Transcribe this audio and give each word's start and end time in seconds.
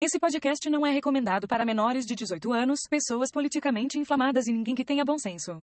Esse 0.00 0.20
podcast 0.20 0.70
não 0.70 0.86
é 0.86 0.92
recomendado 0.92 1.48
para 1.48 1.64
menores 1.64 2.06
de 2.06 2.14
18 2.14 2.52
anos, 2.52 2.86
pessoas 2.88 3.32
politicamente 3.32 3.98
inflamadas 3.98 4.46
e 4.46 4.52
ninguém 4.52 4.72
que 4.72 4.84
tenha 4.84 5.04
bom 5.04 5.18
senso. 5.18 5.60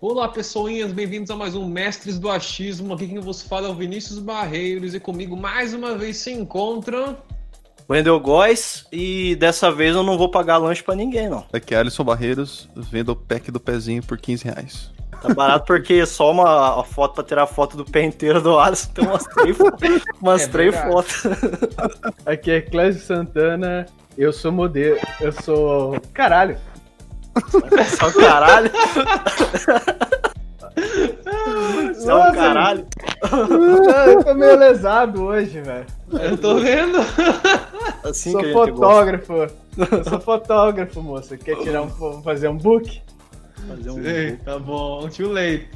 Olá, 0.00 0.26
pessoinhas, 0.26 0.90
bem-vindos 0.90 1.30
a 1.30 1.36
mais 1.36 1.54
um 1.54 1.68
Mestres 1.68 2.18
do 2.18 2.30
Achismo. 2.30 2.94
Aqui 2.94 3.06
quem 3.06 3.18
vos 3.18 3.42
fala 3.42 3.68
é 3.68 3.70
o 3.70 3.74
Vinícius 3.74 4.20
Barreiros 4.20 4.94
e 4.94 5.00
comigo 5.00 5.36
mais 5.36 5.74
uma 5.74 5.98
vez 5.98 6.16
se 6.16 6.32
encontram. 6.32 7.18
Wendel 7.90 8.18
Góes 8.20 8.86
e 8.90 9.36
dessa 9.36 9.70
vez 9.70 9.94
eu 9.94 10.02
não 10.02 10.16
vou 10.16 10.30
pagar 10.30 10.56
lanche 10.56 10.82
pra 10.82 10.94
ninguém, 10.94 11.28
não. 11.28 11.44
Aqui 11.52 11.74
é 11.74 11.78
Alisson 11.78 12.04
Barreiros, 12.04 12.70
vendo 12.74 13.10
o 13.10 13.16
pack 13.16 13.50
do 13.50 13.60
pezinho 13.60 14.02
por 14.02 14.16
15 14.16 14.44
reais. 14.44 14.97
Tá 15.20 15.34
barato 15.34 15.66
porque 15.66 16.06
só 16.06 16.30
uma 16.30 16.84
foto 16.84 17.14
pra 17.14 17.24
tirar 17.24 17.42
a 17.42 17.46
foto 17.46 17.76
do 17.76 17.84
pé 17.84 18.04
inteiro 18.04 18.40
do 18.40 18.58
Alisson 18.58 18.90
tem 18.92 19.06
umas 19.06 19.24
três, 19.24 19.58
umas 20.20 20.42
É 20.42 20.48
três 20.48 20.76
fotos. 20.76 21.22
Aqui 22.24 22.50
é 22.50 22.60
Clésio 22.60 23.02
Santana, 23.02 23.86
eu 24.16 24.32
sou 24.32 24.52
modelo, 24.52 24.98
eu 25.20 25.32
sou... 25.32 26.00
Caralho, 26.12 26.56
Só 27.96 28.10
caralho. 28.12 28.70
Você 31.94 32.10
é 32.10 32.14
um 32.14 32.32
caralho. 32.32 32.86
eu 34.06 34.24
tô 34.24 34.34
meio 34.34 34.56
lesado 34.56 35.24
hoje, 35.24 35.60
velho. 35.60 35.86
Eu 36.12 36.36
tô 36.38 36.56
vendo. 36.56 36.98
Assim 38.04 38.32
Sou 38.32 38.44
fotógrafo, 38.52 39.32
eu 39.34 40.04
sou 40.04 40.20
fotógrafo, 40.20 41.02
moça. 41.02 41.36
Quer 41.36 41.56
tirar 41.58 41.82
um, 41.82 42.22
fazer 42.22 42.48
um 42.48 42.56
book? 42.56 43.02
Fazer 43.66 43.90
um- 43.90 44.02
Sei, 44.02 44.36
tá 44.36 44.58
bom, 44.58 45.08
too 45.08 45.32
late. 45.32 45.68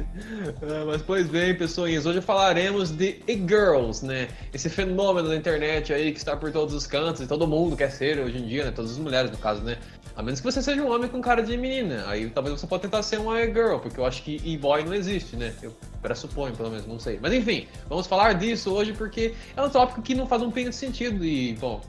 Ah, 0.63 0.85
mas 0.87 1.03
pois 1.03 1.27
bem, 1.27 1.55
pessoinhas, 1.55 2.07
hoje 2.07 2.21
falaremos 2.21 2.91
de 2.91 3.21
e-girls, 3.27 4.05
né? 4.05 4.29
Esse 4.53 4.69
fenômeno 4.69 5.29
da 5.29 5.37
internet 5.37 5.93
aí 5.93 6.13
que 6.13 6.19
está 6.19 6.37
por 6.37 6.51
todos 6.53 6.75
os 6.75 6.87
cantos 6.87 7.21
e 7.21 7.27
todo 7.27 7.47
mundo 7.47 7.77
quer 7.77 7.91
ser 7.91 8.19
hoje 8.21 8.39
em 8.39 8.47
dia, 8.47 8.65
né? 8.67 8.71
Todas 8.71 8.93
as 8.93 8.99
mulheres, 8.99 9.31
no 9.31 9.37
caso, 9.39 9.63
né? 9.63 9.79
A 10.15 10.23
menos 10.23 10.41
que 10.41 10.45
você 10.45 10.63
seja 10.63 10.83
um 10.83 10.91
homem 10.93 11.09
com 11.09 11.21
cara 11.23 11.43
de 11.43 11.57
menina. 11.57 12.05
Aí 12.07 12.29
talvez 12.29 12.61
você 12.61 12.67
pode 12.67 12.83
tentar 12.83 13.03
ser 13.03 13.19
uma 13.19 13.41
e-girl, 13.41 13.79
porque 13.79 13.99
eu 13.99 14.05
acho 14.05 14.23
que 14.23 14.41
e-boy 14.45 14.85
não 14.85 14.95
existe, 14.95 15.37
né? 15.37 15.55
Eu 15.63 15.75
pressuponho, 16.03 16.55
pelo 16.55 16.71
menos, 16.71 16.87
não 16.87 16.99
sei. 16.99 17.19
Mas 17.21 17.33
enfim, 17.33 17.67
vamos 17.89 18.07
falar 18.07 18.35
disso 18.35 18.73
hoje 18.73 18.93
porque 18.93 19.35
é 19.57 19.63
um 19.63 19.71
tópico 19.71 20.03
que 20.03 20.15
não 20.15 20.27
faz 20.27 20.43
um 20.43 20.51
pingo 20.51 20.69
de 20.71 20.77
sentido 20.77 21.25
e, 21.25 21.55
bom, 21.55 21.81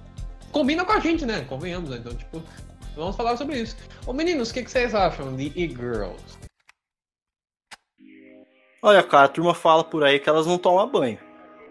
combina 0.54 0.86
com 0.86 0.94
a 0.94 1.00
gente, 1.02 1.26
né? 1.26 1.46
Convenhamos, 1.50 1.90
né? 1.90 1.98
Então, 2.00 2.14
tipo, 2.16 2.42
vamos 2.96 3.16
falar 3.16 3.38
sobre 3.38 3.62
isso. 3.62 3.76
Ô 4.06 4.14
meninos, 4.14 4.50
o 4.50 4.54
que, 4.54 4.64
que 4.64 4.72
vocês 4.72 4.94
acham 4.96 5.36
de 5.36 5.52
e-girls? 5.56 6.16
Olha, 8.82 9.02
cara, 9.02 9.26
a 9.26 9.30
turma 9.30 9.54
fala 9.54 9.84
por 9.84 10.04
aí 10.04 10.20
que 10.20 10.28
elas 10.30 10.46
não 10.46 10.58
tomam 10.58 10.88
banho. 10.90 11.18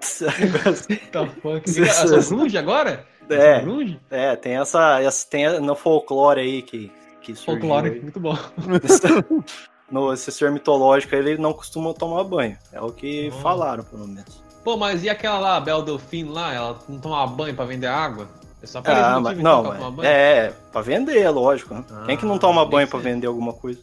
Tá 1.12 1.26
funk. 1.26 1.64
Ah, 1.82 2.20
são 2.22 2.38
grunge 2.38 2.58
agora? 2.58 3.06
É. 3.30 3.62
É, 4.10 4.34
tem 4.36 4.56
essa, 4.56 5.00
essa 5.00 5.28
tem 5.28 5.60
no 5.60 5.76
folclore 5.76 6.40
aí 6.40 6.62
que, 6.62 6.90
que 7.20 7.34
Folclore, 7.34 7.90
aí. 7.90 8.00
muito 8.00 8.18
bom. 8.18 8.36
no 9.90 10.12
esse 10.12 10.32
ser 10.32 10.50
mitológico, 10.50 11.14
ele 11.14 11.36
não 11.38 11.52
costuma 11.52 11.94
tomar 11.94 12.24
banho. 12.24 12.58
É 12.72 12.80
o 12.80 12.90
que 12.90 13.30
Oh. 13.32 13.38
falaram, 13.40 13.84
pelo 13.84 14.08
menos. 14.08 14.42
Pô, 14.64 14.76
mas 14.76 15.04
e 15.04 15.08
aquela 15.10 15.38
lá, 15.38 15.56
a 15.56 15.60
Belle 15.60 15.84
Delfine 15.84 16.30
lá, 16.30 16.52
ela 16.54 16.78
não 16.88 16.98
tomava 16.98 17.30
banho 17.30 17.54
pra 17.54 17.64
vender 17.64 17.86
água? 17.88 18.28
É 18.62 18.66
só 18.66 18.80
pra 18.80 18.92
esse 18.92 19.02
Ah, 19.02 19.20
mas, 19.20 19.38
não, 19.38 19.62
pra 19.64 19.72
mas, 19.80 19.94
banho? 19.94 20.08
é, 20.08 20.52
pra 20.70 20.80
vender, 20.82 21.28
lógico. 21.30 21.74
Né? 21.74 21.84
Ah, 21.90 22.04
Quem 22.06 22.16
que 22.16 22.24
não 22.24 22.38
toma 22.38 22.62
tem 22.62 22.70
banho 22.70 22.88
pra 22.88 22.98
vender 23.00 23.26
alguma 23.26 23.52
coisa? 23.52 23.80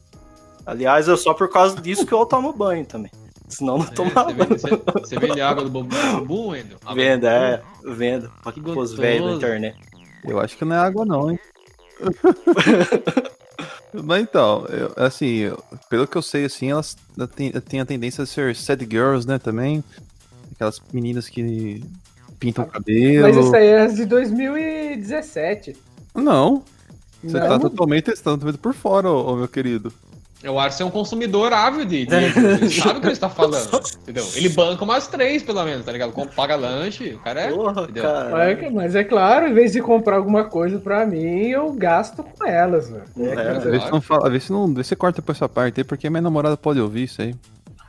Aliás, 0.66 1.08
é 1.10 1.16
só 1.18 1.34
por 1.34 1.50
causa 1.50 1.80
disso 1.82 2.06
que 2.06 2.14
eu 2.14 2.26
tomo 2.26 2.54
banho 2.54 2.86
também. 2.86 3.12
Senão 3.48 3.80
não 3.80 3.86
É, 3.86 3.90
tomava 3.90 4.32
você, 4.32 4.36
banho. 4.38 4.50
vende, 4.50 4.62
você, 4.62 4.78
você 5.02 5.20
vende 5.20 5.42
água 5.42 5.64
do 5.64 5.70
bumbum, 5.70 6.50
Wendel? 6.50 6.78
Venda, 6.94 7.30
é, 7.30 7.62
venda. 7.84 8.32
Pra 8.44 8.52
Que 8.52 8.62
pros 8.62 8.94
velhos 8.94 9.26
da 9.32 9.36
internet. 9.36 9.76
Eu 10.24 10.40
acho 10.40 10.56
que 10.56 10.64
não 10.64 10.76
é 10.76 10.80
água 10.80 11.04
não, 11.06 11.32
hein? 11.32 11.40
Mas 13.92 14.22
então, 14.22 14.66
eu- 14.68 14.94
assim, 14.96 15.28
eu- 15.38 15.62
pelo 15.90 16.08
que 16.08 16.16
eu 16.16 16.22
sei, 16.22 16.46
assim, 16.46 16.70
elas 16.72 16.96
têm, 17.36 17.52
têm 17.52 17.80
a 17.82 17.86
tendência 17.86 18.24
a 18.24 18.28
ser 18.28 18.56
sad 18.56 18.86
girls, 18.90 19.28
né, 19.28 19.40
também. 19.40 19.84
Aquelas 20.54 20.80
meninas 20.94 21.28
que 21.28 21.84
pintam 22.40 22.64
o 22.64 22.68
cabelo. 22.68 23.22
Mas 23.24 23.38
isso 23.38 23.56
aí 23.56 23.68
é 23.68 23.88
de 23.88 24.06
2017. 24.06 25.76
Não, 26.16 26.64
você 27.24 27.40
Não, 27.40 27.48
tá 27.48 27.60
totalmente 27.60 28.06
testando 28.06 28.46
vendo 28.46 28.58
por 28.58 28.74
fora, 28.74 29.10
ô, 29.10 29.34
ô, 29.34 29.36
meu 29.36 29.48
querido. 29.48 29.92
Eu 30.42 30.58
acho 30.58 30.70
que 30.70 30.76
você 30.76 30.84
é 30.84 30.86
um 30.86 30.92
consumidor 30.92 31.52
ávido 31.52 31.86
de, 31.86 32.06
de 32.06 32.16
ele 32.16 32.70
sabe 32.70 33.00
o 33.00 33.02
que 33.02 33.08
ele 33.08 33.14
está 33.14 33.28
falando, 33.28 33.82
entendeu? 34.04 34.26
Ele 34.36 34.48
banca 34.48 34.86
umas 34.86 35.06
três, 35.06 35.44
pelo 35.44 35.62
menos, 35.66 35.86
tá 35.86 35.92
ligado? 35.92 36.14
Paga 36.34 36.56
lanche, 36.56 37.14
o 37.16 37.20
cara 37.20 37.42
é... 37.42 37.52
Porra, 37.52 37.86
cara. 37.90 38.52
É, 38.54 38.70
mas 38.70 38.96
é 38.96 39.04
claro, 39.04 39.50
em 39.50 39.54
vez 39.54 39.74
de 39.74 39.82
comprar 39.82 40.16
alguma 40.16 40.46
coisa 40.46 40.80
pra 40.80 41.06
mim, 41.06 41.48
eu 41.48 41.74
gasto 41.74 42.24
com 42.24 42.46
elas, 42.46 42.90
velho. 42.90 43.04
É, 43.20 43.36
cara. 43.36 43.60
Vê 43.60 43.82
se 43.82 43.92
não 43.92 44.00
fala, 44.00 44.30
vê 44.30 44.40
se 44.40 44.50
não, 44.50 44.74
vê 44.74 44.82
se 44.82 44.96
corta 44.96 45.22
pra 45.22 45.34
essa 45.34 45.50
parte 45.50 45.82
aí, 45.82 45.84
porque 45.84 46.10
minha 46.10 46.22
namorada 46.22 46.56
pode 46.56 46.80
ouvir 46.80 47.04
isso 47.04 47.22
aí. 47.22 47.36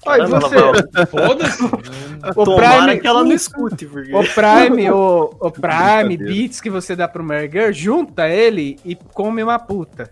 Você, 0.05 1.07
Foda-se. 1.07 1.63
o 2.35 2.57
Prime, 2.57 3.01
que 3.01 3.07
ela 3.07 3.23
não 3.23 3.33
escute, 3.33 3.87
porque... 3.87 4.15
o 4.15 4.23
Prime, 4.23 4.91
o, 4.91 5.31
o 5.39 5.51
Prime. 5.53 6.17
Beats 6.17 6.61
que 6.61 6.71
você 6.71 6.97
dá 6.97 7.07
pro 7.07 7.23
Merger, 7.23 7.73
junta 7.73 8.29
ele 8.29 8.79
e 8.85 8.95
come 8.95 9.43
uma 9.43 9.59
puta. 9.59 10.11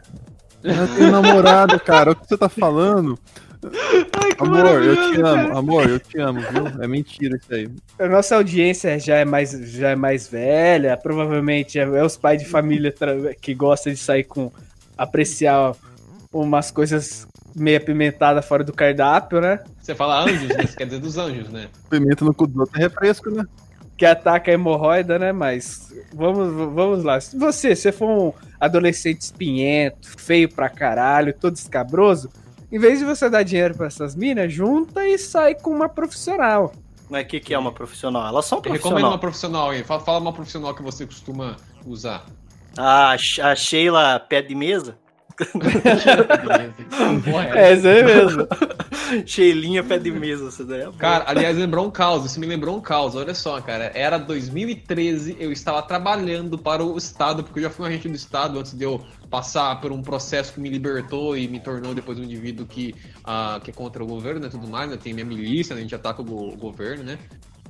Eu 0.63 0.89
tenho 0.89 1.11
namorado, 1.11 1.79
cara. 1.81 2.13
O 2.13 2.17
que 2.17 2.27
você 2.27 2.37
tá 2.37 2.49
falando? 2.49 3.19
amor, 4.39 4.83
eu 4.83 5.13
te 5.13 5.21
amo, 5.21 5.57
amor, 5.57 5.89
eu 5.89 5.99
te 5.99 6.21
amo, 6.21 6.41
viu? 6.41 6.83
É 6.83 6.87
mentira 6.87 7.37
isso 7.37 7.53
aí. 7.53 7.69
A 7.99 8.09
nossa 8.09 8.37
audiência 8.37 8.99
já 8.99 9.17
é 9.17 9.25
mais, 9.25 9.51
já 9.51 9.91
é 9.91 9.97
mais 9.97 10.29
velha, 10.29 10.97
provavelmente 10.97 11.79
é, 11.79 11.83
é 11.83 12.05
os 12.05 12.17
pais 12.17 12.41
de 12.41 12.49
família 12.49 12.95
que 13.41 13.55
gostam 13.55 13.93
de 13.93 13.99
sair 13.99 14.25
com. 14.25 14.53
apreciar 14.97 15.75
umas 16.33 16.71
coisas 16.71 17.27
meio 17.59 17.77
apimentadas 17.79 18.45
fora 18.47 18.63
do 18.65 18.73
cardápio, 18.73 19.41
né? 19.41 19.61
Você 19.81 19.95
fala 19.95 20.23
anjos, 20.25 20.49
né? 20.49 20.67
Você 20.67 20.77
quer 20.77 20.85
dizer 20.85 21.01
dos 21.01 21.19
anjos, 21.19 21.49
né? 21.51 21.69
Pimenta 21.91 22.25
no 22.25 22.33
cu 22.35 22.47
do 22.47 22.61
outro 22.61 22.79
é 22.79 22.85
refresco, 22.85 23.31
né? 23.31 23.45
Que 23.97 24.07
ataca 24.07 24.51
a 24.51 24.55
hemorroida, 24.55 25.19
né? 25.19 25.33
Mas 25.33 25.93
vamos, 26.15 26.73
vamos 26.75 27.03
lá. 27.05 27.21
Se 27.21 27.37
você, 27.39 27.75
se 27.75 27.91
for 27.91 28.09
um 28.09 28.33
adolescente 28.61 29.21
espinhento, 29.23 30.09
feio 30.17 30.49
pra 30.49 30.69
caralho, 30.69 31.33
todo 31.33 31.57
escabroso, 31.57 32.31
em 32.71 32.79
vez 32.79 32.99
de 32.99 33.05
você 33.05 33.29
dar 33.29 33.43
dinheiro 33.43 33.75
pra 33.75 33.87
essas 33.87 34.15
minas, 34.15 34.53
junta 34.53 35.07
e 35.07 35.19
sai 35.19 35.55
com 35.55 35.71
uma 35.71 35.89
profissional. 35.89 36.73
Mas 37.11 37.25
o 37.25 37.27
que, 37.29 37.41
que 37.41 37.55
é 37.55 37.59
uma 37.59 37.73
profissional? 37.73 38.27
Elas 38.29 38.45
são 38.45 38.61
Eu 38.65 38.73
recomendo 38.73 39.07
uma 39.07 39.19
profissionais. 39.19 39.21
profissional 39.21 39.71
aí. 39.71 39.83
Fala, 39.83 40.01
fala 40.01 40.19
uma 40.21 40.33
profissional 40.33 40.75
que 40.75 40.83
você 40.83 41.07
costuma 41.07 41.57
usar. 41.87 42.27
A, 42.77 43.13
a 43.15 43.57
Sheila 43.57 44.21
pé 44.21 44.43
de 44.43 44.55
mesa? 44.55 44.97
É, 47.55 47.73
isso 47.75 47.87
aí 47.89 48.05
mesmo. 48.05 48.47
Sheilinha 49.27 49.83
pé 49.83 49.99
de 49.99 50.11
mesa, 50.11 50.49
essa 50.49 50.65
daí 50.65 50.83
é. 50.83 50.91
Cara, 50.99 51.25
aliás, 51.27 51.57
lembrou 51.57 51.87
um 51.87 51.91
caos. 51.91 52.25
Isso 52.27 52.39
me 52.41 52.47
lembrou 52.47 52.77
um 52.77 52.81
caos. 52.81 53.15
Olha 53.15 53.35
só, 53.35 53.61
cara. 53.61 53.91
Era 53.95 54.19
2013, 54.19 55.37
eu 55.39 55.51
estava 55.53 55.83
trabalhando 55.83 56.59
para 56.59 56.85
o 56.85 56.97
Estado, 56.97 57.43
porque 57.43 57.61
eu 57.61 57.65
já 57.65 57.71
fui 57.71 57.87
um 57.87 57.89
agente 57.89 58.09
do 58.09 58.15
Estado 58.17 58.59
antes 58.59 58.75
de 58.75 58.85
eu 58.85 59.01
passar 59.31 59.81
por 59.81 59.93
um 59.93 60.03
processo 60.03 60.53
que 60.53 60.61
me 60.61 60.69
libertou 60.69 61.37
e 61.37 61.47
me 61.49 61.61
tornou 61.61 61.95
depois 61.95 62.19
um 62.19 62.23
indivíduo 62.25 62.67
que, 62.67 62.95
ah, 63.25 63.61
que 63.63 63.71
é 63.71 63.75
contra 63.75 64.03
o 64.03 64.07
governo 64.07 64.47
e 64.47 64.51
tudo 64.51 64.67
mais, 64.67 64.91
né? 64.91 64.99
Tem 65.03 65.13
minha 65.13 65.27
milícia, 65.27 65.75
né? 65.75 65.81
a 65.81 65.83
gente 65.83 65.95
ataca 65.95 66.21
o, 66.21 66.25
go- 66.25 66.53
o 66.53 66.57
governo, 66.57 67.05
né? 67.05 67.19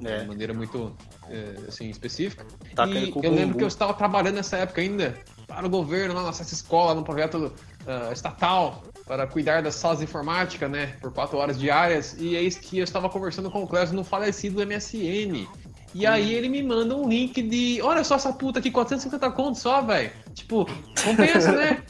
De 0.01 0.07
É. 0.09 0.25
maneira 0.25 0.55
muito, 0.55 0.95
é, 1.29 1.55
assim, 1.67 1.91
específica. 1.91 2.45
Taca 2.75 2.93
e 2.93 3.13
eu 3.23 3.35
lembro 3.35 3.59
que 3.59 3.65
eu 3.65 3.69
estava 3.69 3.93
trabalhando 3.95 4.37
nessa 4.37 4.57
época 4.57 4.81
ainda 4.81 5.15
para 5.49 5.67
o 5.67 5.71
governo, 5.71 6.15
lá 6.15 6.25
nessa 6.25 6.43
escola, 6.43 6.95
num 6.95 7.03
projeto 7.03 7.51
ah, 7.87 8.11
estatal 8.13 8.83
para 9.07 9.27
cuidar 9.27 9.63
das 9.63 9.75
salas 9.75 9.99
de 9.99 10.05
informática, 10.05 10.69
né, 10.69 10.95
por 11.01 11.11
quatro 11.11 11.39
horas 11.39 11.59
diárias. 11.59 12.15
E 12.19 12.37
eis 12.37 12.59
que 12.59 12.79
eu 12.79 12.85
estava 12.85 13.09
conversando 13.09 13.51
com 13.51 13.63
o 13.63 13.67
Clécio 13.67 13.97
no 13.97 14.05
falecido 14.05 14.65
MSN. 14.65 15.49
E 15.95 16.07
aí 16.07 16.35
ele 16.35 16.51
me 16.51 16.63
manda 16.63 16.95
um 16.95 17.09
link 17.09 17.41
de, 17.41 17.81
olha 17.83 18.05
só 18.05 18.17
essa 18.17 18.31
puta 18.31 18.59
aqui, 18.59 18.71
450 18.71 19.31
contos 19.33 19.63
só, 19.63 19.81
velho. 19.81 20.13
Tipo, 20.35 20.69
compensa, 21.03 21.51
né? 21.53 21.83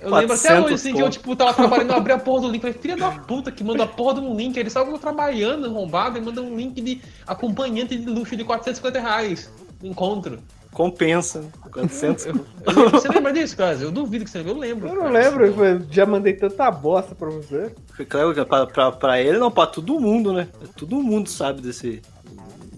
Eu 0.00 0.14
lembro 0.14 0.34
até 0.34 0.48
400 0.48 0.64
hoje, 0.64 0.74
assim, 0.74 0.92
que 0.92 1.00
eu, 1.00 1.04
conto. 1.04 1.12
tipo, 1.12 1.36
tava 1.36 1.54
trabalhando, 1.54 1.90
eu 1.90 1.96
abri 1.96 2.12
a 2.12 2.18
porra 2.18 2.42
do 2.42 2.50
link, 2.50 2.60
falei, 2.60 2.78
filha 2.78 2.96
da 2.96 3.10
puta, 3.10 3.50
que 3.50 3.64
manda 3.64 3.82
a 3.82 3.86
porra 3.86 4.14
de 4.14 4.20
um 4.20 4.36
link, 4.36 4.56
ele 4.56 4.70
tô 4.70 4.98
trabalhando, 4.98 5.66
arrombado, 5.66 6.18
e 6.18 6.20
manda 6.20 6.40
um 6.40 6.56
link 6.56 6.80
de 6.80 7.00
acompanhante 7.26 7.96
de 7.96 8.06
luxo 8.06 8.36
de 8.36 8.44
450 8.44 9.00
reais 9.00 9.50
no 9.82 9.88
encontro. 9.88 10.40
Compensa. 10.72 11.40
né? 11.42 11.48
400. 11.72 12.26
Eu- 12.26 12.34
eu- 12.66 12.90
você 12.90 13.08
lembra 13.08 13.32
disso, 13.32 13.56
cara? 13.56 13.76
Eu 13.76 13.90
duvido 13.90 14.24
que 14.24 14.30
você 14.30 14.38
lembra, 14.38 14.52
eu 14.52 14.58
lembro. 14.58 14.88
Eu 14.88 14.94
não 14.94 15.02
cara. 15.04 15.18
lembro, 15.18 15.46
eu 15.64 15.80
já 15.90 16.04
mandei 16.04 16.32
tanta 16.34 16.70
bosta 16.70 17.14
pra 17.14 17.28
você. 17.30 17.74
Claro 18.08 18.34
que 18.34 18.44
pra, 18.44 18.66
pra, 18.66 18.92
pra 18.92 19.20
ele, 19.20 19.38
não, 19.38 19.50
pra 19.50 19.66
todo 19.66 19.98
mundo, 20.00 20.32
né? 20.32 20.48
Todo 20.76 20.96
mundo 21.02 21.28
sabe 21.30 21.60
desse. 21.62 22.02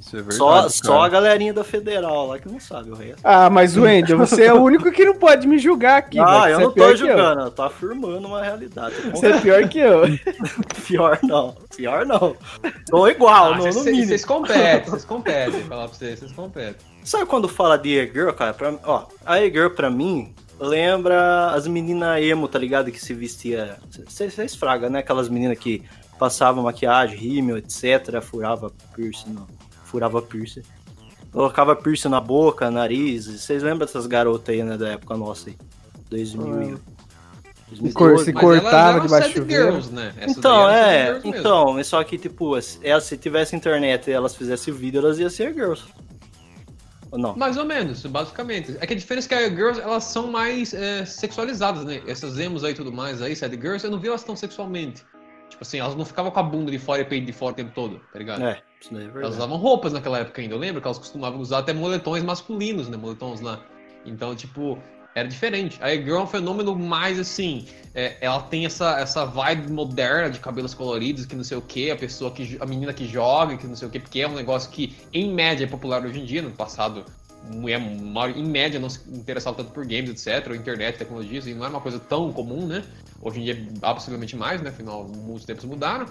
Isso 0.07 0.17
é 0.17 0.21
verdade. 0.21 0.37
Só, 0.37 0.69
só 0.69 1.03
a 1.03 1.09
galerinha 1.09 1.53
da 1.55 1.65
Federal 1.65 2.27
lá 2.27 2.39
que 2.39 2.47
não 2.49 2.61
sabe 2.61 2.91
o 2.91 2.95
resto. 2.95 3.21
Ah, 3.25 3.49
mas 3.49 3.77
Wendel, 3.77 4.19
você 4.19 4.45
é 4.45 4.53
o 4.53 4.61
único 4.63 4.91
que 4.93 5.05
não 5.05 5.17
pode 5.19 5.47
me 5.47 5.59
julgar 5.59 5.99
aqui. 5.99 6.19
ah, 6.19 6.43
velho. 6.43 6.53
eu 6.53 6.61
não 6.61 6.67
é 6.67 6.69
tô 6.69 6.75
que 6.75 6.81
eu. 6.83 6.97
julgando, 6.97 7.41
eu 7.43 7.51
tô 7.51 7.63
afirmando 7.63 8.29
uma 8.29 8.43
realidade. 8.43 8.95
Você 9.11 9.27
é 9.29 9.41
pior 9.41 9.69
que 9.69 9.79
eu. 9.79 10.03
Pior 10.87 11.19
não, 11.23 11.57
pior 11.75 12.05
não. 12.05 12.37
Tô 12.91 13.09
igual, 13.09 13.55
Ah, 13.55 13.57
no, 13.57 13.63
vocês- 13.63 13.75
no 13.77 13.81
vocês 13.83 13.93
mínimo. 13.95 14.09
vocês 14.09 14.25
competem, 14.27 14.91
vocês 14.91 15.05
competem. 15.07 15.63
Falar 15.65 15.89
pra 15.89 15.97
vocês, 15.97 16.19
vocês 16.19 16.33
competem. 16.33 16.75
Sabe 17.03 17.25
quando 17.27 17.49
fala 17.49 17.79
de 17.79 17.89
e-girl, 17.99 18.31
cara? 18.33 18.53
Pra, 18.53 18.75
ó, 18.85 19.05
a 19.25 19.41
e-girl 19.41 19.71
pra 19.71 19.89
mim 19.89 20.35
lembra 20.61 21.51
as 21.53 21.67
meninas 21.67 22.23
emo, 22.23 22.47
tá 22.49 22.59
ligado? 22.59 22.93
Que 22.93 23.01
se 23.01 23.15
vestia. 23.15 23.77
Vocês 24.07 24.55
fragam, 24.55 24.91
né? 24.91 24.99
Aquelas 24.99 25.31
meninas 25.31 25.59
que 25.59 25.83
passavam 26.19 26.65
maquiagem, 26.65 27.17
rímel, 27.19 27.57
etc. 27.57 28.21
Furava 28.23 28.71
piercing, 28.95 29.31
não. 29.33 29.47
Furava 29.95 30.21
piercing. 30.21 30.63
Colocava 31.31 31.77
piercing 31.77 32.09
na 32.09 32.21
boca, 32.21 32.69
nariz. 32.69 33.27
Vocês 33.27 33.63
lembram 33.63 33.87
dessas 33.87 34.09
garotas 34.09 34.53
aí, 34.53 34.61
né? 34.65 34.77
Da 34.77 34.89
época 34.89 35.17
nossa 35.17 35.51
aí? 35.51 35.57
2000 36.11 36.81
e... 37.81 37.93
cor- 37.93 38.19
se 38.19 38.33
cortava 38.33 38.99
debaixo 38.99 39.29
do 39.29 39.35
chuveiro. 39.35 39.65
girls, 39.71 39.93
né? 39.93 40.13
Então, 40.27 40.69
é. 40.69 41.13
mesmo. 41.13 41.31
Então, 41.33 41.75
mas 41.75 41.87
só 41.87 42.03
que, 42.03 42.19
tipo, 42.19 42.57
elas, 42.83 43.05
se 43.05 43.17
tivesse 43.17 43.55
internet 43.55 44.11
e 44.11 44.13
elas 44.13 44.35
fizessem 44.35 44.75
vídeo, 44.75 44.99
elas 44.99 45.21
iam 45.21 45.31
ser 45.31 45.55
girls. 45.55 45.85
Ou 47.13 47.19
não? 47.19 47.37
Mais 47.37 47.57
ou 47.57 47.65
menos, 47.65 48.05
basicamente. 48.07 48.77
É 48.81 48.87
que 48.89 48.95
a 48.95 48.97
diferença 48.97 49.29
é 49.29 49.29
que 49.29 49.45
as 49.45 49.51
girls, 49.51 49.81
elas 49.81 50.03
são 50.03 50.27
mais 50.27 50.75
é, 50.75 51.05
sexualizadas, 51.05 51.85
né? 51.85 52.03
Essas 52.09 52.37
emos 52.37 52.65
aí 52.65 52.73
e 52.73 52.75
tudo 52.75 52.93
mais 52.93 53.23
aí, 53.23 53.37
sad 53.37 53.55
girls, 53.55 53.85
eu 53.85 53.93
não 53.93 54.01
vi 54.01 54.09
elas 54.09 54.25
tão 54.25 54.35
sexualmente. 54.35 55.05
Tipo 55.55 55.63
assim, 55.63 55.79
elas 55.79 55.95
não 55.95 56.05
ficavam 56.05 56.33
com 56.33 56.41
a 56.41 56.43
bunda 56.43 56.69
de 56.69 56.81
fora 56.81 57.01
e 57.03 57.05
peito 57.05 57.27
de 57.27 57.33
fora 57.33 57.53
o 57.53 57.55
tempo 57.55 57.71
todo, 57.73 58.01
tá 58.13 58.19
ligado? 58.19 58.43
É, 58.43 58.61
isso 58.81 58.93
daí 58.93 59.03
é 59.03 59.05
Elas 59.05 59.15
verdade. 59.15 59.35
usavam 59.37 59.57
roupas 59.57 59.93
naquela 59.93 60.19
época 60.19 60.43
ainda. 60.43 60.53
Eu 60.53 60.59
lembro 60.59 60.81
que 60.81 60.87
elas 60.89 60.99
costumavam 60.99 61.39
usar 61.39 61.59
até 61.59 61.73
moletões 61.73 62.25
masculinos, 62.25 62.89
né? 62.89 62.97
Moletons 62.97 63.41
lá. 63.41 63.61
Então, 64.05 64.35
tipo, 64.35 64.77
era 65.15 65.29
diferente. 65.29 65.79
A 65.81 65.91
girl 65.91 66.17
é 66.17 66.23
um 66.23 66.27
fenômeno 66.27 66.77
mais 66.77 67.21
assim. 67.21 67.69
é, 67.95 68.17
ela 68.21 68.41
tem 68.43 68.67
essa, 68.67 68.99
essa 68.99 69.25
vibe 69.25 69.71
moderna 69.71 70.29
de 70.29 70.41
cabelos 70.41 70.75
coloridos, 70.75 71.25
que 71.25 71.37
não 71.37 71.45
sei 71.45 71.57
o 71.57 71.63
que, 71.63 71.89
a 71.93 71.97
pessoa 71.97 72.33
que. 72.33 72.59
a 72.61 72.67
menina 72.67 72.93
que 72.93 73.07
joga, 73.07 73.57
que 73.57 73.69
não 73.69 73.77
sei 73.77 73.87
o 73.87 73.91
que, 73.93 74.01
porque 74.01 74.23
é 74.23 74.29
um 74.29 74.35
negócio 74.35 74.69
que, 74.73 74.97
em 75.13 75.33
média, 75.33 75.63
é 75.65 75.69
popular 75.69 76.05
hoje 76.05 76.19
em 76.19 76.25
dia. 76.25 76.43
No 76.43 76.51
passado, 76.51 77.05
mulher, 77.51 77.79
maior- 77.79 78.37
em 78.37 78.45
média, 78.45 78.81
não 78.81 78.89
se 78.91 79.01
interessava 79.11 79.57
tanto 79.57 79.71
por 79.73 79.85
games, 79.87 80.11
etc., 80.27 80.49
ou 80.51 80.57
internet, 80.57 80.99
tecnologias, 80.99 81.47
e 81.47 81.55
não 81.55 81.65
era 81.65 81.75
uma 81.75 81.81
coisa 81.81 81.99
tão 81.99 82.33
comum, 82.33 82.67
né? 82.67 82.85
Hoje 83.21 83.41
em 83.41 83.45
dia, 83.45 83.69
absolutamente 83.83 84.37
mais, 84.37 84.61
né? 84.61 84.71
Afinal, 84.71 85.05
muitos 85.05 85.45
tempos 85.45 85.65
mudaram. 85.65 86.07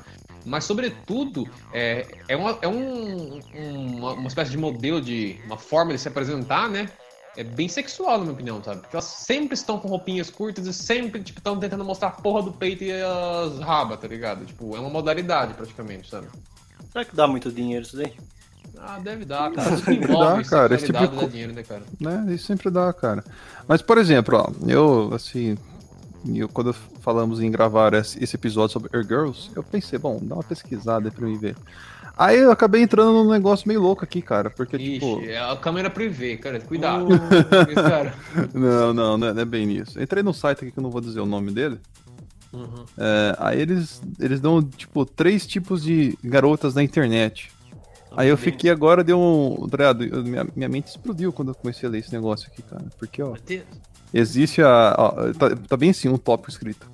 Mas, 0.46 0.66
sobretudo, 0.66 1.48
é, 1.74 2.06
é, 2.28 2.36
uma, 2.36 2.58
é 2.62 2.68
um- 2.68 3.40
uma, 3.56 4.14
uma 4.14 4.28
espécie 4.28 4.52
de 4.52 4.58
modelo 4.58 5.02
de. 5.02 5.40
uma 5.46 5.58
forma 5.58 5.94
de 5.94 6.00
se 6.00 6.08
apresentar, 6.08 6.70
né? 6.70 6.90
É 7.36 7.44
bem 7.44 7.68
sexual, 7.68 8.18
na 8.18 8.26
minha 8.26 8.34
opinião, 8.34 8.64
sabe? 8.64 8.82
Porque 8.82 8.96
elas 8.96 9.06
sempre 9.06 9.56
estão 9.56 9.80
com 9.80 9.88
roupinhas 9.88 10.30
curtas 10.30 10.68
e 10.68 10.74
sempre, 10.74 11.24
tipo, 11.24 11.40
estão 11.40 11.58
tentando 11.60 11.84
mostrar 11.84 12.10
a 12.10 12.12
porra 12.12 12.44
do 12.44 12.52
peito 12.52 12.84
e 12.84 12.92
as 12.92 13.60
rabas, 13.60 14.00
tá 14.00 14.08
ligado? 14.08 14.46
Tipo, 14.46 14.76
é 14.76 14.80
uma 14.80 14.90
modalidade, 14.90 15.56
praticamente, 15.56 16.10
sabe? 16.10 16.28
Será 16.92 17.04
que 17.06 17.16
dá 17.16 17.28
muito 17.28 17.52
dinheiro 17.52 17.84
isso 17.86 17.98
daí? 17.98 18.14
Ah, 18.80 19.00
deve 19.00 19.26
dar, 19.26 19.52
cara. 19.54 19.78
Sempre 19.78 19.96
envolve 19.96 20.44
dá, 20.44 20.50
cara. 20.50 20.76
Esse 20.76 20.86
tipo 20.88 21.00
de 21.00 21.16
dá 21.16 21.28
dinheiro, 21.28 21.54
né, 21.54 21.64
cara? 21.64 21.84
né? 22.00 22.26
Isso 22.30 22.46
sempre 22.46 22.70
dá, 22.70 22.92
cara. 22.94 23.24
Mas, 23.68 23.82
por 23.82 23.98
exemplo, 23.98 24.38
ó, 24.38 24.70
eu, 24.70 25.12
assim, 25.14 25.58
eu, 26.34 26.48
quando 26.50 26.74
falamos 26.74 27.42
em 27.42 27.52
gravar 27.52 27.94
esse, 27.94 28.36
episódio 28.36 28.74
sobre 28.74 28.90
Air 28.96 29.06
Girls, 29.06 29.50
eu 29.56 29.64
pensei, 29.64 30.00
bom, 30.00 30.20
dá 30.22 30.36
uma 30.36 30.44
pesquisada 30.44 31.08
aí 31.08 31.12
pra 31.12 31.26
mim 31.26 31.38
ver. 31.38 31.56
Aí 32.16 32.38
eu 32.38 32.52
acabei 32.52 32.84
entrando 32.84 33.12
num 33.12 33.32
negócio 33.32 33.68
meio 33.68 33.82
louco 33.82 34.04
aqui, 34.04 34.22
cara, 34.22 34.50
porque, 34.50 34.78
tipo... 34.78 35.20
Ixi, 35.20 35.30
é 35.32 35.40
a 35.40 35.56
câmera 35.56 35.90
privê, 35.90 36.38
cara. 36.38 36.60
Cuidado. 36.60 37.08
Cara. 37.74 38.14
Não, 38.54 38.94
não, 38.94 39.18
não 39.18 39.28
é, 39.28 39.34
não 39.34 39.42
é 39.42 39.46
bem 39.46 39.66
nisso. 39.66 40.00
Entrei 40.00 40.22
num 40.22 40.34
site 40.34 40.60
aqui 40.60 40.72
que 40.72 40.78
eu 40.78 40.84
não 40.84 40.92
vou 40.92 41.02
dizer 41.02 41.20
o 41.20 41.26
nome 41.26 41.52
dele. 41.52 41.80
Uhum. 42.54 42.86
É, 42.98 43.36
aí 43.40 43.60
eles, 43.60 44.00
eles 44.20 44.40
dão, 44.40 44.62
tipo, 44.62 45.06
três 45.06 45.48
tipos 45.48 45.82
de 45.82 46.16
garotas 46.24 46.76
na 46.76 46.84
internet. 46.84 47.52
Aí 48.16 48.30
eu 48.30 48.38
fiquei 48.38 48.70
agora, 48.70 49.04
deu 49.04 49.20
um. 49.20 49.68
tá 49.68 49.78
ligado? 49.78 50.04
Eu- 50.04 50.24
Minha, 50.24 50.48
minha 50.56 50.70
mente 50.70 50.88
explodiu 50.88 51.32
quando 51.34 51.50
eu 51.50 51.56
comecei 51.56 51.88
a 51.88 51.92
ler 51.92 52.00
esse 52.00 52.12
negócio 52.14 52.48
aqui, 52.52 52.62
cara. 52.62 52.86
Porque, 52.98 53.22
ó, 53.22 53.36
existe 54.14 54.62
a. 54.62 54.96
ó, 54.98 55.34
tá, 55.34 55.56
tá 55.56 55.78
bem 55.78 55.90
assim, 55.90 56.10
um 56.10 56.18
tópico 56.18 56.50
escrito. 56.50 56.90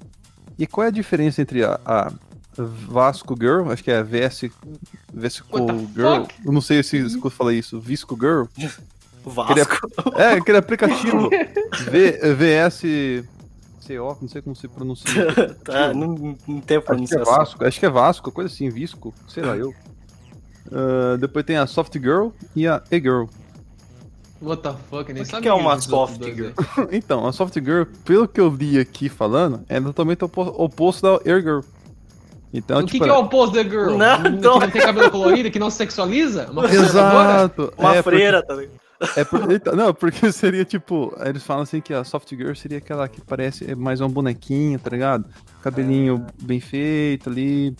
E 0.57 0.65
qual 0.67 0.85
é 0.85 0.87
a 0.87 0.91
diferença 0.91 1.41
entre 1.41 1.63
a, 1.63 1.79
a 1.85 2.11
Vasco 2.57 3.35
Girl, 3.39 3.71
acho 3.71 3.83
que 3.83 3.91
é 3.91 4.03
VS, 4.03 4.49
Vesco 5.13 5.57
Girl, 5.95 6.23
fuck? 6.23 6.35
eu 6.45 6.51
não 6.51 6.59
sei 6.61 6.83
se, 6.83 7.09
se 7.09 7.17
eu 7.17 7.29
falei 7.29 7.59
isso, 7.59 7.79
Visco 7.79 8.17
Girl. 8.19 8.43
Vasco. 9.23 9.87
É, 10.17 10.33
aquele 10.33 10.57
aplicativo 10.57 11.29
v, 11.89 12.11
VS 12.35 12.81
CO, 13.85 14.17
não 14.21 14.27
sei 14.27 14.41
como 14.41 14.55
se 14.55 14.67
pronuncia. 14.67 15.55
tá, 15.63 15.93
não, 15.93 16.07
não 16.15 16.35
tem 16.35 16.55
Acho 16.55 16.63
que 16.65 16.73
é 16.73 16.81
pronunciação. 16.81 17.35
Vasco, 17.35 17.65
acho 17.65 17.79
que 17.79 17.85
é 17.85 17.89
Vasco, 17.89 18.31
coisa 18.31 18.53
assim, 18.53 18.69
Visco, 18.69 19.13
sei 19.27 19.43
lá 19.43 19.55
eu. 19.57 19.73
Ah, 20.71 21.17
depois 21.17 21.45
tem 21.45 21.57
a 21.57 21.65
Soft 21.67 21.93
Girl 21.97 22.29
e 22.55 22.67
a 22.67 22.81
E-Girl. 22.91 23.25
What 24.41 24.61
the 24.63 24.73
fuck, 24.89 25.11
nem 25.11 25.23
O 25.23 25.25
que 25.25 25.41
que 25.41 25.47
é 25.49 25.53
uma 25.53 25.79
soft 25.81 26.23
girl? 26.23 26.51
Então, 26.93 27.27
a 27.27 27.33
Soft 27.33 27.53
Girl, 27.55 27.83
pelo 28.05 28.25
que 28.25 28.39
eu 28.39 28.47
li 28.49 28.79
aqui 28.79 29.09
falando, 29.09 29.65
é 29.67 29.81
totalmente 29.81 30.23
opo- 30.23 30.63
oposto 30.63 31.01
da 31.01 31.29
Air 31.29 31.41
Girl. 31.41 31.59
Então, 32.53 32.79
o 32.79 32.85
que, 32.85 32.93
tipo. 32.93 33.03
que 33.03 33.09
é 33.09 33.13
o 33.13 33.19
oposto 33.19 33.55
da 33.55 33.63
girl? 33.63 33.97
Não, 33.97 34.17
não. 34.19 34.59
Que 34.59 34.65
não 34.65 34.71
tem 34.71 34.81
cabelo 34.81 35.11
colorido, 35.11 35.51
que 35.51 35.59
não 35.59 35.69
se 35.69 35.75
sexualiza? 35.77 36.49
Uma? 36.49 36.65
Exato! 36.71 37.73
Uma 37.77 37.95
é, 37.97 38.01
freira, 38.01 38.41
tá 38.41 38.55
ligado? 38.55 38.79
Porque, 38.97 39.19
é 39.19 39.23
por- 39.25 39.51
então, 39.51 39.75
não, 39.75 39.93
porque 39.93 40.31
seria 40.33 40.63
tipo. 40.65 41.13
Eles 41.19 41.43
falam 41.43 41.63
assim 41.63 41.81
que 41.81 41.93
a 41.93 42.03
Soft 42.05 42.29
Girl 42.29 42.53
seria 42.55 42.77
aquela 42.79 43.07
que 43.09 43.19
parece 43.21 43.75
mais 43.75 43.99
um 44.01 44.07
bonequinho, 44.07 44.79
tá 44.79 44.89
ligado? 44.89 45.25
Cabelinho 45.61 46.25
bem 46.41 46.59
feito 46.61 47.29
ali. 47.29 47.75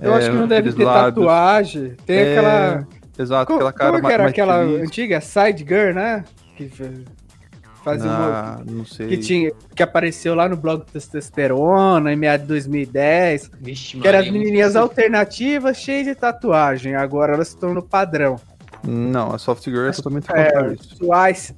Eu 0.00 0.14
é, 0.14 0.18
acho 0.18 0.30
que 0.30 0.36
não 0.36 0.46
deve 0.48 0.72
ter 0.72 0.84
lábios. 0.84 1.14
tatuagem. 1.14 1.94
Tem 2.04 2.16
É, 2.18 2.32
aquela. 2.38 2.88
Exato, 3.18 3.52
aquela 3.54 3.72
cara 3.72 3.90
como 3.90 3.96
que 3.98 4.02
mais- 4.02 4.14
era 4.14 4.28
aquela 4.28 4.58
feliz. 4.66 4.82
antiga 4.82 5.20
Side 5.20 5.64
Girl, 5.66 5.94
né? 5.94 6.24
Que 6.56 6.68
fa- 6.68 6.84
fazia 7.82 8.10
uma- 8.10 8.28
Ah, 8.28 8.60
não 8.68 8.84
sei. 8.84 9.06
que 9.08 9.16
tinha 9.18 9.52
que 9.74 9.82
apareceu 9.82 10.34
lá 10.34 10.46
no 10.48 10.56
blog 10.56 10.84
Testosterona 10.92 12.12
em 12.12 12.16
meados 12.16 12.42
de 12.42 12.48
2010, 12.48 13.50
Vixe, 13.58 13.98
que 13.98 14.06
eram 14.06 14.18
as 14.18 14.30
menininhas 14.30 14.76
alternativas 14.76 15.78
cheias 15.78 16.04
de 16.06 16.14
tatuagem. 16.14 16.94
Agora 16.94 17.32
elas 17.34 17.48
estão 17.48 17.72
no 17.72 17.82
padrão. 17.82 18.36
Não, 18.84 19.32
a 19.34 19.38
Soft 19.38 19.64
Girl 19.64 19.88
é 19.88 19.92
totalmente 19.92 20.26
É, 20.30 20.44
contrário. 20.44 20.76
Twice. 20.98 21.54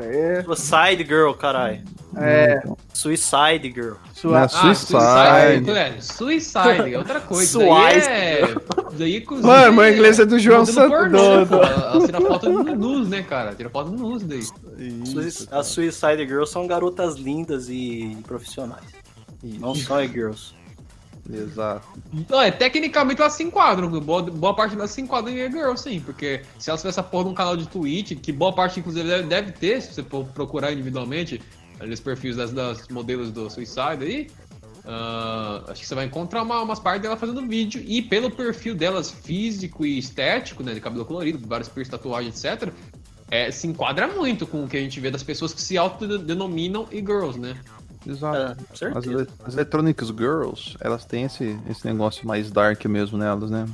É, 0.00 0.44
Side 0.54 1.04
Girl, 1.04 1.32
caralho. 1.32 1.82
É, 2.16 2.62
Suicide 2.92 3.72
Girl. 3.74 3.94
sua, 4.14 4.42
Ah, 4.44 4.48
Suicide. 4.48 4.86
Suicide. 4.86 5.70
É, 5.70 6.00
suicide, 6.00 6.94
é 6.94 6.98
outra 6.98 7.20
coisa. 7.20 7.58
Daí 7.58 7.98
é. 7.98 8.54
Daí, 8.98 9.26
Mano, 9.42 9.72
meu 9.74 9.92
inglês 9.92 10.18
é 10.18 10.24
do 10.26 10.38
João 10.38 10.60
modelo 10.60 10.74
Santo. 10.76 10.90
pornô, 10.90 11.18
do- 11.18 11.44
do- 11.44 11.46
pô? 11.46 11.62
Ela 11.62 12.06
tira 12.06 12.20
foto 12.20 12.48
no 12.50 12.74
nus, 12.76 13.08
né, 13.08 13.22
cara? 13.22 13.54
Tira 13.54 13.70
foto 13.70 13.90
no 13.90 13.98
nus 14.10 14.22
daí. 14.24 14.44
Isso, 14.78 15.48
As 15.50 15.66
Suicide 15.68 16.26
Girls 16.26 16.50
são 16.52 16.66
garotas 16.66 17.14
lindas 17.16 17.68
e 17.68 18.16
profissionais. 18.26 18.84
Não 19.42 19.74
só 19.74 20.02
e-girls. 20.02 20.54
Exato. 21.32 21.86
Não, 22.28 22.40
é, 22.42 22.50
tecnicamente 22.50 23.20
elas 23.20 23.34
se 23.34 23.44
enquadram. 23.44 23.88
Boa, 24.00 24.22
boa 24.22 24.54
parte 24.54 24.74
delas 24.74 24.90
se 24.90 25.00
enquadram 25.00 25.32
em 25.32 25.50
girl, 25.50 25.76
sim. 25.76 26.00
Porque 26.00 26.42
se 26.58 26.68
elas 26.70 26.80
tivessem 26.80 27.00
essa 27.00 27.02
porra 27.08 27.24
num 27.24 27.34
canal 27.34 27.56
de 27.56 27.68
Twitch, 27.68 28.18
que 28.20 28.32
boa 28.32 28.52
parte, 28.52 28.80
inclusive, 28.80 29.06
deve, 29.08 29.22
deve 29.28 29.52
ter, 29.52 29.80
se 29.80 29.94
você 29.94 30.02
for 30.02 30.24
procurar 30.24 30.72
individualmente, 30.72 31.40
os 31.88 32.00
perfis 32.00 32.36
das, 32.36 32.52
das 32.52 32.88
modelos 32.88 33.30
do 33.30 33.48
Suicide 33.50 34.02
aí. 34.04 34.30
ah, 34.86 35.62
acho 35.68 35.82
que 35.82 35.86
você 35.86 35.94
vai 35.94 36.06
encontrar 36.06 36.42
uma- 36.42 36.62
umas 36.62 36.80
partes 36.80 37.02
dela 37.02 37.16
fazendo 37.16 37.46
vídeo. 37.46 37.82
E 37.86 38.00
pelo 38.02 38.30
perfil 38.30 38.74
delas 38.74 39.10
físico 39.10 39.84
e 39.84 39.98
estético, 39.98 40.62
né? 40.62 40.72
De 40.74 40.80
cabelo 40.80 41.04
colorido, 41.04 41.38
vários 41.46 41.68
piercing, 41.68 41.90
tatuagem, 41.92 42.30
etc. 42.30 42.72
é, 43.32 43.48
se 43.52 43.66
enquadra 43.68 44.08
muito 44.08 44.44
com 44.46 44.64
o 44.64 44.68
que 44.68 44.76
a 44.76 44.80
gente 44.80 44.98
vê 44.98 45.08
das 45.10 45.22
pessoas 45.22 45.54
que 45.54 45.60
se 45.62 45.78
autodenominam 45.78 46.88
e-girls, 46.90 47.38
né? 47.38 47.56
Exato. 48.04 48.36
É, 48.82 48.88
As, 48.88 49.04
as 49.44 49.54
Electronics 49.54 50.08
Girls, 50.08 50.76
elas 50.80 51.04
têm 51.04 51.24
esse, 51.24 51.56
esse 51.68 51.86
negócio 51.86 52.26
mais 52.26 52.50
dark 52.50 52.84
mesmo 52.86 53.16
nelas, 53.18 53.50
né? 53.50 53.66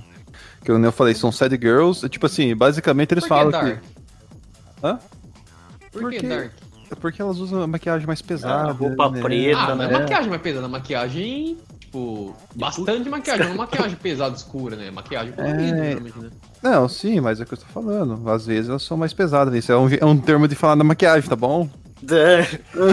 Que 0.62 0.70
eu, 0.70 0.78
eu 0.82 0.92
falei, 0.92 1.14
são 1.14 1.32
sad 1.32 1.56
girls, 1.56 2.06
tipo 2.10 2.26
assim, 2.26 2.54
basicamente 2.54 3.12
eles 3.14 3.24
Por 3.24 3.28
falam 3.28 3.46
que 3.52 3.58
dark? 3.58 3.80
que. 3.80 3.88
Hã? 4.86 4.98
Por 5.92 6.00
Porque- 6.02 6.18
que 6.18 6.26
dark? 6.26 6.52
É 6.90 6.94
porque 6.94 7.20
elas 7.20 7.38
usam 7.38 7.62
a 7.62 7.66
maquiagem 7.66 8.06
mais 8.06 8.22
pesada. 8.22 8.70
Ah, 8.70 8.72
roupa 8.72 9.10
né? 9.10 9.20
preta. 9.20 9.58
Ah, 9.58 9.74
né? 9.74 9.88
maquiagem 9.88 10.28
mais 10.28 10.42
pesada, 10.42 10.68
maquiagem, 10.68 11.58
tipo, 11.80 12.36
bastante 12.54 13.08
maquiagem, 13.08 13.48
não 13.48 13.56
maquiagem 13.56 13.96
pesada, 13.96 14.36
escura, 14.36 14.76
né? 14.76 14.90
Maquiagem 14.90 15.32
colorida, 15.32 15.76
É. 15.76 15.94
né? 15.94 16.30
Não, 16.62 16.88
sim, 16.88 17.20
mas 17.20 17.40
é 17.40 17.42
o 17.42 17.46
que 17.46 17.54
eu 17.54 17.58
tô 17.58 17.66
falando. 17.66 18.28
Às 18.30 18.46
vezes 18.46 18.68
elas 18.68 18.82
são 18.82 18.96
mais 18.96 19.12
pesadas. 19.12 19.54
Isso 19.54 19.72
é 19.72 19.76
um, 19.76 19.88
é 19.88 20.04
um 20.04 20.16
termo 20.18 20.46
de 20.46 20.54
falar 20.54 20.76
da 20.76 20.84
maquiagem, 20.84 21.28
tá 21.28 21.36
bom? 21.36 21.68
É. 22.10 22.42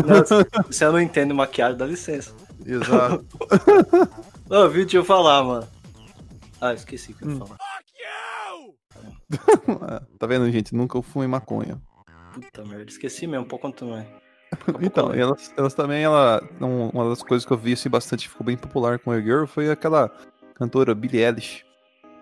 Nossa, 0.08 0.48
se 0.72 0.84
eu 0.84 0.92
não 0.92 1.00
entendo 1.00 1.36
maquiagem, 1.36 1.78
dá 1.78 1.86
licença. 1.86 2.34
Exato. 2.66 3.26
Ô, 4.50 4.70
viu, 4.70 4.84
deixa 4.84 4.98
eu 4.98 5.06
falar, 5.06 5.44
mano. 5.44 5.68
Ah, 6.60 6.74
esqueci 6.74 7.12
o 7.12 7.16
que 7.16 7.26
eu 7.26 7.32
ia 7.32 7.38
falar. 7.38 7.58
tá 10.20 10.28
vendo, 10.28 10.50
gente? 10.52 10.76
Nunca 10.76 11.02
fumei 11.02 11.28
maconha. 11.28 11.82
Puta 12.34 12.66
merda, 12.66 12.86
esqueci 12.90 13.28
mesmo, 13.28 13.46
pouco 13.46 13.68
quanto 13.68 13.86
mais. 13.86 14.06
Então, 14.82 15.12
elas, 15.14 15.52
elas 15.58 15.74
também, 15.74 16.04
ela, 16.04 16.42
um- 16.62 16.90
uma 16.90 17.10
das 17.10 17.24
coisas 17.24 17.46
que 17.46 17.52
eu 17.52 17.58
vi 17.58 17.74
assim, 17.74 17.90
bastante, 17.90 18.30
ficou 18.30 18.46
bem 18.46 18.56
popular 18.58 19.00
com 19.00 19.12
a 19.12 19.20
Girl 19.20 19.46
foi 19.46 19.70
aquela 19.72 20.12
cantora 20.56 20.94
Billie 20.94 21.24
Eilish. 21.24 21.66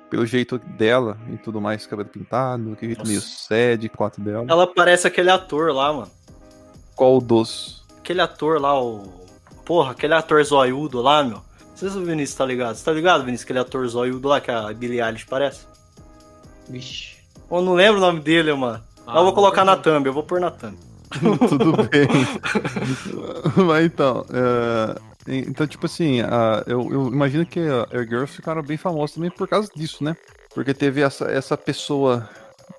Pelo 0.09 0.25
jeito 0.25 0.57
dela 0.57 1.17
e 1.31 1.37
tudo 1.37 1.61
mais, 1.61 1.85
cabelo 1.87 2.09
pintado, 2.09 2.73
aquele 2.73 2.93
jeito 2.93 2.99
Nossa. 2.99 3.09
meio 3.09 3.21
sad, 3.21 3.87
quatro 3.89 4.21
dela. 4.21 4.45
Ela 4.49 4.67
parece 4.67 5.07
aquele 5.07 5.29
ator 5.29 5.73
lá, 5.73 5.91
mano. 5.93 6.11
Qual 6.95 7.19
dos? 7.21 7.85
Aquele 7.99 8.19
ator 8.21 8.59
lá, 8.59 8.77
o. 8.81 9.25
Porra, 9.65 9.91
aquele 9.91 10.13
ator 10.13 10.43
zoiudo 10.43 11.01
lá, 11.01 11.23
meu. 11.23 11.37
Não 11.37 11.77
sei 11.77 11.89
se 11.89 11.97
o 11.97 12.03
Vinícius 12.03 12.37
tá 12.37 12.45
ligado. 12.45 12.75
Você 12.75 12.83
tá 12.83 12.91
ligado, 12.91 13.23
Vinícius? 13.23 13.45
Aquele 13.45 13.59
ator 13.59 13.87
zoiudo 13.87 14.27
lá 14.27 14.41
que 14.41 14.51
a 14.51 14.73
Billie 14.73 15.01
Eilish 15.01 15.25
parece? 15.25 15.65
Vixe. 16.67 17.15
Eu 17.49 17.61
não 17.61 17.73
lembro 17.73 17.97
o 17.97 18.01
nome 18.01 18.19
dele, 18.19 18.53
mano. 18.53 18.83
Ah, 19.07 19.17
eu 19.19 19.23
vou 19.23 19.33
colocar 19.33 19.65
na 19.65 19.75
thumb, 19.75 20.05
eu 20.05 20.13
vou 20.13 20.23
pôr 20.23 20.39
na 20.39 20.51
thumb. 20.51 20.77
Tudo 21.49 21.73
bem. 21.89 22.07
Mas 23.67 23.85
então, 23.85 24.25
é, 24.31 24.95
então 25.47 25.67
tipo 25.67 25.85
assim, 25.85 26.21
a- 26.21 26.63
eu, 26.65 26.81
eu 26.91 27.07
imagino 27.07 27.45
que 27.45 27.59
a 27.59 27.87
Air 27.91 28.07
Girls 28.07 28.33
ficaram 28.33 28.61
bem 28.63 28.77
famosas 28.77 29.15
também 29.15 29.29
por 29.29 29.47
causa 29.47 29.69
disso, 29.75 30.03
né? 30.03 30.15
Porque 30.53 30.73
teve 30.73 31.01
essa, 31.01 31.25
essa 31.25 31.57
pessoa 31.57 32.29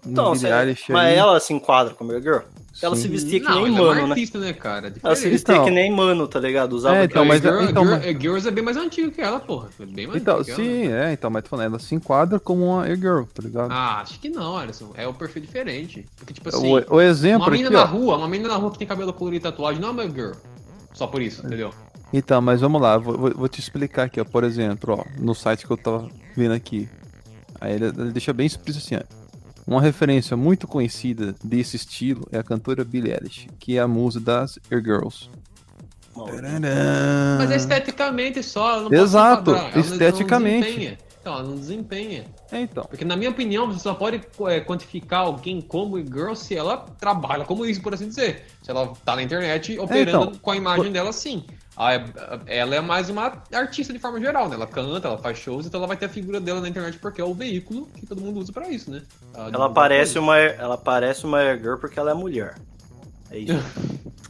no 0.05 0.13
Então, 0.13 0.33
Billie 0.33 0.49
cê- 0.49 0.55
Eilish 0.61 0.93
mas 0.93 1.17
ela 1.17 1.39
se 1.41 1.53
enquadra 1.53 1.95
como 1.95 2.13
girl. 2.21 2.41
Ela 2.81 2.97
se 2.97 3.03
sim. 3.03 3.09
vestia 3.09 3.41
que 3.41 3.47
Não, 3.47 3.65
nem 3.65 3.77
é 3.77 3.79
mano, 3.81 3.95
né? 4.07 4.09
artista, 4.13 4.39
né, 4.39 4.53
cara? 4.53 4.87
Ela 4.87 4.93
se 5.15 5.23
Diferente. 5.23 5.31
vestia 5.33 5.55
Então. 5.55 5.65
que 5.67 5.71
nem 5.71 5.91
mano, 5.93 6.27
tá 6.29 6.41
ligado? 6.41 6.73
Usava 6.73 6.97
É, 6.97 7.05
então, 7.05 7.25
mas- 7.25 7.43
Girl- 7.43 7.61
então, 7.63 7.83
a 7.83 7.85
mas- 7.87 8.03
Girl- 8.03 8.17
a 8.17 8.21
Girls 8.21 8.49
é 8.49 8.51
bem 8.51 8.65
mais 8.65 8.77
antigo 8.77 9.11
que 9.11 9.21
ela, 9.21 9.41
porra. 9.41 9.69
É 9.81 9.85
bem 9.87 10.07
mais 10.07 10.23
Então, 10.23 10.39
antigo 10.39 10.57
que 10.57 10.63
ela. 10.63 10.71
sim, 10.71 10.93
é, 10.93 11.13
então, 11.13 11.31
mas 11.31 11.43
tô 11.43 11.51
falando, 11.51 11.67
ela 11.67 11.79
se 11.79 11.95
enquadra 11.95 12.41
como 12.41 12.65
uma 12.67 12.87
Girl, 12.97 13.23
tá 13.25 13.43
ligado? 13.43 13.71
Ah, 13.71 14.01
acho 14.01 14.19
que 14.19 14.29
não, 14.29 14.57
Alisson. 14.57 14.91
É 14.95 15.07
um 15.07 15.13
perfil 15.13 15.43
diferente. 15.43 16.07
Porque, 16.17 16.33
tipo 16.33 16.49
assim, 16.49 16.73
o, 16.89 16.95
o 16.95 17.01
exemplo 17.01 17.43
uma 17.47 17.51
menina 17.51 17.69
aqui, 17.69 17.77
na 17.77 17.83
ó. 17.85 17.87
rua, 17.87 18.17
uma 18.17 18.29
menina 18.29 18.49
na 18.49 18.57
rua 18.57 18.71
que 18.71 18.79
tem 18.79 18.87
cabelo 18.89 19.13
colorido 19.13 19.43
e 19.47 19.51
tatuagem 19.51 19.81
não 19.81 19.89
é 19.89 19.93
uma 19.93 20.09
girl. 20.09 20.33
Só 20.95 21.07
por 21.07 21.21
isso, 21.21 21.45
entendeu? 21.47 21.73
Então, 22.13 22.41
mas 22.43 22.61
vamos 22.61 22.81
lá, 22.81 22.99
vou, 22.99 23.17
vou- 23.17 23.35
vou 23.35 23.49
te 23.49 23.61
explicar 23.61 24.05
aqui, 24.05 24.21
ó. 24.21 24.25
Por 24.25 24.45
exemplo, 24.45 24.95
ó, 24.99 25.05
no 25.21 25.35
site 25.35 25.67
que 25.67 25.73
eu 25.73 25.77
tava 25.79 26.09
vendo 26.37 26.53
aqui. 26.53 26.89
Aí 27.61 27.75
ele, 27.75 27.87
ele 27.87 28.11
deixa 28.13 28.33
bem 28.33 28.47
explícito 28.47 28.85
assim, 28.85 28.97
ó. 28.97 29.22
Uma 29.67 29.81
referência 29.81 30.37
muito 30.37 30.67
conhecida 30.67 31.35
desse 31.43 31.77
estilo 31.77 32.27
é 32.33 32.39
a 32.39 32.43
cantora 32.43 32.85
Billie 32.85 33.13
Eilish, 33.13 33.47
que 33.59 33.77
é 33.79 33.81
a 33.81 33.89
musa 33.89 34.19
das 34.19 34.59
Air 34.71 34.83
Girls. 34.83 35.31
Mas 37.39 37.51
é 37.51 37.57
esteticamente 37.57 38.43
só, 38.43 38.75
ela 38.75 38.83
não 38.83 38.93
Exato, 38.93 39.51
ela 39.51 39.71
não- 39.71 39.81
esteticamente. 39.81 40.61
Não 40.61 40.67
desempenha. 40.67 40.99
Então, 41.21 41.35
ela 41.35 41.43
não 41.45 41.55
desempenha. 41.55 42.25
É, 42.51 42.61
então. 42.61 42.85
Porque, 42.85 43.05
na 43.05 43.17
minha 43.17 43.31
opinião, 43.31 43.69
você 43.69 43.79
só 43.79 43.95
pode 43.95 44.21
é, 44.49 44.61
quantificar 44.61 45.21
alguém 45.21 45.61
como 45.61 45.97
girl 45.99 46.35
se 46.35 46.57
ela 46.57 46.79
trabalha 46.99 47.45
como 47.45 47.65
isso, 47.65 47.81
por 47.81 47.95
assim 47.95 48.09
dizer. 48.09 48.47
Se 48.61 48.71
ela 48.73 48.93
tá 49.05 49.15
na 49.15 49.23
internet 49.23 49.79
operando 49.79 50.25
então, 50.25 50.41
com 50.41 50.51
a 50.51 50.57
imagem 50.57 50.91
dela 50.91 51.11
assim. 51.11 51.45
A- 51.77 51.95
a- 51.97 52.41
ela 52.47 52.75
é 52.75 52.81
mais 52.81 53.09
uma 53.09 53.33
artista 53.53 53.93
de 53.93 53.99
forma 53.99 54.21
geral, 54.21 54.49
né? 54.49 54.57
Ela 54.57 54.67
canta, 54.67 55.09
ela 55.09 55.17
faz 55.19 55.39
shows, 55.39 55.67
então 55.67 55.79
ela 55.79 55.89
vai 55.89 55.97
ter 55.97 56.07
a 56.07 56.09
figura 56.09 56.39
dela 56.41 56.61
na 56.61 56.69
internet 56.69 56.99
porque 56.99 57.21
é 57.21 57.25
o 57.25 57.33
veículo 57.33 57.87
que 57.99 58.05
todo 58.07 58.21
mundo 58.21 58.41
usa 58.41 58.53
pra 58.53 58.69
isso, 58.69 58.91
né? 58.91 59.03
Ela 59.35 59.51
divulga 59.51 59.71
parece 59.71 60.19
uma, 60.19 60.39
ela 60.39 60.77
parece 60.77 61.25
uma 61.25 61.57
girl 61.57 61.77
porque 61.77 61.99
ela 61.99 62.11
é 62.11 62.15
mulher. 62.15 62.55
É 63.31 63.39
isso. 63.39 63.53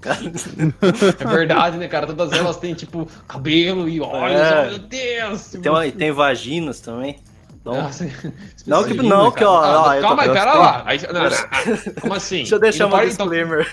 É 1.20 1.24
verdade, 1.26 1.76
né, 1.76 1.86
cara? 1.88 2.06
Todas 2.08 2.32
elas 2.32 2.56
têm, 2.56 2.74
tipo, 2.74 3.06
cabelo 3.28 3.88
e 3.88 4.00
olhos, 4.00 4.40
É. 4.40 4.62
oh, 4.62 4.70
meu 4.70 4.78
Deus! 4.78 5.42
tem, 5.50 5.70
uma- 5.70 5.90
tem 5.92 6.10
vaginas 6.12 6.80
também. 6.80 7.18
Então, 7.62 7.74
Nossa, 7.80 8.04
Não, 8.04 8.10
que- 8.10 8.90
especialista, 8.90 9.02
não, 9.04 9.30
que, 9.30 9.44
ó, 9.44 9.62
Ah, 9.62 9.96
ó, 9.96 10.00
calma 10.00 10.22
aí, 10.24 10.30
pera 10.32 10.50
tô- 10.52 10.58
lá. 10.58 10.82
Aí, 10.84 10.98
não, 11.00 11.12
não, 11.12 11.30
ah, 11.30 12.00
como 12.00 12.14
assim? 12.14 12.36
deixa 12.38 12.54
eu 12.56 12.58
deixar 12.58 12.84
não 12.88 12.90
uma 12.96 13.04
então- 13.04 13.28
disclaimer. 13.28 13.70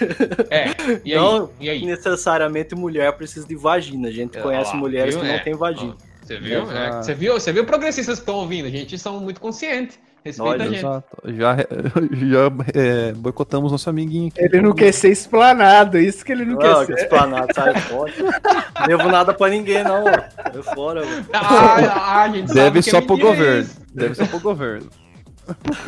É, 0.51 0.65
e 1.03 1.11
aí? 1.13 1.19
Não 1.19 1.49
e 1.59 1.69
aí? 1.71 1.83
necessariamente 1.85 2.75
mulher 2.75 3.11
precisa 3.13 3.47
de 3.47 3.55
vagina. 3.55 4.07
A 4.07 4.11
gente 4.11 4.37
É, 4.37 4.41
conhece 4.41 4.73
lá, 4.73 4.77
mulheres 4.77 5.15
viu? 5.15 5.23
que 5.23 5.27
não 5.29 5.35
É, 5.35 5.39
têm 5.39 5.55
vagina. 5.55 5.95
Você 6.21 6.37
viu? 6.39 6.71
É, 6.71 6.91
você 7.01 7.13
viu? 7.15 7.33
Você 7.33 7.51
viu 7.51 7.65
progressistas 7.65 8.19
que 8.19 8.21
estão 8.21 8.35
ouvindo? 8.35 8.67
A 8.67 8.69
gente 8.69 8.95
são 8.99 9.19
muito 9.19 9.41
conscientes. 9.41 9.97
Respeita 10.23 10.51
Olha, 10.51 10.63
a 10.63 10.67
gente. 10.67 10.77
Exato. 10.79 11.05
Já, 11.27 11.55
já 12.11 12.51
é, 12.73 13.13
boicotamos 13.13 13.71
nosso 13.71 13.89
amiguinho 13.89 14.27
aqui. 14.27 14.41
Ele 14.43 14.61
não 14.61 14.73
quer 14.73 14.91
ser 14.93 15.09
explanado, 15.11 15.97
isso 15.97 16.25
que 16.25 16.31
ele 16.31 16.45
não 16.45 16.59
Ah, 16.61 16.85
quer 16.85 16.87
que 16.87 16.99
ser. 16.99 17.03
esplanado, 17.05 17.47
sai 17.53 17.79
fora. 17.81 18.11
Não 18.79 18.87
devo 18.87 19.09
nada 19.09 19.33
pra 19.33 19.49
ninguém, 19.49 19.83
não. 19.83 20.03
ó. 20.05 20.11
Sai 20.53 20.75
fora, 20.75 21.05
mano. 21.05 21.25
Ah, 21.33 22.21
ah, 22.21 22.29
gente 22.29 22.53
Deve 22.53 22.81
que 22.81 22.89
é 22.89 22.91
só 22.93 23.01
pro 23.01 23.17
governo. 23.17 23.61
isso. 23.61 23.81
Deve 23.93 24.15
só 24.15 24.25
pro 24.25 24.39
governo. 24.39 24.87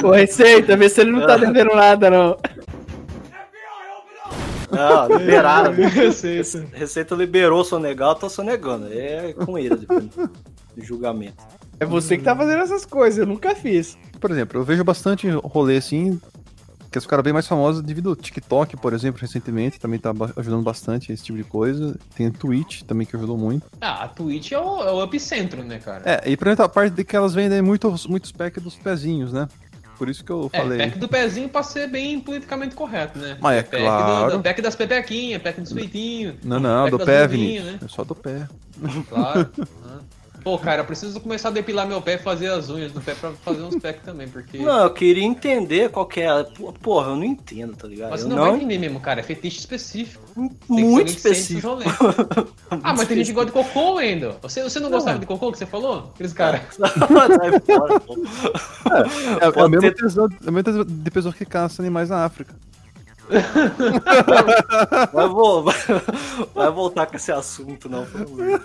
Ô, 0.03 0.11
Receita, 0.11 0.75
vê 0.75 0.89
se 0.89 0.99
ele 1.01 1.11
não 1.11 1.25
tá 1.25 1.37
devendo 1.37 1.73
nada, 1.73 2.09
não. 2.09 2.37
Ah, 4.71 5.07
liberaram. 5.09 5.71
Receita. 5.73 6.65
Receita 6.73 7.15
liberou 7.15 7.63
sonegar, 7.63 8.09
eu 8.09 8.15
tô 8.15 8.29
sonegando. 8.29 8.87
É 8.91 9.33
com 9.33 9.57
ele 9.57 9.75
do 9.75 10.83
julgamento. 10.83 11.43
É 11.81 11.85
você 11.85 12.15
que 12.15 12.23
tá 12.23 12.35
fazendo 12.35 12.61
essas 12.61 12.85
coisas, 12.85 13.17
eu 13.17 13.25
nunca 13.25 13.55
fiz. 13.55 13.97
Por 14.19 14.29
exemplo, 14.29 14.59
eu 14.59 14.63
vejo 14.63 14.83
bastante 14.83 15.27
rolê 15.29 15.77
assim, 15.77 16.21
que 16.91 16.97
os 16.99 17.07
caras 17.07 17.23
bem 17.23 17.33
mais 17.33 17.47
famosos 17.47 17.81
devido 17.81 18.09
ao 18.09 18.15
TikTok, 18.15 18.77
por 18.77 18.93
exemplo, 18.93 19.19
recentemente, 19.19 19.79
também 19.79 19.97
tá 19.99 20.11
ajudando 20.37 20.61
bastante 20.61 21.11
esse 21.11 21.23
tipo 21.23 21.39
de 21.39 21.43
coisa. 21.43 21.97
Tem 22.15 22.27
o 22.27 22.31
Twitch 22.31 22.83
também 22.83 23.07
que 23.07 23.15
ajudou 23.15 23.35
muito. 23.35 23.65
Ah, 23.81 24.03
a 24.03 24.07
Twitch 24.07 24.51
é 24.51 24.59
o, 24.59 24.83
é 24.83 24.91
o 24.91 25.03
epicentro, 25.03 25.63
né, 25.63 25.79
cara? 25.79 26.03
É, 26.05 26.29
e 26.29 26.37
pra 26.37 26.53
a 26.53 26.69
parte 26.69 26.93
de 26.93 27.03
que 27.03 27.15
elas 27.15 27.33
vendem 27.33 27.63
muitos, 27.63 28.05
muitos 28.05 28.31
packs 28.31 28.61
dos 28.61 28.75
pezinhos, 28.75 29.33
né? 29.33 29.47
Por 29.97 30.07
isso 30.07 30.23
que 30.23 30.31
eu 30.31 30.49
É, 30.53 30.57
falei. 30.59 30.77
pack 30.77 30.99
do 30.99 31.07
pezinho 31.07 31.49
pra 31.49 31.63
ser 31.63 31.87
bem 31.87 32.19
politicamente 32.19 32.75
correto, 32.75 33.17
né? 33.17 33.37
Mas 33.41 33.57
é 33.59 33.63
pack 33.63 33.83
claro. 33.83 34.31
Do, 34.31 34.37
do- 34.37 34.43
pack 34.43 34.61
das 34.61 34.75
pepequinhas, 34.75 35.41
pack 35.41 35.61
dos 35.61 35.73
peitinhos. 35.73 36.35
Não, 36.43 36.59
não, 36.59 36.89
do 36.89 36.99
pé, 36.99 37.27
Vinícius. 37.27 37.81
É 37.83 37.87
só 37.87 38.03
do 38.03 38.13
pé. 38.15 38.47
Claro. 39.09 39.49
Pô, 40.43 40.57
cara, 40.57 40.81
eu 40.81 40.85
preciso 40.85 41.19
começar 41.19 41.49
a 41.49 41.51
depilar 41.51 41.87
meu 41.87 42.01
pé 42.01 42.15
e 42.15 42.17
fazer 42.17 42.47
as 42.47 42.69
unhas 42.69 42.91
do 42.91 42.99
pé 42.99 43.13
pra 43.13 43.31
fazer 43.31 43.61
uns 43.61 43.75
packs 43.75 44.03
também, 44.03 44.27
porque. 44.27 44.57
Não, 44.57 44.83
eu 44.85 44.89
queria 44.89 45.23
entender 45.23 45.89
qual 45.89 46.05
que 46.05 46.21
é. 46.21 46.43
Pô, 46.43 46.73
Porra, 46.73 47.09
eu 47.11 47.15
não 47.15 47.23
entendo, 47.23 47.75
tá 47.75 47.87
ligado? 47.87 48.09
Mas 48.09 48.21
você 48.21 48.27
não, 48.27 48.35
não 48.37 48.43
vai 48.45 48.55
entender 48.55 48.79
mesmo, 48.79 48.99
cara. 48.99 49.19
É 49.19 49.23
fetiche 49.23 49.59
específico. 49.59 50.23
Muito 50.67 51.09
específico. 51.09 51.77
ah, 52.71 52.93
mas 52.93 53.07
tem 53.07 53.17
gente 53.17 53.27
que 53.27 53.33
gosta 53.33 53.47
de 53.47 53.51
cocô 53.51 53.97
ainda. 53.97 54.35
Você, 54.41 54.63
você 54.63 54.79
não 54.79 54.89
gostava 54.89 55.19
de 55.19 55.25
cocô 55.27 55.51
que 55.51 55.59
você 55.59 55.65
falou? 55.65 56.11
Aqueles 56.13 56.33
caras. 56.33 56.61
Pô. 58.05 58.15
É, 59.41 59.45
é 59.45 59.47
o 59.49 59.53
Pode 59.53 59.71
mesmo 59.71 59.81
ter- 59.81 59.95
tesão, 59.95 60.25
é 60.25 60.49
o 60.49 60.53
mesmo 60.53 60.63
tesão 60.63 60.85
de 60.85 61.11
pessoas 61.11 61.35
que 61.35 61.45
caçam 61.45 61.83
animais 61.83 62.09
na 62.09 62.25
África. 62.25 62.55
Vai, 65.13 65.27
vo- 65.27 65.63
vai, 65.63 65.75
vai 66.53 66.71
voltar 66.71 67.05
com 67.05 67.15
esse 67.15 67.31
assunto, 67.31 67.87
não, 67.89 68.05
por 68.05 68.19
favor. 68.19 68.61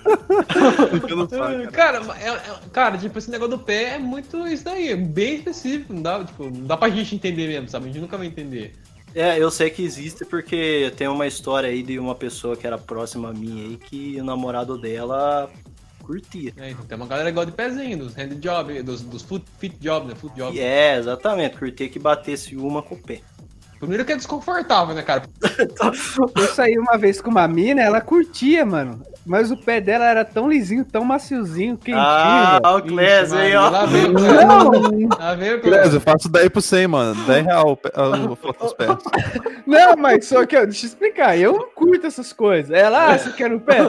cara, 1.73 2.00
é- 2.20 2.28
é- 2.28 2.58
cara, 2.73 2.99
tipo, 2.99 3.18
esse 3.18 3.30
negócio 3.30 3.56
do 3.56 3.62
pé 3.62 3.94
é 3.94 3.99
muito 3.99 4.46
isso 4.46 4.64
daí, 4.64 4.88
é 4.88 4.96
bem 4.96 5.37
específico, 5.37 5.92
não 5.92 6.02
dá, 6.02 6.25
tipo, 6.25 6.44
não 6.44 6.64
dá 6.66 6.76
pra 6.76 6.88
gente 6.88 7.14
entender 7.14 7.46
mesmo, 7.49 7.68
sabe? 7.68 7.87
A 7.87 7.88
gente 7.88 8.00
nunca 8.00 8.16
vai 8.18 8.26
entender. 8.26 8.75
É, 9.14 9.38
eu 9.38 9.50
sei 9.50 9.70
que 9.70 9.82
existe 9.82 10.25
porque 10.26 10.92
tem 10.96 11.08
uma 11.08 11.26
história 11.26 11.70
aí 11.70 11.82
de 11.82 11.99
uma 11.99 12.14
pessoa 12.14 12.54
que 12.56 12.66
era 12.66 12.76
próxima 12.76 13.30
a 13.30 13.32
mim 13.32 13.64
aí 13.64 13.76
que 13.78 14.20
o 14.20 14.25
namorado 14.25 14.76
dela 14.78 15.49
curtia. 16.02 16.52
É, 16.56 16.70
então, 16.70 16.85
tem 16.85 16.96
uma 16.96 17.06
galera 17.06 17.30
igual 17.30 17.46
de 17.46 17.52
pezinho, 17.52 17.96
dos 17.99 18.14
hand 18.16 18.35
job, 18.40 18.82
dos, 18.82 19.00
dos 19.00 19.23
foot, 19.23 19.44
fit 19.58 19.75
job, 19.80 20.06
né? 20.06 20.14
Foot 20.14 20.37
job. 20.37 20.58
É, 20.61 20.96
exatamente, 20.99 21.56
curtia 21.56 21.88
que 21.88 21.99
batesse 21.99 22.56
uma 22.56 22.82
com 22.82 22.94
o 22.94 22.99
pé. 22.99 23.23
Primeiro 23.78 24.04
que 24.04 24.12
é 24.12 24.16
desconfortável, 24.16 24.95
né, 24.95 25.02
cara? 25.02 25.25
Eu 26.37 26.47
saí 26.49 26.78
uma 26.78 26.97
vez 26.97 27.21
com 27.21 27.30
uma 27.30 27.47
mina, 27.47 27.83
ela 27.83 28.00
curtia, 28.00 28.64
mano. 28.64 29.02
Mas 29.26 29.50
o 29.50 29.56
pé 29.56 29.80
dela 29.80 30.04
era 30.04 30.25
tão 30.25 30.49
lisinho, 30.49 30.85
tão 30.85 31.04
maciozinho, 31.04 31.76
quentinho. 31.76 31.99
Ah, 31.99 32.61
o 32.76 32.80
Clés 32.83 33.33
aí, 33.33 33.54
ó. 33.56 33.68
Lá 33.68 33.85
veio 33.85 34.12
o 34.12 34.14
Clés. 34.14 34.45
Não, 34.47 35.09
Lá 35.18 35.35
veio 35.35 35.61
Clés. 35.61 35.95
eu 35.95 36.00
faço 36.00 36.28
10 36.28 36.49
por 36.49 36.62
100, 36.62 36.87
mano. 36.87 37.25
10 37.25 37.45
real 37.45 37.73
o 37.73 38.33
a 38.33 38.37
foto 38.37 38.64
dos 38.64 38.73
pés. 38.75 38.97
não, 39.66 39.97
mas 39.97 40.26
só 40.26 40.47
que, 40.47 40.56
ó, 40.56 40.64
deixa 40.64 40.87
eu 40.87 40.88
explicar. 40.88 41.37
Eu 41.37 41.52
não 41.54 41.68
curto 41.75 42.06
essas 42.06 42.33
coisas. 42.33 42.71
Ela, 42.71 43.14
ah, 43.14 43.18
você 43.18 43.30
quer 43.33 43.50
no 43.50 43.59
pé? 43.61 43.80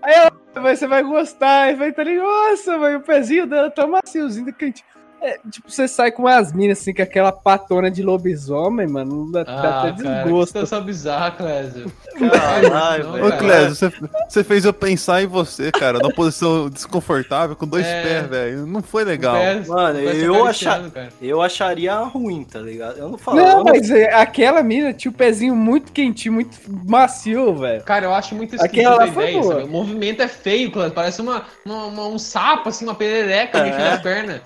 Aí 0.00 0.14
ela, 0.14 0.32
"Mas 0.62 0.78
você 0.78 0.86
vai 0.86 1.02
gostar. 1.02 1.62
Aí 1.64 1.74
vai 1.74 1.88
estar 1.90 2.02
ali, 2.02 2.16
nossa, 2.16 2.78
mas 2.78 2.94
o 2.96 3.00
pezinho 3.00 3.46
dela 3.48 3.70
tá 3.70 3.86
maciozinho, 3.86 4.52
quentinho. 4.54 4.86
É, 5.26 5.38
tipo, 5.50 5.70
você 5.70 5.88
sai 5.88 6.12
com 6.12 6.22
umas 6.24 6.52
minas 6.52 6.78
assim, 6.80 6.92
com 6.92 7.00
aquela 7.02 7.32
patona 7.32 7.90
de 7.90 8.02
lobisomem, 8.02 8.86
mano, 8.86 9.32
dá, 9.32 9.42
dá 9.44 9.52
Ah, 9.52 9.58
até 9.58 9.70
cara, 9.70 9.92
que 9.92 10.02
desgosto. 10.24 10.46
situação 10.48 10.84
bizarra, 10.84 11.30
Clésio. 11.30 11.90
Caralho, 12.18 13.12
velho. 13.12 13.26
Ô. 13.26 13.32
Clésio, 13.38 13.74
você, 13.74 13.92
você 14.28 14.44
fez 14.44 14.64
eu 14.64 14.72
pensar 14.72 15.22
em 15.22 15.26
você, 15.26 15.72
cara, 15.72 15.98
numa 15.98 16.12
posição 16.12 16.68
desconfortável, 16.68 17.56
com 17.56 17.66
dois 17.66 17.86
É. 17.86 18.02
pés, 18.02 18.26
velho. 18.28 18.66
Não 18.66 18.82
foi 18.82 19.04
legal. 19.04 19.34
Pés- 19.34 19.68
Mano, 19.68 19.98
eu 20.00 20.44
achar- 20.46 20.90
cara. 20.90 21.08
Eu 21.22 21.40
acharia 21.40 21.94
ruim, 22.00 22.44
tá 22.44 22.58
ligado? 22.60 22.98
Eu 22.98 23.08
não 23.08 23.18
falo. 23.18 23.38
Não, 23.38 23.46
eu 23.48 23.56
não- 23.58 23.64
mas 23.64 23.90
é, 23.90 24.12
aquela 24.14 24.62
mina 24.62 24.92
tinha 24.92 25.10
o 25.10 25.14
pezinho 25.14 25.54
muito 25.56 25.90
quentinho, 25.92 26.34
muito 26.34 26.58
macio, 26.86 27.54
velho. 27.56 27.82
Cara, 27.82 28.06
eu 28.06 28.14
acho 28.14 28.34
muito 28.34 28.54
esquisita 28.56 28.88
Aquela 28.90 29.04
a 29.04 29.06
ideia? 29.06 29.40
O 29.40 29.68
movimento 29.68 30.20
é 30.22 30.28
feio, 30.28 30.70
Clésio. 30.70 30.92
Parece 30.92 31.20
uma, 31.22 31.44
uma- 31.64 31.86
uma- 31.86 32.08
um 32.08 32.18
sapo, 32.18 32.68
assim, 32.68 32.84
uma 32.84 32.94
perereca 32.94 33.58
É. 33.58 33.70
das 33.70 34.02
pernas. 34.02 34.40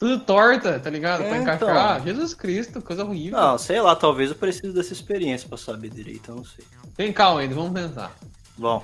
Tudo 0.00 0.18
torta, 0.18 0.80
tá 0.80 0.88
ligado? 0.88 1.22
É, 1.22 1.28
pra 1.28 1.36
encaixar. 1.36 2.02
Jesus 2.02 2.32
Cristo, 2.32 2.80
coisa 2.80 3.04
horrível. 3.04 3.38
Não, 3.38 3.58
sei 3.58 3.82
lá, 3.82 3.94
talvez 3.94 4.30
eu 4.30 4.34
precise 4.34 4.72
dessa 4.72 4.94
experiência 4.94 5.46
pra 5.46 5.58
saber 5.58 5.90
direito, 5.90 6.30
eu 6.30 6.36
não 6.36 6.44
sei. 6.44 6.64
Tem 6.96 7.12
calma 7.12 7.42
ainda, 7.42 7.54
vamos 7.54 7.78
pensar. 7.78 8.10
Bom, 8.56 8.82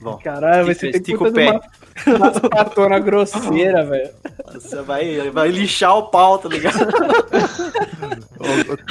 bom. 0.00 0.18
Caralho, 0.18 0.66
você 0.66 0.90
tem 0.90 1.00
estica 1.00 1.16
puta 1.18 1.30
o 1.30 1.32
de 1.32 1.40
pé. 1.40 1.58
uma, 2.06 2.16
umas 2.28 2.38
patona 2.38 2.98
grosseira, 2.98 3.82
velho. 3.84 4.10
Você 4.52 4.82
vai, 4.82 5.30
vai 5.30 5.48
lixar 5.48 5.96
o 5.96 6.08
pau, 6.08 6.38
tá 6.38 6.50
ligado? 6.50 6.80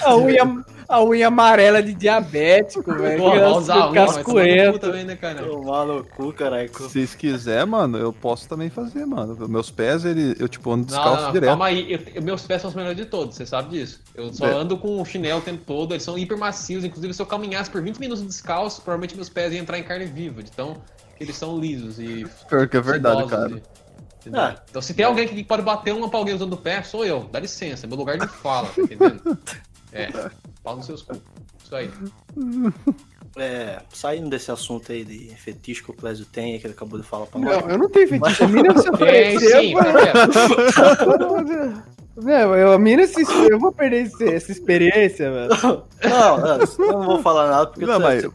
A 0.03 0.15
unha, 0.15 0.63
a 0.91 1.03
unha 1.03 1.27
amarela 1.27 1.81
de 1.81 1.93
diabético, 1.93 2.93
velho. 2.93 3.23
Vai 3.23 3.41
as- 3.41 3.57
usar 3.57 3.75
a 3.75 3.89
unha, 3.91 4.05
cascuento. 4.05 4.79
também, 4.79 5.03
né, 5.05 5.15
cara? 5.15 5.43
Tomar 5.43 5.85
no 5.85 6.03
cu, 6.03 6.31
caralho. 6.33 6.69
Se 6.75 6.83
vocês 6.83 7.15
quiserem, 7.15 7.65
mano, 7.65 7.97
eu 7.97 8.11
posso 8.13 8.47
também 8.47 8.69
fazer, 8.69 9.05
mano. 9.05 9.47
Meus 9.47 9.71
pés, 9.71 10.05
ele, 10.05 10.35
eu 10.39 10.47
tipo 10.49 10.71
ando 10.71 10.85
descalço 10.85 11.15
não, 11.17 11.23
não, 11.25 11.31
direto. 11.31 11.49
calma 11.49 11.65
aí. 11.67 11.91
Eu- 11.91 11.99
eu- 12.15 12.21
meus 12.21 12.45
pés 12.45 12.61
são 12.61 12.69
os 12.69 12.75
melhores 12.75 12.97
de 12.97 13.05
todos, 13.05 13.35
você 13.35 13.45
sabe 13.45 13.69
disso. 13.71 13.99
Eu 14.15 14.33
só 14.33 14.47
É. 14.47 14.53
ando 14.53 14.77
com 14.77 15.01
o 15.01 15.05
chinelo 15.05 15.39
o 15.39 15.43
tempo 15.43 15.63
todo, 15.65 15.93
eles 15.93 16.03
são 16.03 16.17
hiper 16.17 16.37
macios. 16.37 16.83
Inclusive, 16.83 17.13
se 17.13 17.21
eu 17.21 17.25
caminhasse 17.25 17.69
por 17.69 17.81
20 17.81 17.97
minutos 17.99 18.23
descalço, 18.23 18.81
provavelmente 18.81 19.15
meus 19.15 19.29
pés 19.29 19.53
iam 19.53 19.61
entrar 19.61 19.79
em 19.79 19.83
carne 19.83 20.05
viva. 20.05 20.41
Então, 20.41 20.77
eles 21.19 21.35
são 21.35 21.57
lisos 21.59 21.99
e. 21.99 22.25
Pior 22.49 22.67
que 22.67 22.77
é 22.77 22.81
verdade, 22.81 23.25
cara. 23.27 23.49
e-? 23.57 23.61
Ah. 24.33 24.55
Então, 24.69 24.81
se 24.83 24.93
tem 24.93 25.03
alguém 25.03 25.27
que 25.27 25.43
pode 25.43 25.63
bater 25.63 25.93
uma 25.95 26.07
pra 26.07 26.19
alguém 26.19 26.35
usando 26.35 26.53
o 26.53 26.57
pé, 26.57 26.83
sou 26.83 27.03
eu. 27.03 27.27
Dá 27.31 27.39
licença, 27.39 27.85
é 27.85 27.89
meu 27.89 27.97
lugar 27.97 28.19
de 28.19 28.27
fala, 28.27 28.67
tá 28.67 28.81
entendendo? 28.81 29.37
É, 29.93 30.07
pau 30.63 30.75
nos 30.75 30.85
seus 30.85 31.01
cu. 31.01 31.13
Isso 31.63 31.75
aí. 31.75 31.89
É, 33.37 33.81
saindo 33.93 34.29
desse 34.29 34.51
assunto 34.51 34.91
aí 34.91 35.05
de 35.05 35.29
fetiche 35.35 35.81
que 35.83 35.91
o 35.91 35.93
Clésio 35.93 36.25
tem, 36.25 36.59
que 36.59 36.67
ele 36.67 36.73
acabou 36.73 36.99
de 36.99 37.05
falar 37.05 37.25
pra 37.27 37.39
Não, 37.39 37.47
nós. 37.61 37.69
eu 37.69 37.77
não 37.77 37.89
tenho 37.89 38.07
fetiche. 38.09 38.43
A 38.43 38.47
mina 38.47 38.77
se 38.77 38.83
Tem 38.83 38.93
ofereceu. 38.93 39.61
sim, 39.61 39.73
mano. 39.73 39.93
tá 40.75 40.95
eu, 42.57 42.73
a 42.73 42.77
mina 42.77 43.07
se. 43.07 43.21
Eu 43.49 43.57
vou 43.57 43.71
perder 43.71 44.05
esse- 44.07 44.27
essa 44.27 44.51
experiência, 44.51 45.31
velho. 45.31 45.49
Não, 46.03 46.37
não, 46.37 46.59
eu 46.59 46.91
não 46.99 47.05
vou 47.05 47.21
falar 47.21 47.49
nada, 47.49 47.67
porque 47.67 47.85
Não, 47.85 47.93
eu, 47.93 47.99
mas. 48.01 48.23
eu 48.23 48.33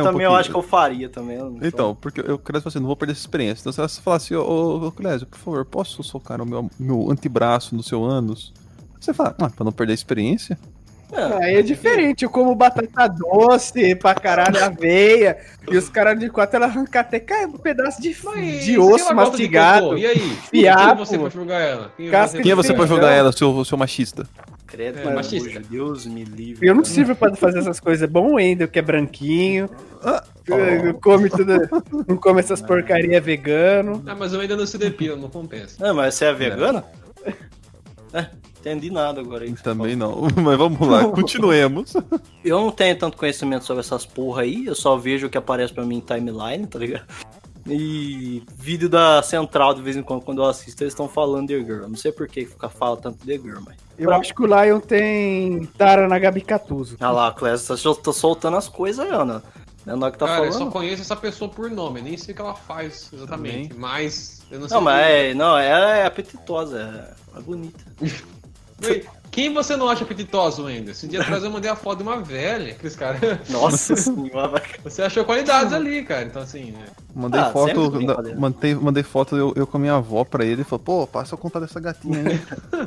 um 0.00 0.02
também 0.02 0.26
eu 0.26 0.34
acho 0.34 0.50
que 0.50 0.56
eu 0.56 0.62
faria 0.62 1.08
também. 1.08 1.36
eu 1.36 1.48
não- 1.50 1.58
Então, 1.62 1.94
porque 1.94 2.20
eu 2.20 2.36
quero 2.36 2.58
assim, 2.66 2.80
não 2.80 2.86
vou 2.88 2.96
perder 2.96 3.12
essa 3.12 3.20
experiência. 3.20 3.62
Então, 3.62 3.72
se 3.72 4.02
assim, 4.16 4.34
ô, 4.34 4.42
ô, 4.42 4.86
ô 4.88 4.90
Clésio, 4.92 5.26
por 5.28 5.38
favor, 5.38 5.64
posso 5.64 6.02
socar 6.02 6.40
o 6.42 6.46
meu, 6.46 6.68
meu 6.80 7.10
antebraço 7.12 7.76
no 7.76 7.82
seu 7.82 8.04
ânus? 8.04 8.52
Você 9.00 9.14
fala, 9.14 9.34
ah, 9.40 9.48
pra 9.50 9.64
não 9.64 9.72
perder 9.72 9.92
a 9.92 9.94
experiência? 9.94 10.58
É, 11.12 11.44
Aí 11.44 11.54
é 11.56 11.62
diferente. 11.62 12.24
Eu 12.24 12.30
como 12.30 12.54
batata 12.54 13.06
doce 13.08 13.94
pra 13.96 14.14
caralho, 14.14 14.64
aveia. 14.64 15.36
E 15.70 15.76
os 15.76 15.88
caras 15.88 16.18
de 16.18 16.30
quatro, 16.30 16.56
ela 16.56 16.66
arranca 16.66 17.00
até 17.00 17.20
cai 17.20 17.44
um 17.44 17.52
pedaço 17.52 18.00
de, 18.00 18.16
Mas 18.24 18.64
de 18.64 18.78
osso 18.78 19.08
de 19.08 19.14
mastigado. 19.14 19.84
cocô, 19.88 19.98
E 19.98 20.06
aí? 20.06 20.36
Fiapo. 20.50 20.86
Quem 20.88 20.96
você 20.96 21.18
pra 21.18 21.28
julgar 21.28 21.60
ela? 21.60 21.92
Quem 21.96 22.10
Casca 22.10 22.40
Quem 22.42 22.52
é 22.52 22.54
você 22.54 22.72
pra 22.72 22.84
Então- 22.84 22.96
jogar 22.96 23.10
ela, 23.12 23.30
seu, 23.32 23.64
seu 23.64 23.76
machista? 23.76 24.26
credo, 24.66 25.00
É, 25.06 25.12
machista. 25.12 25.50
de 25.50 25.58
Deus 25.68 26.06
me 26.06 26.24
livre. 26.24 26.66
Eu 26.66 26.74
não 26.74 26.82
cara. 26.82 26.94
sirvo 26.94 27.14
pra 27.14 27.36
fazer 27.36 27.58
essas 27.58 27.78
coisas. 27.78 28.02
É 28.02 28.06
bom 28.06 28.30
o 28.30 28.34
Wendel, 28.36 28.66
que 28.68 28.78
é 28.78 28.82
branquinho. 28.82 29.68
Ah, 30.02 30.24
que 30.46 30.94
Come 31.02 31.28
tudo, 31.28 31.54
não 32.08 32.16
come 32.16 32.40
essas 32.40 32.62
porcaria 32.62 33.20
vegano. 33.20 34.02
Ah, 34.06 34.14
mas 34.14 34.32
eu 34.32 34.40
ainda 34.40 34.56
não 34.56 34.64
se 34.64 34.78
depila, 34.78 35.14
não 35.14 35.28
compensa. 35.28 35.76
Não, 35.78 35.94
mas 35.94 36.14
você 36.14 36.24
é 36.24 36.32
vegano? 36.32 36.82
É, 38.14 38.26
entendi 38.62 38.90
nada 38.90 39.20
agora 39.20 39.44
aí. 39.44 39.52
Também 39.54 39.96
não. 39.96 40.22
Mas 40.42 40.56
vamos 40.56 40.88
lá, 40.88 41.04
continuemos. 41.10 41.94
Eu 42.44 42.60
não 42.60 42.70
tenho 42.70 42.96
tanto 42.96 43.16
conhecimento 43.16 43.64
sobre 43.64 43.80
essas 43.80 44.06
porra 44.06 44.42
aí, 44.42 44.66
eu 44.66 44.74
só 44.74 44.96
vejo 44.96 45.26
o 45.26 45.30
que 45.30 45.38
aparece 45.38 45.72
pra 45.72 45.84
mim 45.84 45.96
em 45.96 46.00
timeline, 46.00 46.66
tá 46.66 46.78
ligado? 46.78 47.04
E 47.66 48.42
vídeo 48.56 48.88
da 48.88 49.22
Central, 49.22 49.74
de 49.74 49.82
vez 49.82 49.96
em 49.96 50.02
quando, 50.02 50.22
quando 50.22 50.42
eu 50.42 50.46
assisto, 50.46 50.82
eles 50.82 50.92
estão 50.92 51.08
falando 51.08 51.48
de 51.48 51.64
Girl. 51.64 51.86
Não 51.86 51.96
sei 51.96 52.10
por 52.10 52.26
que 52.26 52.44
fica 52.44 52.68
fala 52.68 52.96
tanto 52.96 53.24
de 53.24 53.38
Girl, 53.38 53.60
mas. 53.64 53.76
Eu 53.96 54.12
acho 54.12 54.34
que 54.34 54.42
o 54.42 54.46
Lion 54.46 54.80
tem 54.80 55.64
tara 55.78 56.08
na 56.08 56.18
Gabi 56.18 56.40
Catuso. 56.40 56.96
Ah 56.98 57.12
lá, 57.12 57.28
a 57.28 57.32
Clésia 57.32 57.76
tá, 57.76 57.94
tá 58.02 58.12
soltando 58.12 58.56
as 58.56 58.68
coisas 58.68 59.06
aí, 59.06 59.12
Ana. 59.12 59.42
Não 59.86 59.94
é 59.94 59.96
nós 59.96 60.12
que 60.12 60.18
tá 60.18 60.26
Cara, 60.26 60.46
eu 60.46 60.52
só 60.52 60.58
falando. 60.58 60.72
conheço 60.72 61.02
essa 61.02 61.16
pessoa 61.16 61.50
por 61.50 61.70
nome, 61.70 62.00
nem 62.00 62.16
sei 62.16 62.32
o 62.32 62.36
que 62.36 62.40
ela 62.40 62.54
faz 62.54 63.10
exatamente. 63.12 63.74
Mas 63.74 64.42
eu 64.50 64.60
não 64.60 64.68
sei. 64.68 64.76
Não, 64.76 64.82
mas 64.82 65.06
é, 65.06 65.34
não, 65.34 65.58
ela 65.58 65.96
é 65.96 66.06
apetitosa, 66.06 67.14
é, 67.34 67.38
é 67.38 67.42
bonita. 67.42 67.84
Quem 69.30 69.52
você 69.54 69.76
não 69.76 69.88
acha 69.88 70.04
apetitoso 70.04 70.66
ainda? 70.66 70.90
Esse 70.90 71.08
dia 71.08 71.22
atrás 71.22 71.42
eu 71.42 71.50
mandei 71.50 71.70
a 71.70 71.76
foto 71.76 71.98
de 71.98 72.02
uma 72.02 72.20
velha, 72.20 72.72
aqueles 72.72 72.94
caras. 72.94 73.20
Nossa 73.48 73.96
senhora, 74.12 74.62
Você 74.84 75.00
achou 75.02 75.24
qualidades 75.24 75.72
ali, 75.72 76.04
cara. 76.04 76.24
Então 76.24 76.42
assim. 76.42 76.72
né? 76.72 76.84
Mandei 77.14 77.40
Ah, 77.40 77.50
foto, 77.50 77.88
da- 78.04 78.22
mandei, 78.36 78.74
mandei 78.74 79.02
foto 79.02 79.34
eu, 79.36 79.52
eu 79.56 79.66
com 79.66 79.78
a 79.78 79.80
minha 79.80 79.94
avó 79.94 80.22
pra 80.24 80.44
ele 80.44 80.60
e 80.60 80.64
falou, 80.64 80.84
pô, 80.84 81.06
passa 81.06 81.34
a 81.34 81.38
contar 81.38 81.60
dessa 81.60 81.80
gatinha 81.80 82.18
aí. 82.28 82.40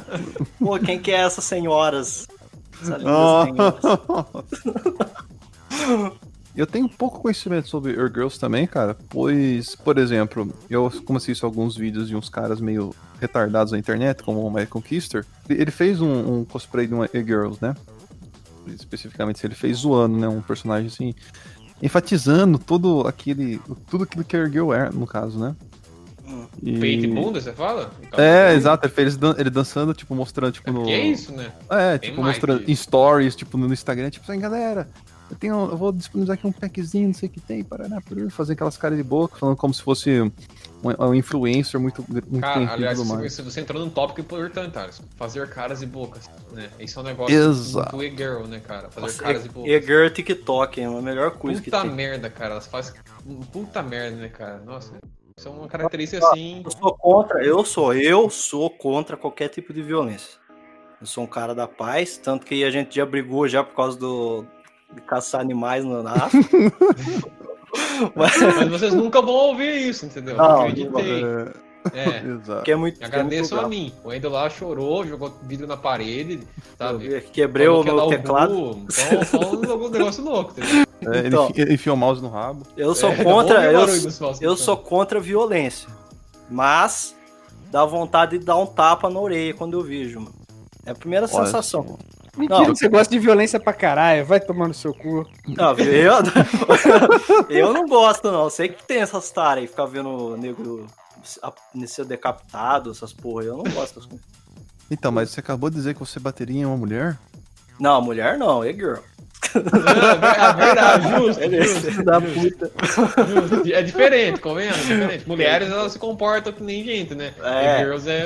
pô, 0.60 0.78
quem 0.78 1.00
que 1.00 1.12
é 1.12 1.22
essas 1.22 1.44
senhoras? 1.46 2.28
Essa 2.82 2.98
linda 2.98 3.12
Ah. 3.12 3.46
senhora. 5.72 6.12
Eu 6.56 6.66
tenho 6.66 6.88
pouco 6.88 7.20
conhecimento 7.22 7.68
sobre 7.68 7.92
Your 7.94 8.08
Girls 8.10 8.40
também, 8.40 8.66
cara, 8.66 8.96
pois, 9.10 9.76
por 9.76 9.98
exemplo, 9.98 10.54
eu 10.70 10.90
como 11.06 11.18
assisto 11.18 11.46
alguns 11.46 11.76
vídeos 11.76 12.08
de 12.08 12.16
uns 12.16 12.30
caras 12.30 12.62
meio 12.62 12.96
retardados 13.20 13.74
na 13.74 13.78
internet, 13.78 14.24
como 14.24 14.40
o 14.46 14.50
Michael 14.50 14.82
Kister, 14.82 15.26
ele 15.50 15.72
fez 15.72 16.00
um, 16.00 16.40
um 16.40 16.46
cosplay 16.46 16.88
de 16.88 16.94
uma 16.94 17.10
E-Girls, 17.14 17.58
né? 17.62 17.76
Especificamente, 18.68 19.46
ele 19.46 19.54
fez 19.56 19.78
zoando, 19.80 20.18
né? 20.18 20.28
Um 20.28 20.42
personagem 20.42 20.88
assim, 20.88 21.14
enfatizando 21.82 22.58
todo 22.58 23.06
aquele, 23.08 23.60
tudo 23.90 24.04
aquilo 24.06 24.24
que 24.24 24.36
a 24.38 24.46
Girl 24.50 24.74
é, 24.74 24.90
no 24.90 25.06
caso, 25.06 25.38
né? 25.38 25.56
Hum. 26.28 26.48
E- 26.64 26.80
Peito 26.80 27.06
e 27.06 27.08
bunda, 27.08 27.40
você 27.40 27.54
fala? 27.54 27.92
Então, 28.02 28.20
É, 28.20 28.46
então, 28.48 28.58
exato, 28.58 28.86
ele 28.88 28.94
fez 28.94 29.16
dan- 29.18 29.36
ele 29.38 29.50
dançando, 29.50 29.94
tipo, 29.94 30.16
mostrando, 30.16 30.54
tipo, 30.54 30.70
É 30.70 30.74
no... 30.74 30.80
porque 30.80 30.92
é 30.94 31.06
isso, 31.06 31.32
né? 31.34 31.52
É, 31.70 31.98
Tem 31.98 32.10
tipo, 32.12 32.24
mostrando 32.24 32.64
que 32.64 32.72
em 32.72 32.76
stories, 32.76 33.36
tipo, 33.36 33.58
no 33.58 33.72
Instagram, 33.72 34.10
tipo 34.10 34.30
assim, 34.30 34.40
galera, 34.42 34.88
eu 35.30 35.36
tenho. 35.36 35.70
Eu 35.70 35.78
vou 35.78 35.92
disponibilizar 35.92 36.36
aqui 36.36 36.48
um 36.48 36.52
packzinho, 36.52 37.08
não 37.08 37.14
sei 37.14 37.28
o 37.28 37.32
que 37.32 37.40
tem, 37.40 37.64
parará", 37.64 38.02
fazer 38.30 38.54
aquelas 38.54 38.78
caras 38.78 38.98
de 38.98 39.04
boca, 39.04 39.38
falando 39.38 39.58
como 39.58 39.74
se 39.74 39.82
fosse 39.82 40.22
um, 40.22 40.32
um 41.00 41.14
influencer 41.14 41.80
muito, 41.80 42.04
muito 42.08 42.40
Cara, 42.40 42.62
e 42.62 42.68
aliás, 42.68 43.00
você, 43.00 43.42
você 43.42 43.62
entrou 43.62 43.84
num 43.84 43.90
tópico 43.90 44.22
importante. 44.22 45.02
Fazer 45.16 45.50
caras 45.50 45.82
e 45.82 45.86
bocas, 45.86 46.30
né? 46.52 46.70
Esse 46.80 46.98
é 46.98 47.02
um 47.02 47.04
negócio 47.04 47.36
Exato. 47.36 47.96
muito 47.96 48.14
e-girl, 48.14 48.44
né, 48.46 48.60
cara? 48.60 48.90
Fazer 48.90 49.08
Nossa, 49.08 49.24
caras 49.24 49.46
e 49.46 49.50
bocas. 49.50 49.72
E-Girl 49.72 50.10
TikTok, 50.10 50.82
é 50.82 50.86
a 50.86 51.02
melhor 51.02 51.32
coisa 51.32 51.62
que 51.62 51.72
Puta 51.72 51.84
tem. 51.84 51.92
merda, 51.92 52.30
cara. 52.30 52.52
Elas 52.52 52.68
fazem. 52.68 52.94
Puta 53.52 53.82
merda, 53.82 54.18
né, 54.18 54.30
cara? 54.30 54.60
Nossa. 54.60 54.94
Isso 55.38 55.50
é 55.50 55.52
uma 55.52 55.68
característica 55.68 56.26
assim. 56.26 56.62
Eu 56.64 56.72
sou 56.72 56.94
contra, 56.96 57.44
eu 57.44 57.66
sou, 57.66 57.94
eu 57.94 58.30
sou 58.30 58.70
contra 58.70 59.18
qualquer 59.18 59.50
tipo 59.50 59.74
de 59.74 59.82
violência. 59.82 60.40
Eu 61.02 61.06
sou 61.06 61.26
um 61.26 61.28
cara 61.28 61.54
da 61.54 61.68
paz, 61.68 62.18
tanto 62.18 62.46
que 62.46 62.64
a 62.64 62.72
gente 62.72 62.96
já 62.96 63.06
brigou 63.06 63.46
já 63.46 63.62
por 63.62 63.76
causa 63.76 63.98
do 63.98 64.46
de 64.94 65.02
caçar 65.02 65.42
animais 65.42 65.84
no 65.84 66.02
na 66.04 66.12
África. 66.14 66.58
Mas 68.16 68.38
Mas 68.42 68.68
vocês 68.70 68.94
nunca 68.94 69.22
vão 69.22 69.34
ouvir 69.34 69.90
isso, 69.90 70.06
entendeu? 70.06 70.38
Não, 70.38 70.62
Acreditei. 70.62 71.24
É. 71.94 72.24
Exato. 72.26 72.64
que 72.64 72.72
é 72.72 72.76
muito. 72.76 72.98
que 72.98 73.04
é 73.04 73.08
Agradeço 73.08 73.54
muito 73.54 73.66
a 73.66 73.70
mim. 73.70 73.94
O 74.04 74.12
Endo 74.12 74.28
lá 74.30 74.50
chorou, 74.50 75.06
jogou 75.06 75.32
vidro 75.44 75.68
na 75.68 75.78
parede, 75.78 76.40
sabe? 76.80 77.22
Quebrei 77.32 77.68
o 77.68 77.84
meu 77.84 78.08
teclado. 78.08 78.56
Gu. 78.56 78.86
Então, 78.90 79.24
só 79.42 79.56
um 79.56 79.90
negócio 79.90 80.24
louco, 80.24 80.52
entendeu? 80.58 80.86
É, 81.14 81.18
ele 81.20 81.28
Então. 81.28 81.50
enfi- 81.50 81.74
enfiou 81.74 81.96
o 81.96 82.00
mouse 82.00 82.22
no 82.24 82.30
rabo. 82.30 82.66
Eu 82.76 82.96
sou 82.96 83.12
É, 83.12 83.24
contra, 83.24 83.60
o 83.60 83.64
eu, 83.64 83.82
eu 83.82 83.88
então. 84.38 84.58
sou 84.58 84.78
contra 84.78 85.20
a 85.20 85.22
violência. 85.22 85.88
Mas 86.50 87.16
dá 87.70 87.86
vontade 87.86 88.40
de 88.40 88.46
dar 88.46 88.56
um 88.56 88.66
tapa 88.66 89.08
na 89.10 89.20
orelha 89.20 89.54
quando 89.54 89.74
eu 89.78 89.84
vejo, 89.84 90.20
mano. 90.22 90.34
É 90.88 90.92
a 90.92 90.96
primeira 90.96 91.28
Olha 91.32 91.46
sensação. 91.46 92.00
Mentira, 92.38 92.60
Não. 92.60 92.76
você 92.76 92.88
gosta 92.90 93.12
de 93.12 93.20
violência 93.20 93.60
pra 93.60 93.72
caralho. 93.74 94.26
Vai 94.26 94.40
tomar 94.40 94.68
no 94.68 94.74
seu 94.74 94.94
cu. 94.94 95.26
Não, 95.48 95.74
eu, 95.78 96.14
eu 97.50 97.74
não 97.74 97.88
gosto, 97.88 98.32
não. 98.32 98.50
Sei 98.50 98.70
que 98.70 98.84
tem 98.84 99.00
essas 99.02 99.30
taras 99.32 99.60
aí, 99.64 99.68
ficar 99.68 99.86
vendo 99.86 100.10
o 100.10 100.38
nego 100.38 100.86
a- 101.42 101.54
ser 101.88 102.06
decapitado, 102.06 102.92
essas 102.92 103.14
porra. 103.14 103.44
Eu 103.46 103.58
não 103.58 103.64
gosto 103.64 103.96
dessas 103.96 104.06
coisas. 104.06 104.26
Então, 104.92 105.12
mas 105.12 105.30
você 105.30 105.40
acabou 105.40 105.70
de 105.70 105.76
dizer 105.78 105.94
que 105.94 106.00
você 106.00 106.20
bateria 106.20 106.62
em 106.62 106.66
uma 106.66 106.78
mulher? 106.78 107.18
Não, 107.80 108.02
mulher 108.02 108.38
não, 108.38 108.64
é 108.64 108.72
girl. 108.74 108.98
É, 109.54 109.58
é 109.58 110.54
verdade, 110.54 111.10
justo, 111.10 111.84
justo. 111.84 112.04
Da 112.04 112.20
puta. 112.22 112.72
Justo. 112.86 113.74
É 113.74 113.82
diferente, 113.82 114.40
convenhamos, 114.40 114.80
é 114.80 114.94
diferente. 114.96 115.28
Mulheres, 115.28 115.70
elas 115.70 115.94
se 115.94 116.00
comportam 116.00 116.52
que 116.54 116.62
nem 116.64 116.84
gente, 116.84 117.16
né? 117.16 117.34
É. 117.42 117.76
E 117.76 117.80
girls 117.80 118.10
é... 118.10 118.26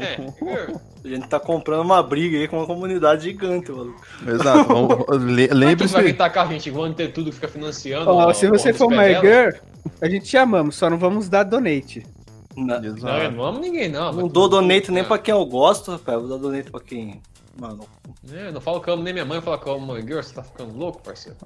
É, 0.00 0.16
girl. 0.44 0.76
A 1.04 1.08
gente 1.08 1.26
tá 1.28 1.40
comprando 1.40 1.80
uma 1.80 2.00
briga 2.02 2.38
aí 2.38 2.46
com 2.46 2.58
uma 2.58 2.66
comunidade 2.66 3.24
gigante, 3.24 3.72
mano. 3.72 3.94
Exato. 4.26 4.64
vamos- 4.68 5.04
le- 5.26 5.48
Quem 5.48 5.58
vai 5.58 5.66
Lembre-se. 5.68 6.02
vir 6.02 6.16
tacar 6.16 6.46
a 6.46 6.52
gente 6.52 6.68
igual 6.68 6.92
ter 6.94 7.08
tudo 7.12 7.30
que 7.30 7.34
fica 7.34 7.48
financiando? 7.48 8.08
Ó, 8.10 8.28
a 8.28 8.34
se 8.34 8.46
você 8.48 8.72
for 8.72 8.86
uma 8.86 9.02
girl, 9.08 9.50
a 10.00 10.08
gente 10.08 10.26
te 10.26 10.36
amamos, 10.36 10.76
só 10.76 10.88
não 10.88 10.98
vamos 10.98 11.28
dar 11.28 11.42
donate. 11.42 12.06
Não, 12.56 12.80
Não, 12.80 13.18
eu 13.18 13.32
não 13.32 13.44
amo 13.44 13.58
ninguém, 13.60 13.88
não. 13.88 14.12
não 14.12 14.28
dou 14.28 14.46
donate 14.48 14.92
nem 14.92 15.02
é. 15.02 15.06
pra 15.06 15.18
quem 15.18 15.32
eu 15.32 15.44
gosto, 15.46 15.90
rapaz. 15.90 16.20
Vou 16.20 16.28
dar 16.28 16.36
donate 16.36 16.70
pra 16.70 16.80
quem. 16.80 17.20
Mano, 17.60 17.86
É, 18.32 18.50
não 18.50 18.60
falo 18.60 18.80
que 18.80 18.88
eu 18.88 18.94
amo 18.94 19.02
nem 19.02 19.12
minha 19.12 19.24
mãe, 19.24 19.36
eu 19.38 19.42
falo 19.42 19.58
que 19.58 19.68
eu 19.68 19.74
amo 19.74 19.92
uma 19.92 20.00
girl, 20.00 20.22
você 20.22 20.32
tá 20.34 20.42
ficando 20.42 20.74
louco, 20.76 21.02
parceiro? 21.02 21.36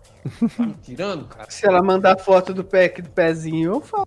Tá 0.56 0.62
me 0.66 0.74
tirando, 0.74 1.24
cara. 1.26 1.50
Se 1.50 1.66
ela 1.66 1.82
mandar 1.82 2.16
foto 2.18 2.54
do 2.54 2.62
pack 2.62 3.02
do 3.02 3.10
pezinho, 3.10 3.72
eu 3.74 3.80
falo. 3.80 4.06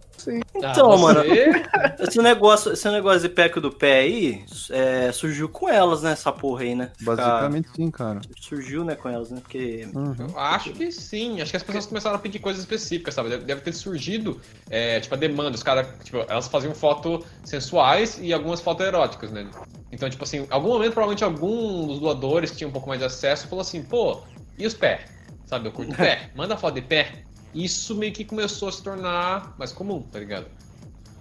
Então, 0.55 0.91
Ah, 0.91 0.97
mano, 0.97 1.21
esse 1.99 2.21
negócio, 2.21 2.73
esse 2.73 2.89
negócio 2.89 3.21
de 3.21 3.29
PEC 3.29 3.59
do 3.59 3.71
pé 3.71 3.99
aí 3.99 4.43
é, 4.69 5.12
surgiu 5.12 5.47
com 5.49 5.69
elas, 5.69 6.01
né? 6.03 6.12
Essa 6.12 6.31
porra 6.31 6.63
aí, 6.63 6.75
né? 6.75 6.91
Ficar- 6.97 7.15
Basicamente 7.15 7.69
sim, 7.75 7.89
cara. 7.89 8.19
Surgiu, 8.39 8.83
né, 8.83 8.95
com 8.95 9.07
elas, 9.09 9.29
né? 9.31 9.39
Porque. 9.41 9.88
Uhum. 9.93 10.15
Eu 10.29 10.39
acho 10.39 10.71
que 10.73 10.91
sim. 10.91 11.41
Acho 11.41 11.51
que 11.51 11.57
as 11.57 11.63
pessoas 11.63 11.85
começaram 11.85 12.15
a 12.17 12.19
pedir 12.19 12.39
coisas 12.39 12.62
específicas, 12.62 13.13
sabe? 13.13 13.38
Deve, 13.38 13.62
ter 13.62 13.71
surgido, 13.73 14.39
é, 14.69 14.99
tipo, 14.99 15.15
a 15.15 15.17
demanda. 15.17 15.51
Os 15.55 15.63
caras, 15.63 15.88
tipo, 16.03 16.17
elas 16.27 16.47
faziam 16.47 16.73
fotos 16.75 17.25
sensuais 17.45 18.19
e 18.21 18.33
algumas 18.33 18.59
fotos 18.62 18.85
eróticas, 18.85 19.31
né? 19.31 19.47
Então, 19.91 20.09
tipo 20.09 20.23
assim, 20.23 20.39
em 20.41 20.47
algum 20.49 20.67
momento, 20.69 20.93
provavelmente 20.93 21.23
algum 21.23 21.88
dos 21.89 21.99
doadores 21.99 22.52
que 22.52 22.58
tinha 22.58 22.67
um 22.67 22.71
pouco 22.71 22.88
mais 22.88 22.99
de 22.99 23.06
acesso 23.06 23.47
falou 23.47 23.62
assim, 23.62 23.84
pô, 23.84 24.21
e 24.58 24.65
os 24.65 24.73
pés? 24.73 25.02
Sabe, 25.45 25.67
eu 25.67 25.71
curto 25.71 25.95
pé. 25.95 26.30
Manda 26.36 26.56
foto 26.56 26.75
de 26.75 26.82
pé. 26.82 27.23
Isso 27.54 27.95
meio 27.95 28.13
que 28.13 28.23
começou 28.23 28.69
a 28.69 28.71
se 28.71 28.84
tornar 28.84 29.56
mais 29.58 29.71
comum, 29.71 30.02
tá 30.02 30.19
ligado? 30.19 30.45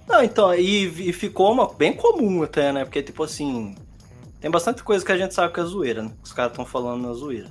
Não, 0.06 0.22
então, 0.22 0.54
e, 0.54 1.08
e 1.08 1.12
ficou 1.12 1.52
uma, 1.52 1.72
bem 1.72 1.94
comum 1.94 2.42
até, 2.42 2.72
né? 2.72 2.84
Porque, 2.84 3.02
tipo 3.02 3.22
assim. 3.22 3.74
Tem 4.40 4.50
bastante 4.50 4.84
coisa 4.84 5.04
que 5.04 5.10
a 5.10 5.18
gente 5.18 5.34
sabe 5.34 5.52
que 5.52 5.58
é 5.58 5.64
zoeira, 5.64 6.02
né? 6.02 6.12
Os 6.22 6.32
caras 6.32 6.52
estão 6.52 6.64
falando 6.64 7.02
na 7.02 7.12
zoeira. 7.12 7.50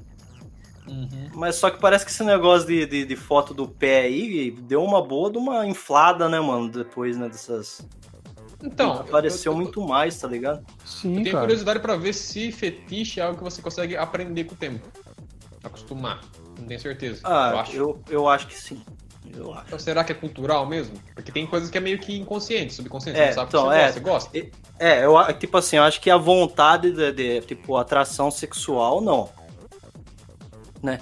Mas 1.34 1.56
só 1.56 1.70
que 1.70 1.80
parece 1.80 2.06
que 2.06 2.12
esse 2.12 2.24
negócio 2.24 2.68
de, 2.68 2.86
de, 2.86 3.06
de 3.06 3.16
foto 3.16 3.54
do 3.54 3.68
pé 3.68 4.02
aí 4.02 4.52
deu 4.52 4.84
uma 4.84 5.02
boa 5.02 5.30
de 5.30 5.38
uma 5.38 5.66
inflada, 5.68 6.30
né, 6.30 6.40
mano? 6.40 6.70
Depois, 6.70 7.18
né, 7.18 7.28
dessas. 7.28 7.86
Então, 8.64 8.94
Apareceu 8.94 9.52
eu, 9.52 9.58
eu, 9.58 9.62
muito 9.64 9.82
mais, 9.82 10.18
tá 10.20 10.28
ligado? 10.28 10.66
Sim, 10.84 11.18
Eu 11.18 11.24
tenho 11.24 11.32
cara. 11.32 11.40
curiosidade 11.46 11.80
pra 11.80 11.96
ver 11.96 12.14
se 12.14 12.52
fetiche 12.52 13.20
é 13.20 13.24
algo 13.24 13.38
que 13.38 13.44
você 13.44 13.62
consegue 13.62 13.96
aprender 13.96 14.46
com 14.46 14.56
o 14.56 14.58
tempo. 14.58 14.88
Acostumar. 15.64 16.22
Não 16.60 16.66
tenho 16.66 16.80
certeza. 16.80 17.22
eu 17.24 17.30
Ah, 17.32 17.62
acho. 17.62 17.76
eu, 17.76 18.04
eu 18.10 18.28
acho 18.30 18.48
que 18.48 18.56
sim. 18.60 18.82
Eu 19.36 19.54
acho. 19.54 19.66
Então, 19.68 19.80
será 19.80 20.04
que 20.04 20.12
é 20.12 20.16
cultural 20.16 20.66
mesmo? 20.66 20.96
Porque 21.14 21.32
tem 21.32 21.46
coisas 21.46 21.70
que 21.70 21.78
é 21.78 21.82
meio 21.82 22.00
que 22.00 22.18
inconsciente, 22.18 22.74
subconsciente. 22.74 23.20
É, 23.20 23.24
você 23.24 23.28
não 23.28 23.36
sabe 23.36 23.50
então, 23.50 23.64
que 23.70 23.70
você 23.70 24.00
é. 24.00 24.02
gosta. 24.02 24.30
Você 24.32 24.40
gosta? 24.42 24.62
É, 24.80 25.06
eu 25.06 25.34
tipo 25.38 25.58
assim, 25.58 25.76
eu 25.78 25.84
acho 25.84 26.00
que 26.00 26.10
a 26.10 26.18
vontade 26.18 26.92
de, 26.92 27.12
de, 27.12 27.42
tipo, 27.42 27.76
atração 27.76 28.32
sexual, 28.32 29.02
não. 29.02 29.30
Né? 30.82 31.00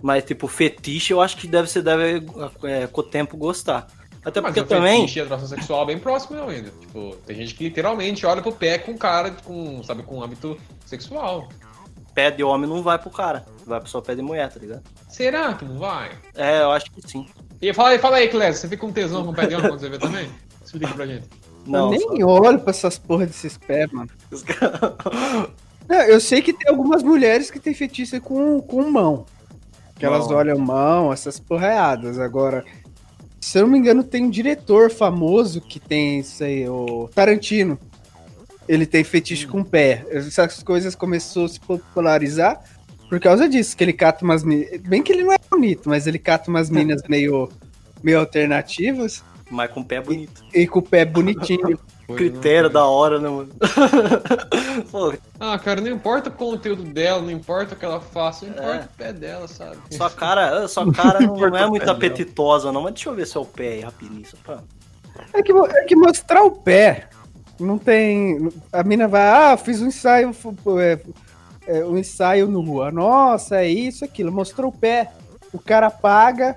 Mas, 0.00 0.24
tipo, 0.24 0.46
fetiche, 0.48 1.12
eu 1.12 1.20
acho 1.20 1.36
que 1.36 1.46
deve 1.46 1.68
ser, 1.70 1.82
deve, 1.82 2.26
é, 2.64 2.86
com 2.86 3.00
o 3.00 3.04
tempo, 3.04 3.36
gostar. 3.36 3.86
Até 4.24 4.40
Mas 4.40 4.54
porque 4.54 4.68
também. 4.74 5.04
atração 5.20 5.46
sexual 5.46 5.82
é 5.82 5.86
bem 5.86 5.98
próximo 5.98 6.36
não, 6.38 6.48
ainda. 6.48 6.70
Tipo, 6.80 7.16
tem 7.26 7.36
gente 7.36 7.54
que 7.54 7.64
literalmente 7.64 8.24
olha 8.24 8.40
pro 8.40 8.52
pé 8.52 8.78
com 8.78 8.96
cara, 8.96 9.30
com, 9.44 9.82
sabe, 9.82 10.02
com 10.02 10.22
hábito 10.22 10.56
sexual. 10.86 11.48
Pé 12.14 12.30
de 12.30 12.42
homem 12.42 12.68
não 12.68 12.82
vai 12.82 12.98
pro 12.98 13.10
cara. 13.10 13.44
Vai 13.66 13.80
pro 13.80 13.88
só 13.88 14.00
pé 14.00 14.14
de 14.14 14.22
mulher, 14.22 14.50
tá 14.50 14.58
ligado? 14.60 14.82
Será 15.08 15.52
que 15.54 15.64
não 15.64 15.78
vai? 15.78 16.10
É, 16.34 16.62
eu 16.62 16.70
acho 16.70 16.90
que 16.90 17.02
sim. 17.06 17.26
E 17.60 17.72
fala 17.74 17.90
aí, 17.90 17.98
fala 17.98 18.16
aí, 18.16 18.28
Clécio, 18.28 18.62
você 18.62 18.68
fica 18.68 18.86
com 18.86 18.92
tesão 18.92 19.24
com 19.24 19.32
o 19.32 19.34
pé 19.34 19.46
de 19.46 19.54
homem 19.56 19.68
quando 19.68 19.80
você 19.80 19.88
vê 19.90 19.98
também? 19.98 20.30
Explica 20.64 20.94
pra 20.94 21.06
gente. 21.06 21.28
Não, 21.66 21.92
eu 21.92 22.00
só- 22.00 22.10
nem 22.12 22.24
olho 22.24 22.60
pra 22.60 22.70
essas 22.70 22.98
porra 22.98 23.26
desses 23.26 23.56
pés, 23.58 23.90
mano. 23.92 24.10
Não, 25.88 26.00
eu 26.02 26.18
sei 26.20 26.40
que 26.40 26.52
tem 26.52 26.70
algumas 26.70 27.02
mulheres 27.02 27.50
que 27.50 27.58
tem 27.60 27.74
fetiche 27.74 28.18
com, 28.20 28.60
com 28.60 28.90
mão. 28.90 29.26
Que 29.98 30.06
elas 30.06 30.26
Mão. 30.26 30.36
olham 30.38 30.58
mão, 30.58 31.12
essas 31.12 31.38
porreadas. 31.38 32.18
Agora, 32.18 32.64
se 33.44 33.58
eu 33.58 33.62
não 33.62 33.68
me 33.68 33.78
engano, 33.78 34.02
tem 34.02 34.24
um 34.24 34.30
diretor 34.30 34.90
famoso 34.90 35.60
que 35.60 35.78
tem 35.78 36.20
isso 36.20 36.42
aí, 36.42 36.66
o 36.66 37.10
Tarantino. 37.14 37.78
Ele 38.66 38.86
tem 38.86 39.04
fetiche 39.04 39.46
com 39.46 39.62
pé. 39.62 40.02
Essas 40.08 40.62
coisas 40.62 40.94
começou 40.94 41.44
a 41.44 41.48
se 41.48 41.60
popularizar 41.60 42.64
por 43.06 43.20
causa 43.20 43.46
disso, 43.46 43.76
que 43.76 43.84
ele 43.84 43.92
cata 43.92 44.24
umas. 44.24 44.42
Bem 44.42 45.02
que 45.02 45.12
ele 45.12 45.24
não 45.24 45.34
é 45.34 45.36
bonito, 45.50 45.90
mas 45.90 46.06
ele 46.06 46.18
cata 46.18 46.48
umas 46.48 46.70
minas 46.70 47.02
meio, 47.06 47.50
meio 48.02 48.18
alternativas 48.18 49.22
Mas 49.50 49.70
com 49.70 49.84
pé 49.84 50.00
bonito. 50.00 50.42
e 50.54 50.66
com 50.66 50.78
o 50.78 50.82
pé 50.82 51.04
bonitinho. 51.04 51.78
Critério 52.06 52.68
da 52.68 52.84
hora, 52.84 53.18
né, 53.18 53.28
mano? 53.28 53.48
Pô, 54.90 55.14
Ah, 55.40 55.58
cara, 55.58 55.80
não 55.80 55.88
importa 55.88 56.28
o 56.28 56.32
conteúdo 56.32 56.82
dela, 56.82 57.22
não 57.22 57.30
importa 57.30 57.74
o 57.74 57.78
que 57.78 57.84
ela 57.84 58.00
faça, 58.00 58.44
não 58.44 58.52
importa 58.52 58.76
É. 58.76 58.84
o 58.84 58.96
pé 58.96 59.12
dela, 59.12 59.48
sabe? 59.48 59.78
sua 59.90 60.10
cara, 60.10 60.66
sua 60.68 60.92
cara 60.92 61.20
não, 61.20 61.36
não 61.36 61.56
é 61.56 61.66
muito 61.66 61.88
apetitosa, 61.88 62.70
não. 62.70 62.82
Mas 62.82 62.94
deixa 62.94 63.08
eu 63.08 63.14
ver 63.14 63.26
seu 63.26 63.44
pé 63.44 63.68
aí 63.74 63.80
rapidinho. 63.80 64.26
Só 64.26 64.36
pra... 64.44 64.58
É 65.32 65.42
que, 65.42 65.52
é 65.52 65.84
que 65.84 65.96
mostrar 65.96 66.42
o 66.42 66.50
pé 66.50 67.08
não 67.58 67.78
tem. 67.78 68.48
A 68.72 68.82
mina 68.82 69.06
vai, 69.06 69.28
ah, 69.52 69.56
fiz 69.56 69.80
um 69.80 69.86
ensaio, 69.86 70.34
é, 70.80 71.00
é, 71.66 71.84
um 71.84 71.96
ensaio 71.96 72.48
no 72.48 72.60
rua. 72.60 72.90
Nossa, 72.90 73.56
é 73.56 73.68
isso, 73.68 74.04
aquilo. 74.04 74.32
Mostrou 74.32 74.70
o 74.70 74.76
pé. 74.76 75.12
O 75.52 75.58
cara 75.58 75.90
paga, 75.90 76.56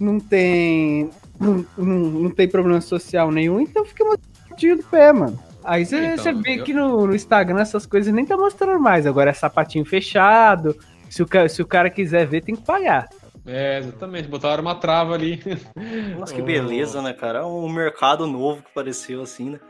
não 0.00 0.20
tem. 0.20 1.10
Não, 1.38 1.66
não, 1.76 1.96
não 1.96 2.30
tem 2.30 2.48
problema 2.48 2.80
social 2.80 3.30
nenhum, 3.30 3.60
então 3.60 3.84
fica 3.84 4.04
mostrando 4.04 4.35
do 4.76 4.82
pé, 4.84 5.12
mano. 5.12 5.38
Aí 5.64 5.84
você 5.84 5.96
Então, 6.14 6.40
vê 6.42 6.60
eu- 6.60 6.64
que 6.64 6.72
no, 6.72 7.06
no 7.08 7.14
Instagram 7.14 7.60
essas 7.60 7.84
coisas 7.86 8.12
nem 8.14 8.24
tá 8.24 8.36
mostrando 8.36 8.78
mais. 8.80 9.06
Agora 9.06 9.30
é 9.30 9.32
sapatinho 9.32 9.84
fechado. 9.84 10.76
Se 11.10 11.22
o, 11.22 11.28
se 11.48 11.60
o 11.62 11.66
cara 11.66 11.90
quiser 11.90 12.26
ver, 12.26 12.42
tem 12.42 12.54
que 12.56 12.62
pagar. 12.64 13.08
É, 13.44 13.78
exatamente, 13.78 14.26
botaram 14.28 14.62
uma 14.62 14.74
trava 14.74 15.14
ali. 15.14 15.40
Nossa, 16.18 16.34
que 16.34 16.42
beleza, 16.42 17.00
né, 17.02 17.12
cara? 17.12 17.40
É 17.40 17.44
um 17.44 17.68
mercado 17.68 18.26
novo 18.26 18.62
que 18.62 18.68
apareceu 18.70 19.22
assim, 19.22 19.50
né? 19.50 19.60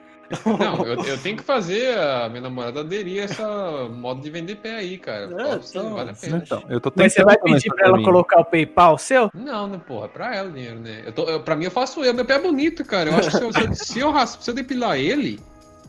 Não, 0.59 0.85
eu, 0.85 1.03
eu 1.05 1.19
tenho 1.19 1.37
que 1.37 1.43
fazer 1.45 1.97
a 1.99 2.29
minha 2.29 2.43
namorada 2.43 2.81
aderir 2.81 3.23
a 3.23 3.25
essa 3.25 3.89
modo 3.89 4.21
de 4.21 4.31
vender 4.31 4.57
pé 4.57 4.77
aí, 4.77 4.99
cara. 4.99 5.25
É, 5.25 5.29
pra 5.29 5.57
você, 5.57 5.79
então, 5.79 5.95
vale 5.95 6.11
a 6.11 6.15
pena. 6.15 6.43
Então, 6.45 6.65
eu 6.69 6.81
tô 6.81 6.93
Mas 6.95 7.13
você 7.13 7.25
vai 7.25 7.39
pedir 7.39 7.69
pra 7.71 7.85
ela 7.85 7.93
caminho. 7.93 8.11
colocar 8.11 8.41
o 8.41 8.45
PayPal 8.45 8.99
seu? 8.99 9.31
Não, 9.35 9.67
né, 9.67 9.81
porra, 9.87 10.07
é 10.07 10.09
pra 10.09 10.35
ela 10.35 10.49
o 10.49 10.53
dinheiro, 10.53 10.79
né? 10.79 11.03
Eu 11.07 11.13
tô, 11.13 11.23
eu, 11.25 11.41
pra 11.41 11.57
mim 11.57 11.65
eu 11.65 11.71
faço 11.71 12.05
eu, 12.05 12.15
meu 12.15 12.25
pé 12.25 12.35
é 12.35 12.39
bonito, 12.39 12.85
cara. 12.85 13.11
Eu 13.11 13.17
acho 13.17 13.31
que 13.31 13.37
se 13.37 13.45
eu, 13.45 13.53
se 13.53 13.61
eu, 13.61 13.75
se 13.75 13.99
eu, 14.01 14.27
se 14.27 14.51
eu 14.51 14.55
depilar 14.55 14.99
ele. 14.99 15.41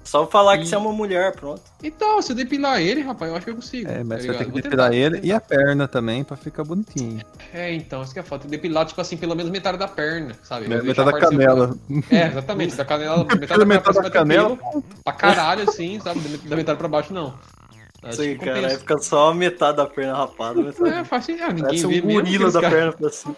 Só 0.07 0.25
falar 0.25 0.57
que 0.57 0.63
E- 0.63 0.67
você 0.67 0.75
é 0.75 0.77
uma 0.77 0.93
mulher, 0.93 1.35
pronto. 1.35 1.61
Então, 1.83 2.21
se 2.21 2.31
eu 2.31 2.35
depilar 2.35 2.79
ele, 2.81 3.01
rapaz, 3.01 3.29
eu 3.29 3.35
acho 3.35 3.43
que 3.45 3.51
eu 3.51 3.55
consigo. 3.55 3.89
É, 3.91 4.03
mas 4.05 4.19
tá 4.19 4.21
você 4.21 4.27
vai 4.27 4.37
ter 4.37 4.45
que 4.45 4.51
Vou 4.51 4.61
depilar 4.61 4.89
tentar, 4.91 4.95
ele 5.05 5.19
e 5.27 5.31
a 5.33 5.41
perna 5.41 5.85
também 5.87 6.23
pra 6.23 6.37
ficar 6.37 6.63
bonitinho. 6.63 7.21
É, 7.53 7.73
então, 7.73 8.01
isso 8.01 8.13
que 8.13 8.19
é 8.19 8.23
foda. 8.23 8.47
Depilar, 8.47 8.85
tipo 8.85 9.01
assim, 9.01 9.17
pelo 9.17 9.35
menos 9.35 9.51
metade 9.51 9.77
da 9.77 9.87
perna, 9.87 10.33
sabe? 10.43 10.67
Metade 10.69 10.85
Deixar 10.85 11.03
da 11.03 11.19
canela. 11.19 11.75
É, 12.09 12.27
exatamente. 12.27 12.75
Da 12.75 12.85
canela, 12.85 13.25
metade 13.35 13.59
da, 13.59 13.65
Metade 13.65 14.01
da 14.01 14.09
canela. 14.09 14.55
pelo, 14.57 14.81
Pra 15.03 15.13
caralho, 15.13 15.69
assim, 15.69 15.99
sabe? 15.99 16.19
Da 16.19 16.55
metade 16.55 16.77
pra 16.79 16.87
baixo, 16.87 17.13
não. 17.13 17.33
Acho 18.03 18.13
Isso 18.13 18.21
aí, 18.21 18.37
que 18.37 18.45
cara. 18.45 18.67
Aí 18.67 18.77
fica 18.77 18.97
só 18.99 19.31
a 19.31 19.33
metade 19.35 19.75
da 19.77 19.85
perna 19.85 20.13
rapada. 20.15 20.61
Metade... 20.61 20.89
É, 20.89 21.03
faz 21.03 21.23
assim, 21.23 21.41
ah, 21.41 21.47
ninguém 21.47 21.63
Parece 21.63 21.87
vê 21.87 21.99
um 21.99 22.13
gorila 22.13 22.51
da 22.51 22.61
caras- 22.61 22.77
perna 22.77 22.93
pra 22.93 23.09
cima. 23.09 23.35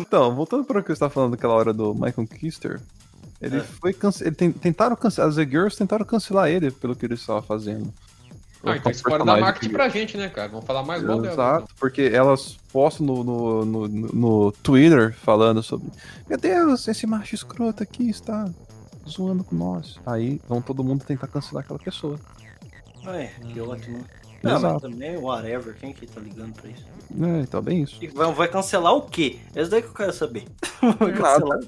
Então, 0.00 0.34
voltando 0.34 0.64
para 0.64 0.78
o 0.78 0.82
que 0.82 0.88
você 0.88 0.92
estava 0.94 1.12
falando 1.12 1.32
daquela 1.32 1.54
hora 1.54 1.72
do 1.72 1.94
Michael 1.94 2.26
Kister, 2.26 2.80
ele 3.40 3.58
É. 3.58 3.60
foi 3.60 3.92
cance... 3.92 4.22
ele 4.24 4.34
tem- 4.34 4.52
tentaram 4.52 4.94
cancelar, 4.96 5.28
as 5.30 5.36
The 5.36 5.44
Girls 5.44 5.76
tentaram 5.76 6.04
cancelar 6.04 6.48
ele 6.48 6.70
pelo 6.70 6.94
que 6.94 7.06
ele 7.06 7.14
estava 7.14 7.40
fazendo. 7.42 7.92
Ah, 8.62 8.76
então 8.76 8.92
isso 8.92 9.02
pode 9.02 9.24
dar 9.24 9.40
marketing 9.40 9.70
pra 9.72 9.88
gente, 9.88 10.18
né, 10.18 10.28
cara? 10.28 10.48
Vamos 10.48 10.66
falar 10.66 10.82
mais 10.82 11.02
mal 11.02 11.18
dela. 11.22 11.32
Exato, 11.32 11.74
porque 11.80 12.02
elas 12.12 12.58
postam 12.70 13.06
no, 13.06 13.24
no, 13.24 13.64
no, 13.64 13.88
no 13.88 14.52
Twitter 14.62 15.14
falando 15.14 15.62
sobre 15.62 15.88
Meu 16.28 16.36
Deus, 16.36 16.86
esse 16.86 17.06
macho 17.06 17.34
escroto 17.34 17.82
aqui 17.82 18.10
está 18.10 18.50
zoando 19.08 19.42
com 19.42 19.56
nós. 19.56 19.98
Aí 20.04 20.38
vão 20.46 20.60
todo 20.60 20.84
mundo 20.84 21.02
tentar 21.06 21.26
cancelar 21.28 21.64
aquela 21.64 21.78
pessoa. 21.78 22.20
É, 23.06 23.28
que 23.50 23.58
ótimo. 23.62 24.04
Não, 24.42 24.52
mas 24.52 24.62
Exato. 24.64 24.80
também, 24.88 25.16
whatever, 25.18 25.74
quem 25.78 25.92
que 25.92 26.06
tá 26.06 26.20
ligando 26.20 26.54
pra 26.54 26.70
isso? 26.70 26.84
É, 27.22 27.40
então 27.42 27.60
bem 27.60 27.82
isso. 27.82 27.96
E 28.00 28.06
vai, 28.06 28.32
vai 28.32 28.48
cancelar 28.48 28.94
o 28.94 29.02
quê? 29.02 29.36
Esse 29.54 29.70
daí 29.70 29.82
que 29.82 29.88
eu 29.88 29.94
quero 29.94 30.12
saber. 30.12 30.44
Vai 30.98 31.12
cancelar. 31.12 31.58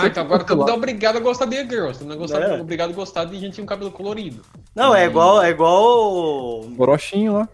Ah, 0.00 0.06
então 0.08 0.24
agora 0.24 0.42
todo 0.42 0.58
mundo 0.58 0.70
é 0.70 0.74
obrigado 0.74 1.16
a 1.16 1.20
gostar 1.20 1.44
de 1.46 1.56
girls. 1.64 1.98
Todo 1.98 2.08
mundo 2.08 2.14
é 2.14 2.18
gostado- 2.18 2.44
É. 2.44 2.60
obrigado 2.60 2.90
a 2.90 2.92
gostar 2.92 3.24
de 3.26 3.38
gente 3.38 3.60
com 3.60 3.66
cabelo 3.66 3.92
colorido. 3.92 4.42
Não, 4.74 4.92
é 4.94 5.06
igual, 5.06 5.40
é 5.42 5.50
igual. 5.50 6.64
Orochinho 6.76 7.34
lá. 7.34 7.48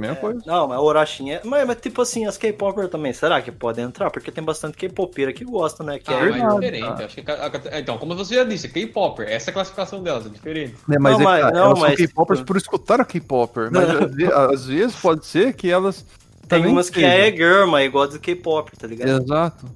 Mesma 0.00 0.16
coisa. 0.16 0.40
Não, 0.46 0.66
mas 0.68 0.78
Orochim 0.78 1.30
é. 1.30 1.40
Mas, 1.44 1.66
mas 1.66 1.76
tipo 1.80 2.02
assim, 2.02 2.26
as 2.26 2.36
K-Popper 2.36 2.88
também, 2.88 3.12
será 3.12 3.40
que 3.42 3.52
podem 3.52 3.84
entrar? 3.84 4.10
Porque 4.10 4.30
tem 4.32 4.42
bastante 4.42 4.76
K-Popeira 4.76 5.32
que 5.32 5.44
gosta, 5.44 5.84
né? 5.84 5.98
Que 5.98 6.12
Ah, 6.12 6.16
é. 6.18 6.30
mas 6.30 6.42
é 6.42 6.54
diferente. 6.54 6.84
ah. 6.84 7.04
Acho 7.04 7.14
que, 7.16 7.78
então, 7.78 7.98
como 7.98 8.14
você 8.16 8.34
já 8.34 8.44
disse, 8.44 8.68
K-Popper, 8.68 9.28
essa 9.28 9.48
é 9.48 9.52
a 9.52 9.54
classificação 9.54 10.02
delas, 10.02 10.26
é 10.26 10.28
diferente. 10.28 10.74
Né, 10.88 10.96
mas 10.98 11.12
Não, 11.14 11.20
é 11.20 11.24
mas- 11.24 11.40
tá, 11.42 11.50
não, 11.52 11.64
elas 11.66 11.78
mas- 11.78 11.88
são 11.98 12.06
K-popers 12.06 12.40
por 12.42 12.56
escutar 12.56 13.00
a 13.00 13.04
K-popper. 13.04 13.70
Mas 13.72 13.88
às 13.90 14.14
ve- 14.14 14.32
às 14.32 14.66
vezes 14.66 14.96
pode 14.96 15.26
ser 15.26 15.52
que 15.54 15.70
elas. 15.70 16.04
Tem 16.48 16.66
umas 16.66 16.90
que 16.90 17.04
é 17.04 17.30
girl, 17.30 17.66
mas 17.68 17.86
igual 17.86 18.08
do 18.08 18.18
K-pop, 18.18 18.76
tá 18.76 18.86
ligado? 18.86 19.22
Exato. 19.22 19.66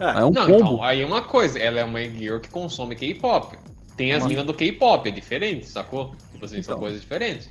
Ah, 0.00 0.20
É 0.20 0.24
um 0.24 0.30
não, 0.32 0.46
combo. 0.46 0.56
então, 0.56 0.82
aí 0.82 1.02
é 1.02 1.06
uma 1.06 1.22
coisa, 1.22 1.56
ela 1.58 1.78
é 1.78 1.84
uma 1.84 2.00
girl 2.02 2.38
que 2.40 2.48
consome 2.48 2.96
K-pop. 2.96 3.56
Tem 3.96 4.12
as 4.12 4.26
minas 4.26 4.44
do 4.44 4.52
K-pop, 4.52 5.08
é 5.08 5.12
diferente, 5.12 5.68
sacou? 5.68 6.12
Tipo 6.32 6.44
assim, 6.44 6.60
são 6.62 6.72
Então. 6.74 6.78
coisas 6.80 7.00
diferentes. 7.00 7.48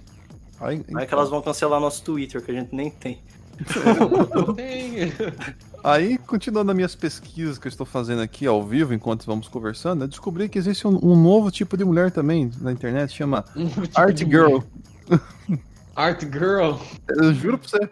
Aí, 0.63 0.83
Não 0.89 0.99
é 1.01 1.05
que 1.05 1.13
elas 1.13 1.29
vão 1.29 1.41
cancelar 1.41 1.79
nosso 1.79 2.03
Twitter, 2.03 2.41
que 2.41 2.51
a 2.51 2.53
gente 2.53 2.73
nem 2.75 2.89
tem. 2.89 3.19
Não 4.35 4.53
tem. 4.55 5.11
Aí, 5.83 6.17
continuando 6.17 6.71
as 6.71 6.75
minhas 6.75 6.95
pesquisas 6.95 7.57
que 7.57 7.67
eu 7.67 7.69
estou 7.69 7.85
fazendo 7.85 8.21
aqui 8.21 8.47
ao 8.47 8.63
vivo, 8.65 8.93
enquanto 8.93 9.25
vamos 9.25 9.47
conversando, 9.47 10.03
eu 10.03 10.07
descobri 10.07 10.47
que 10.49 10.57
existe 10.57 10.87
um, 10.87 10.97
um 11.03 11.15
novo 11.21 11.51
tipo 11.51 11.75
de 11.77 11.83
mulher 11.85 12.09
também 12.11 12.49
na 12.61 12.71
internet, 12.71 13.13
chama 13.13 13.43
Um 13.55 13.67
tipo 13.67 13.99
Art 13.99 14.17
Girl. 14.19 14.57
Art 15.95 16.21
Girl. 16.23 16.75
Eu 17.09 17.33
juro 17.33 17.57
pra 17.57 17.67
você. 17.69 17.89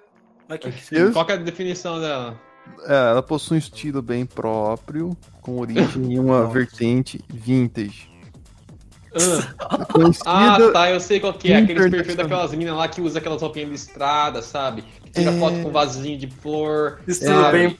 Mas 0.47 0.59
que 0.59 0.71
que 0.71 0.95
Eu- 0.95 1.11
Qual 1.13 1.25
que 1.25 1.31
é 1.31 1.35
a 1.35 1.37
definição 1.37 1.99
dela? 1.99 2.39
é, 2.85 2.93
ela 3.11 3.21
possui 3.23 3.55
um 3.55 3.59
estilo 3.59 4.01
bem 4.01 4.25
próprio, 4.25 5.15
com 5.41 5.59
origem 5.59 6.13
em 6.13 6.19
uma 6.19 6.47
vertente 6.47 7.19
vintage. 7.29 8.09
Ah, 9.13 9.85
Ah, 10.25 10.57
tá, 10.71 10.89
eu 10.91 10.99
sei 10.99 11.19
qual 11.19 11.33
que 11.33 11.51
é. 11.51 11.57
Aqueles 11.57 11.83
perfis 11.83 12.13
Internacional. 12.13 12.27
daquelas 12.29 12.51
meninas 12.51 12.75
lá 12.77 12.87
que 12.87 13.01
usa 13.01 13.19
aquelas 13.19 13.41
roupinhas 13.41 13.69
listradas, 13.69 14.45
sabe? 14.45 14.83
Que 15.03 15.11
tira 15.11 15.31
É. 15.31 15.39
foto 15.39 15.61
com 15.61 15.69
vasinho 15.71 16.17
de 16.17 16.27
flor. 16.27 16.99
Estilo 17.07 17.51
bem. 17.51 17.77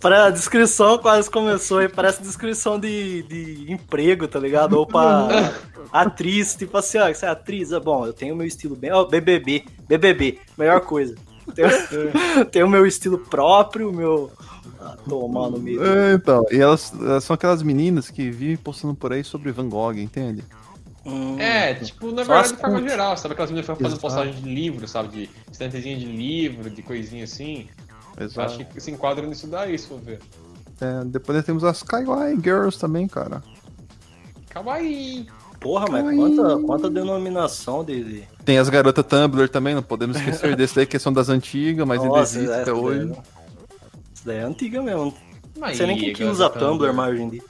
Para 0.00 0.26
a 0.26 0.30
descrição 0.30 0.98
quase 0.98 1.30
começou 1.30 1.78
aí, 1.78 1.88
parece 1.88 2.22
descrição 2.22 2.78
de, 2.80 3.22
de 3.22 3.72
emprego, 3.72 4.26
tá 4.26 4.38
ligado? 4.40 4.72
Ou 4.74 4.86
pra 4.86 5.52
atriz, 5.92 6.54
tipo 6.56 6.76
assim, 6.76 6.98
ó, 6.98 7.12
você 7.12 7.26
é 7.26 7.28
atriz, 7.28 7.70
é 7.72 7.78
bom, 7.80 8.04
eu 8.06 8.12
tenho 8.12 8.34
o 8.34 8.36
meu 8.36 8.46
estilo 8.46 8.74
bem. 8.74 8.90
Ó, 8.92 9.04
BBB, 9.04 9.64
BBB, 9.88 10.38
melhor 10.58 10.80
coisa. 10.80 11.14
Tenho, 11.54 11.68
tenho 12.50 12.66
o 12.66 12.70
meu 12.70 12.86
estilo 12.86 13.18
próprio, 13.18 13.92
meu. 13.92 14.30
Ah, 14.80 14.96
tomar 15.08 15.48
no 15.48 15.58
meio. 15.60 15.84
É, 15.84 16.14
então, 16.14 16.44
e 16.50 16.60
elas, 16.60 16.92
elas 17.00 17.22
são 17.22 17.34
aquelas 17.34 17.62
meninas 17.62 18.10
que 18.10 18.30
vivem 18.32 18.56
postando 18.56 18.94
por 18.96 19.12
aí 19.12 19.22
sobre 19.22 19.52
Van 19.52 19.68
Gogh, 19.68 19.94
entende? 19.96 20.42
Hum, 21.04 21.38
É, 21.38 21.74
tipo, 21.74 22.06
na 22.12 22.22
verdade, 22.22 22.50
de 22.54 22.56
forma 22.60 22.80
geral, 22.88 23.16
sabe? 23.16 23.32
Aquelas 23.32 23.50
meninas 23.50 23.66
que 23.66 23.72
ficam 23.74 23.90
fazendo 23.90 24.00
postagem 24.00 24.34
de 24.34 24.48
livro, 24.54 24.86
sabe? 24.86 25.08
De 25.08 25.30
estantezinha 25.50 25.96
de 25.96 26.04
livro, 26.06 26.70
de 26.70 26.82
coisinha 26.82 27.24
assim. 27.24 27.68
Eu 28.16 28.26
Exato. 28.26 28.40
acho 28.54 28.64
que 28.66 28.80
se 28.80 28.90
enquadra 28.90 29.26
nisso 29.26 29.46
daí, 29.48 29.76
se 29.78 29.88
for 29.88 29.98
ver. 30.00 30.20
É, 30.80 31.04
depois 31.04 31.36
nós 31.36 31.44
temos 31.44 31.64
as 31.64 31.82
Kawaii 31.82 32.36
Girls 32.36 32.78
também, 32.78 33.08
cara. 33.08 33.42
Kawaii! 34.50 35.26
Porra, 35.60 35.86
mas 35.88 36.16
quanta, 36.16 36.58
quanta 36.58 36.90
denominação 36.90 37.84
de. 37.84 38.02
de- 38.02 38.28
Tem 38.44 38.58
as 38.58 38.68
garotas 38.68 39.04
Tumblr 39.06 39.48
também, 39.48 39.74
não 39.76 39.82
podemos 39.82 40.16
esquecer 40.16 40.56
desse 40.56 40.74
daí, 40.74 40.86
que 40.86 40.98
são 40.98 41.12
das 41.12 41.28
antigas, 41.28 41.86
mas 41.86 42.02
ainda 42.02 42.18
existe 42.20 42.50
até 42.50 42.64
daí- 42.64 42.72
hoje. 42.74 43.12
Isso 44.12 44.26
daí 44.26 44.38
é 44.38 44.42
antiga 44.42 44.82
mesmo. 44.82 45.04
Não 45.54 45.60
Mas 45.60 45.76
sei 45.76 45.86
nem 45.86 45.96
quem 45.98 46.12
que 46.12 46.24
usa 46.24 46.50
Tumblr 46.50 46.92
mais 46.92 47.12
hoje 47.14 47.22
em 47.22 47.28
dia. 47.30 47.42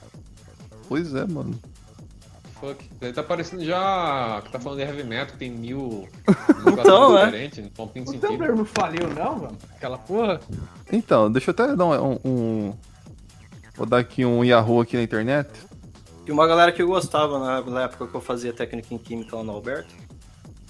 Pois 0.87 1.15
é, 1.15 1.25
mano. 1.25 1.59
Fuck. 2.63 2.89
Daí 3.01 3.11
tá 3.11 3.21
parecendo 3.21 3.65
já 3.65 4.41
que 4.45 4.49
tá 4.49 4.57
falando 4.57 4.79
de 4.79 4.85
heavy 4.85 5.03
metal, 5.03 5.33
que 5.33 5.37
tem 5.37 5.51
mil. 5.51 6.07
Então, 6.65 7.17
é. 7.17 7.25
diferentes, 7.25 7.69
não 7.77 7.87
tem 7.87 8.03
O. 8.03 8.19
Tumblr 8.19 8.55
não 8.55 8.63
faliu, 8.65 9.09
não, 9.09 9.37
mano? 9.37 9.57
Aquela 9.75 9.97
porra. 9.97 10.39
Então, 10.91 11.29
deixa 11.29 11.49
eu 11.49 11.51
até 11.51 11.75
dar 11.75 11.85
um, 11.85 12.19
um- 12.23 12.73
Vou 13.75 13.85
dar 13.85 13.97
aqui 13.97 14.23
um 14.23 14.45
Yahoo 14.45 14.79
aqui 14.79 14.95
na 14.95 15.03
internet. 15.03 15.49
E 16.25 16.31
uma 16.31 16.47
galera 16.47 16.71
que 16.71 16.81
eu 16.81 16.87
gostava 16.87 17.37
na, 17.37 17.61
na 17.61 17.81
época 17.83 18.07
que 18.07 18.15
eu 18.15 18.21
fazia 18.21 18.53
técnica 18.53 18.93
em 18.93 18.97
química 18.97 19.35
lá 19.35 19.43
no 19.43 19.51
Alberto. 19.51 19.93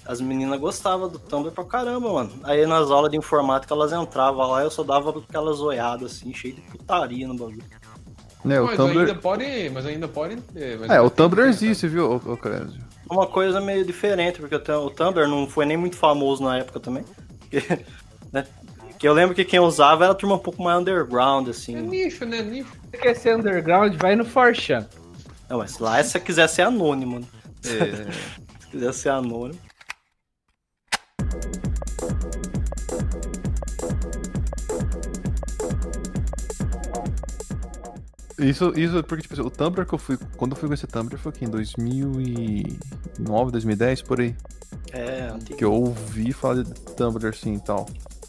As 0.04 0.20
meninas 0.20 0.58
gostavam 0.58 1.08
do 1.08 1.18
Tumblr 1.18 1.52
pra 1.52 1.64
caramba, 1.64 2.12
mano. 2.12 2.32
Aí 2.42 2.66
nas 2.66 2.90
aulas 2.90 3.10
de 3.10 3.16
informática 3.16 3.72
elas 3.72 3.92
entravam 3.92 4.50
lá 4.50 4.62
eu 4.62 4.70
só 4.70 4.82
dava 4.82 5.10
aquelas 5.10 5.60
olhadas 5.60 6.12
assim, 6.12 6.34
cheio 6.34 6.54
de 6.54 6.60
putaria 6.62 7.28
no 7.28 7.34
bagulho. 7.34 7.62
Né, 8.44 8.60
o 8.60 8.66
mas 8.66 8.76
Tumblr. 8.76 9.00
ainda 9.00 9.14
pode. 9.14 9.70
Mas 9.72 9.86
ainda 9.86 10.06
pode. 10.08 10.36
ter, 10.36 10.78
mas 10.78 10.90
É, 10.90 11.00
o 11.00 11.08
Tumblr 11.08 11.46
existe, 11.48 11.88
viu, 11.88 12.10
ô, 12.24 12.32
ô 12.32 12.36
Crésio? 12.36 12.82
Uma 13.10 13.26
coisa 13.26 13.60
meio 13.60 13.84
diferente, 13.84 14.38
porque 14.40 14.54
o 14.54 14.60
Tum- 14.60 14.84
o 14.86 14.90
Tumblr 14.90 15.26
não 15.28 15.46
foi 15.46 15.64
nem 15.66 15.76
muito 15.76 15.96
famoso 15.96 16.42
na 16.42 16.58
época 16.58 16.78
também. 16.80 17.04
Que, 17.50 17.58
né, 18.32 18.44
que 18.98 19.08
eu 19.08 19.12
lembro 19.12 19.34
que 19.34 19.44
quem 19.44 19.60
usava 19.60 20.04
era 20.04 20.12
a 20.12 20.16
turma 20.16 20.36
um 20.36 20.38
pouco 20.38 20.62
mais 20.62 20.78
underground, 20.80 21.46
É 21.48 21.50
assim. 21.50 21.74
nicho, 21.76 22.24
né? 22.26 22.42
Nicho. 22.42 22.70
Se 22.90 22.98
quer 23.00 23.14
ser 23.16 23.36
underground, 23.36 23.94
vai 23.96 24.14
no 24.14 24.24
Forchan. 24.24 24.86
Não, 25.48 25.58
mas 25.58 25.78
lá 25.78 26.02
se 26.02 26.10
você 26.10 26.20
quiser 26.20 26.48
ser 26.48 26.62
anônimo, 26.62 27.20
né? 27.20 27.26
É, 27.66 28.12
Se 28.60 28.68
quiser 28.70 28.92
ser 28.92 29.08
anônimo. 29.10 29.58
Isso, 38.38 38.72
isso 38.76 39.02
porque, 39.04 39.22
tipo, 39.22 39.34
assim, 39.34 39.42
o 39.42 39.50
Tumblr 39.50 39.86
que 39.86 39.94
eu 39.94 39.98
fui. 39.98 40.18
Quando 40.36 40.52
eu 40.52 40.56
fui 40.56 40.68
com 40.68 40.74
esse 40.74 40.86
Tumblr 40.86 41.18
foi 41.18 41.30
aqui 41.30 41.44
em 41.44 41.48
2009, 41.48 43.52
2010, 43.52 44.02
por 44.02 44.20
aí. 44.20 44.34
É, 44.92 45.30
antigo. 45.32 45.56
Que 45.56 45.64
eu 45.64 45.72
ouvi 45.72 46.32
falar 46.32 46.62
de 46.62 46.64
Tumblr 46.64 47.28
assim 47.28 47.54
e 47.54 47.60
tal. 47.60 47.86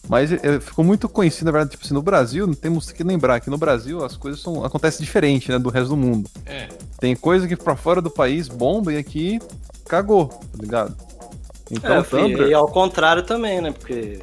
Mas 0.08 0.32
é, 0.32 0.60
ficou 0.60 0.86
muito 0.86 1.10
conhecido, 1.10 1.46
na 1.46 1.52
verdade, 1.52 1.72
tipo 1.72 1.84
assim, 1.84 1.94
no 1.94 2.02
Brasil, 2.02 2.54
temos 2.56 2.92
que 2.92 3.04
lembrar 3.04 3.40
que 3.40 3.50
no 3.50 3.58
Brasil 3.58 4.06
as 4.06 4.16
coisas 4.16 4.40
são, 4.40 4.64
acontecem 4.64 5.04
diferente, 5.04 5.52
né, 5.52 5.58
do 5.58 5.70
resto 5.70 5.90
do 5.90 5.98
mundo. 5.98 6.30
É. 6.46 6.68
Tem 7.00 7.16
coisa 7.16 7.48
que 7.48 7.56
pra 7.56 7.76
fora 7.76 8.02
do 8.02 8.12
país 8.12 8.48
bomba 8.48 8.94
e 8.94 8.98
aqui 8.98 9.40
cagou, 9.88 10.28
tá 10.28 10.60
ligado? 10.60 10.96
Então, 11.72 11.96
É, 11.96 12.00
o 12.00 12.04
Tumblr, 12.04 12.48
e 12.48 12.54
ao 12.54 12.68
contrário 12.68 13.24
também, 13.24 13.60
né? 13.60 13.72
Porque 13.72 14.20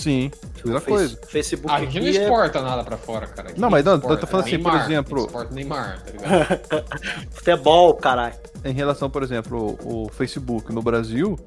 sim, 0.00 0.30
Face- 0.62 0.86
coisa. 0.86 1.18
Facebook 1.28 1.74
A 1.74 1.80
gente 1.80 2.00
não 2.00 2.06
é 2.06 2.10
exporta 2.10 2.60
nada 2.62 2.84
pra 2.84 2.96
fora, 2.96 3.26
cara. 3.26 3.52
Não, 3.56 3.70
mas 3.70 3.84
não, 3.84 3.92
eu 3.92 3.98
tô 4.00 4.06
Exporta 4.14 4.26
falando 4.26 4.46
assim, 4.46 4.58
por 4.58 4.72
Neymar, 4.72 4.86
exemplo- 4.86 5.24
Exporta 5.26 5.54
Neymar, 5.54 6.02
tá 6.02 6.10
ligado? 6.12 6.60
futebol, 7.30 7.94
caralho. 7.94 8.34
Em 8.64 8.72
relação, 8.72 9.08
por 9.10 9.22
exemplo, 9.22 9.78
o, 9.82 10.06
o 10.06 10.08
Facebook 10.10 10.72
no 10.72 10.82
Brasil, 10.82 11.38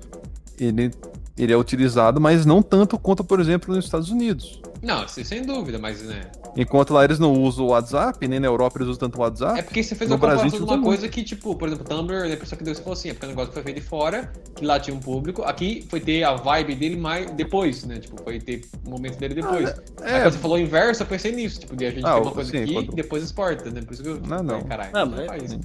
ele, 0.60 0.92
ele 1.38 1.54
é 1.54 1.58
utilizado, 1.58 2.20
mas 2.22 2.46
não 2.46 2.62
tanto 2.62 2.98
quanto, 2.98 3.24
por 3.24 3.39
exemplo, 3.39 3.76
nos 3.76 3.86
Estados 3.86 4.10
Unidos. 4.10 4.62
Não, 4.84 5.06
isso 5.06 5.24
sem 5.24 5.41
dúvida, 5.41 5.80
mas 5.80 6.02
né. 6.04 6.22
Enquanto 6.56 6.93
lá 6.93 7.04
eles 7.04 7.17
não 7.17 7.32
usam 7.34 7.65
o 7.65 7.69
WhatsApp, 7.69 8.28
nem 8.28 8.39
na 8.39 8.48
Europa 8.48 8.78
eles 8.78 8.89
usam 8.89 9.00
tanto 9.00 9.17
o 9.17 9.22
WhatsApp. 9.22 9.58
É 9.60 9.62
porque 9.63 9.82
você 9.82 9.96
fez 9.96 10.12
uma 10.12 10.17
comparação 10.17 10.43
Brasil, 10.50 10.60
de 10.65 10.72
uma 10.74 10.82
coisa 10.84 11.08
que, 11.10 11.24
tipo, 11.24 11.56
por 11.56 11.67
exemplo, 11.67 11.86
Tumblr, 11.86 12.24
a 12.24 12.30
impressão 12.30 12.58
que 12.58 12.63
deu 12.63 12.76
você 12.76 12.82
falou 12.82 12.93
assim, 12.93 13.10
é 13.10 13.13
porque 13.13 13.26
é 13.26 13.28
um 13.30 13.32
negócio 13.32 13.54
foi 13.54 13.63
feito 13.63 13.80
de 13.80 13.86
fora, 13.88 14.32
que 14.56 14.65
lá 14.65 14.80
tinha 14.80 14.96
um 14.96 15.00
público, 15.00 15.41
aqui 15.43 15.86
foi 15.89 16.00
ter 16.00 16.24
a 16.24 16.36
vibe 16.36 16.76
dele 16.76 16.96
mais 16.98 17.32
depois, 17.32 17.84
né? 17.86 18.00
Tipo, 18.00 18.22
foi 18.24 18.39
ter 18.39 18.62
o 18.86 18.89
momento 18.91 19.17
dele 19.17 19.34
depois. 19.36 19.69
é. 19.69 20.15
Aí 20.15 20.22
quando 20.22 20.34
você 20.34 20.39
falou 20.39 20.60
inverso, 20.60 21.02
eu 21.04 21.08
pensei 21.08 21.32
nisso, 21.32 21.62
tipo, 21.62 21.76
de 21.76 21.86
a 21.86 21.89
gente 21.91 22.06
Ah, 22.06 22.13
tem 22.13 22.22
uma 22.22 22.32
o- 22.32 22.34
coisa 22.36 22.52
sim, 22.52 22.58
aqui 22.63 22.74
quando- 22.74 22.91
e 22.91 22.96
depois 22.96 23.24
exporta, 23.24 23.72
né? 23.72 23.82
Por 23.82 23.93
isso 23.93 24.04
que 24.04 24.10
eu. 24.10 24.19
Não, 24.22 24.43
não. 24.43 24.56
Ai, 24.56 24.63
caralho, 24.63 24.89
Ah, 24.93 25.06
não 25.06 25.15
mas- 25.17 25.26
faz 25.28 25.43
isso. 25.43 25.60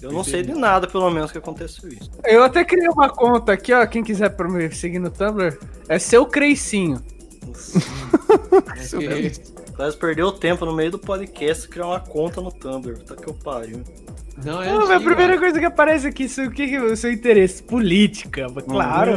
Eu 0.00 0.12
não 0.12 0.22
sei 0.22 0.42
de 0.44 0.52
nada, 0.54 0.86
pelo 0.86 1.10
menos, 1.10 1.32
que 1.32 1.38
aconteceu 1.38 1.88
isso. 1.88 2.08
Eu 2.24 2.44
até 2.44 2.64
criei 2.64 2.88
uma 2.88 3.08
conta 3.08 3.52
aqui, 3.52 3.72
ó. 3.72 3.84
Quem 3.84 4.04
quiser 4.04 4.32
me 4.48 4.70
seguir 4.72 5.00
no 5.00 5.10
Tumblr, 5.10 5.58
é 5.88 5.98
seu 5.98 6.24
Creicinho. 6.24 7.02
É 8.76 9.72
Quase 9.76 9.96
perdeu 9.96 10.32
tempo 10.32 10.64
no 10.64 10.72
meio 10.72 10.90
do 10.90 10.98
podcast 10.98 11.68
criar 11.68 11.86
uma 11.86 12.00
conta 12.00 12.40
no 12.40 12.50
Tumblr. 12.50 12.98
Tá 13.04 13.14
que 13.14 13.28
eu 13.28 13.34
pariu. 13.34 13.82
Não, 14.44 14.62
é 14.62 14.70
Não, 14.72 14.78
mas 14.80 14.90
a 14.90 15.00
primeira 15.00 15.34
ó. 15.34 15.38
coisa 15.38 15.58
que 15.58 15.64
aparece 15.64 16.06
aqui, 16.06 16.24
isso, 16.24 16.42
o 16.42 16.50
que 16.50 16.74
é 16.74 16.80
o 16.80 16.96
seu 16.96 17.10
interesse? 17.12 17.62
Política, 17.62 18.46
claro. 18.66 19.12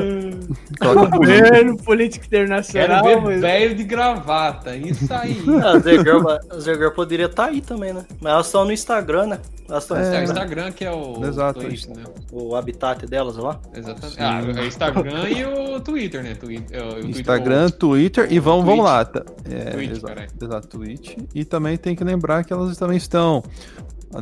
Coloca 0.79 1.17
política. 1.17 1.43
Governo, 1.49 1.77
política 1.77 2.25
Quero 2.29 2.43
internacional. 2.45 3.03
ver 3.03 3.21
mas- 3.21 3.41
velho 3.41 3.75
de 3.75 3.84
gravata, 3.84 4.75
isso 4.75 5.13
aí. 5.13 5.41
Ah, 5.63 5.77
As 5.77 5.84
Girl, 5.84 6.27
as 6.49 6.63
Girl 6.63 6.89
poderia 6.91 7.27
estar 7.27 7.45
aí 7.45 7.62
também, 7.62 7.93
né? 7.93 8.03
Mas 8.19 8.34
elas 8.34 8.45
estão 8.47 8.65
no 8.65 8.71
Instagram, 8.71 9.27
né? 9.27 9.39
Elas 9.69 9.84
estão 9.84 9.97
no 9.97 10.03
É, 10.03 10.05
o 10.05 10.07
Instagram. 10.23 10.31
Instagram 10.34 10.71
que 10.71 10.86
é 10.86 10.91
o 10.91 11.23
Exato, 11.25 11.60
Twitch, 11.60 11.86
né? 11.88 12.03
O 12.31 12.55
habitat 12.55 13.05
delas 13.05 13.38
lá. 13.38 13.60
Exatamente. 13.73 14.19
Ah, 14.21 14.41
o 14.43 14.65
Instagram 14.65 15.29
e 15.29 15.45
o 15.45 15.79
Twitter, 15.79 16.23
né? 16.23 16.36
Twitter, 16.36 16.81
o 16.95 16.99
Instagram, 17.07 17.69
Twitter 17.69 18.27
e 18.31 18.39
vamos, 18.39 18.65
vamos 18.65 18.84
lá. 18.84 19.05
tá? 19.05 19.23
É, 19.49 19.71
Twitch, 19.71 19.91
exato, 19.91 20.21
exato, 20.43 20.67
Twitch. 20.67 21.15
E 21.36 21.45
também 21.45 21.77
tem 21.77 21.95
que 21.95 22.03
lembrar 22.03 22.43
que 22.43 22.51
elas 22.51 22.75
também 22.77 22.97
estão 22.97 23.43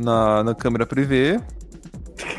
na, 0.00 0.44
na 0.44 0.54
câmera 0.54 0.86
privê 0.86 1.40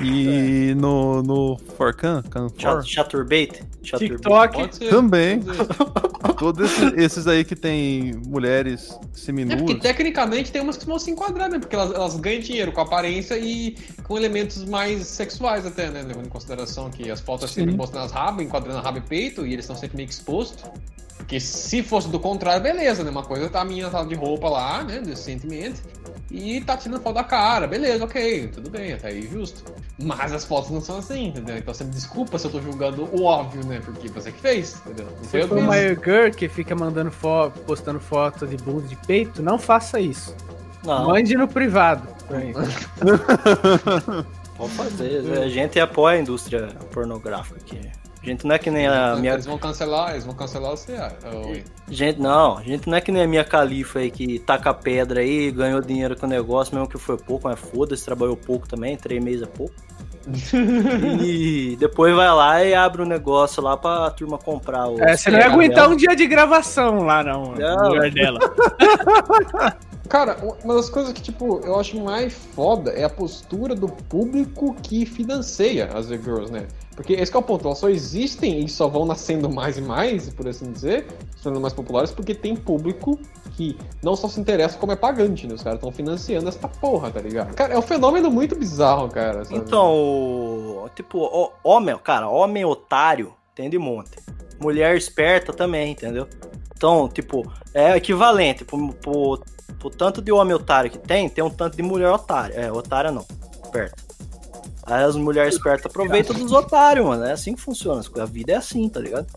e 0.02 0.74
no, 0.76 1.24
no 1.24 1.58
Forcan. 1.78 2.24
Chat- 2.58 2.88
Chaturbate. 2.88 3.64
TikTok. 3.82 4.80
Também. 4.90 5.42
Todos 6.38 6.72
esses, 6.72 6.94
esses 6.98 7.28
aí 7.28 7.44
que 7.44 7.56
tem 7.56 8.14
mulheres 8.28 8.92
É 8.92 8.96
porque 8.98 9.20
seminuas. 9.20 9.80
tecnicamente 9.80 10.52
tem 10.52 10.62
umas 10.62 10.78
que 10.78 10.86
vão 10.86 10.98
se 11.00 11.10
enquadrar, 11.12 11.50
né? 11.50 11.60
Porque 11.60 11.76
elas, 11.76 11.92
elas 11.94 12.16
ganham 12.16 12.42
dinheiro 12.42 12.72
com 12.72 12.82
aparência 12.82 13.38
e 13.38 13.76
com 14.04 14.18
elementos 14.18 14.64
mais 14.66 15.06
sexuais 15.08 15.66
até, 15.66 15.90
né? 15.90 16.02
Levando 16.02 16.26
em 16.26 16.30
consideração 16.30 16.90
que 16.90 17.10
as 17.12 17.20
fotos 17.20 17.50
Sim. 17.52 17.62
sempre 17.62 17.76
mostrando 17.76 18.06
as 18.06 18.12
rabas, 18.12 18.46
enquadrando 18.46 18.80
a 18.80 18.82
raba 18.82 18.98
e 19.00 19.02
peito, 19.02 19.46
e 19.46 19.54
eles 19.54 19.66
estão 19.66 19.76
sempre 19.76 19.98
meio 19.98 20.10
expostos. 20.10 20.64
Porque 21.32 21.40
se 21.40 21.82
fosse 21.82 22.10
do 22.10 22.20
contrário, 22.20 22.62
beleza, 22.62 23.06
né? 23.06 23.10
Uma 23.10 23.24
coisa 23.24 23.50
tá 23.50 23.62
a 23.62 23.64
menina 23.64 23.90
tá 23.90 24.04
de 24.04 24.16
roupa 24.16 24.50
lá, 24.50 24.84
né? 24.84 25.00
Decentemente. 25.00 25.82
E 26.30 26.60
tá 26.60 26.76
tirando 26.76 27.02
foto 27.02 27.16
da 27.16 27.24
cara, 27.24 27.66
beleza, 27.68 28.04
ok, 28.04 28.50
tudo 28.50 28.70
bem, 28.70 28.92
até 28.92 29.08
aí 29.08 29.22
justo. 29.32 29.64
Mas 29.98 30.34
as 30.34 30.44
fotos 30.44 30.72
não 30.72 30.82
são 30.82 30.98
assim, 30.98 31.28
entendeu? 31.28 31.58
Então 31.58 31.74
você 31.74 31.86
me 31.86 31.92
desculpa 31.92 32.38
se 32.38 32.48
eu 32.48 32.52
tô 32.52 32.62
julgando 32.62 33.08
o 33.14 33.24
óbvio, 33.24 33.66
né? 33.66 33.80
Porque 33.80 34.10
você 34.10 34.30
que 34.30 34.42
fez, 34.42 34.82
entendeu? 34.86 35.06
Não 35.06 35.24
Se 35.24 35.48
for 35.48 35.58
uma 35.58 35.78
girl 35.78 36.32
que 36.36 36.50
fica 36.50 36.76
mandando 36.76 37.12
foto, 37.12 37.62
postando 37.62 38.02
foto 38.02 38.46
de 38.46 38.58
bunda 38.58 38.86
de 38.86 38.98
peito, 38.98 39.42
não 39.42 39.58
faça 39.58 40.02
isso. 40.02 40.36
Não, 40.84 41.08
Mande 41.08 41.38
no 41.38 41.48
privado. 41.48 42.10
pode 44.58 44.72
fazer. 44.76 45.40
A 45.40 45.48
gente 45.48 45.80
apoia 45.80 46.18
a 46.18 46.22
indústria 46.22 46.68
pornográfica 46.92 47.58
aqui. 47.58 48.01
A 48.22 48.26
gente 48.26 48.46
não 48.46 48.54
é 48.54 48.60
que 48.60 48.70
nem 48.70 48.88
a 48.88 49.16
minha. 49.16 49.34
Eles 49.34 49.48
vão 49.48 49.58
cancelar, 49.58 50.12
eles 50.12 50.24
vão 50.24 50.36
cancelar 50.36 50.72
o 50.72 50.78
CA. 50.78 51.12
Oi. 51.48 51.64
Gente, 51.90 52.22
não, 52.22 52.58
a 52.58 52.62
gente 52.62 52.88
não 52.88 52.96
é 52.96 53.02
que 53.02 53.12
nem 53.12 53.24
a 53.24 53.28
minha 53.28 53.44
califa 53.44 53.98
aí 53.98 54.12
que 54.12 54.38
taca 54.38 54.72
pedra 54.74 55.22
aí, 55.22 55.50
ganhou 55.50 55.82
dinheiro 55.82 56.16
com 56.16 56.28
o 56.28 56.30
negócio, 56.30 56.76
mesmo 56.76 56.88
que 56.88 57.00
foi 57.00 57.18
pouco, 57.18 57.48
mas 57.48 57.60
foda-se, 57.60 58.06
trabalhou 58.06 58.38
pouco 58.38 58.68
também, 58.68 58.96
três 58.96 59.24
meses 59.24 59.42
é 59.42 59.48
pouco. 59.48 59.74
e 61.24 61.76
depois 61.80 62.16
vai 62.16 62.32
lá 62.32 62.64
e 62.64 62.76
abre 62.76 63.02
um 63.02 63.08
negócio 63.08 63.62
lá 63.64 63.76
pra 63.76 64.12
turma 64.12 64.38
comprar 64.38 64.88
o. 64.88 65.02
É, 65.02 65.18
você 65.18 65.32
não 65.32 65.40
ia 65.40 65.48
aguentar 65.48 65.90
um 65.90 65.96
dia 65.96 66.16
de 66.16 66.28
gravação 66.28 67.04
lá, 67.04 67.24
não. 67.24 67.56
Não. 67.56 67.76
No 67.78 67.90
lugar 67.90 68.12
dela. 68.12 68.40
Cara, 70.12 70.36
uma 70.62 70.76
das 70.76 70.90
coisas 70.90 71.14
que, 71.14 71.22
tipo, 71.22 71.62
eu 71.64 71.80
acho 71.80 71.98
mais 71.98 72.34
foda 72.34 72.92
é 72.92 73.06
a 73.06 73.10
postura 73.10 73.74
do 73.74 73.88
público 73.88 74.76
que 74.84 75.06
financia 75.06 75.86
as 75.86 76.10
girls, 76.10 76.52
né? 76.52 76.68
Porque 76.94 77.14
esse 77.14 77.34
é 77.34 77.40
o 77.40 77.42
ponto, 77.42 77.66
elas 77.66 77.78
só 77.78 77.88
existem 77.88 78.60
e 78.60 78.68
só 78.68 78.90
vão 78.90 79.06
nascendo 79.06 79.50
mais 79.50 79.78
e 79.78 79.82
mais, 79.82 80.30
por 80.30 80.50
assim 80.50 80.70
dizer, 80.70 81.08
se 81.38 81.44
tornando 81.44 81.62
mais 81.62 81.74
populares, 81.74 82.12
porque 82.12 82.36
tem 82.36 82.58
público 82.58 83.18
que 83.52 83.78
não 84.04 84.14
só 84.18 84.28
se 84.28 84.38
interessa 84.38 84.78
como 84.78 84.92
é 84.92 84.98
pagante, 84.98 85.48
né? 85.48 85.54
Os 85.54 85.64
caras 85.64 85.78
estão 85.78 85.94
financiando 85.94 86.50
essa 86.50 86.68
porra, 86.68 87.10
tá 87.10 87.22
ligado? 87.22 87.56
Cara, 87.56 87.74
é 87.74 87.78
um 87.78 87.82
fenômeno 87.82 88.30
muito 88.30 88.54
bizarro, 88.54 89.08
cara. 89.08 89.46
sabe? 89.46 89.60
Então, 89.60 90.90
tipo, 90.94 91.54
homem, 91.64 91.98
cara, 92.00 92.28
homem 92.28 92.66
otário 92.66 93.34
tem 93.56 93.70
de 93.70 93.78
monte. 93.78 94.18
Mulher 94.60 94.98
esperta 94.98 95.54
também, 95.54 95.94
entendeu? 95.94 96.28
Então, 96.76 97.08
tipo, 97.08 97.50
é 97.74 97.96
equivalente 97.96 98.66
pro, 98.66 98.92
pro, 98.96 99.40
pro 99.82 99.90
tanto 99.90 100.22
de 100.22 100.32
homem 100.32 100.54
otário 100.54 100.92
que 100.92 100.98
tem, 101.00 101.28
tem 101.28 101.44
um 101.44 101.50
tanto 101.50 101.76
de 101.76 101.82
mulher 101.82 102.12
otária. 102.12 102.54
É, 102.54 102.72
otária 102.72 103.12
não, 103.12 103.26
esperta. 103.66 103.96
Aí 104.84 105.04
as 105.04 105.16
mulheres 105.16 105.56
espertas 105.56 105.86
aproveitam 105.88 106.36
dos 106.36 106.52
otários, 106.52 107.06
mano. 107.06 107.24
É 107.26 107.32
assim 107.32 107.56
que 107.56 107.62
funciona. 107.62 108.02
A 108.20 108.26
vida 108.26 108.52
é 108.54 108.56
assim, 108.56 108.88
tá 108.88 109.00
ligado? 109.00 109.28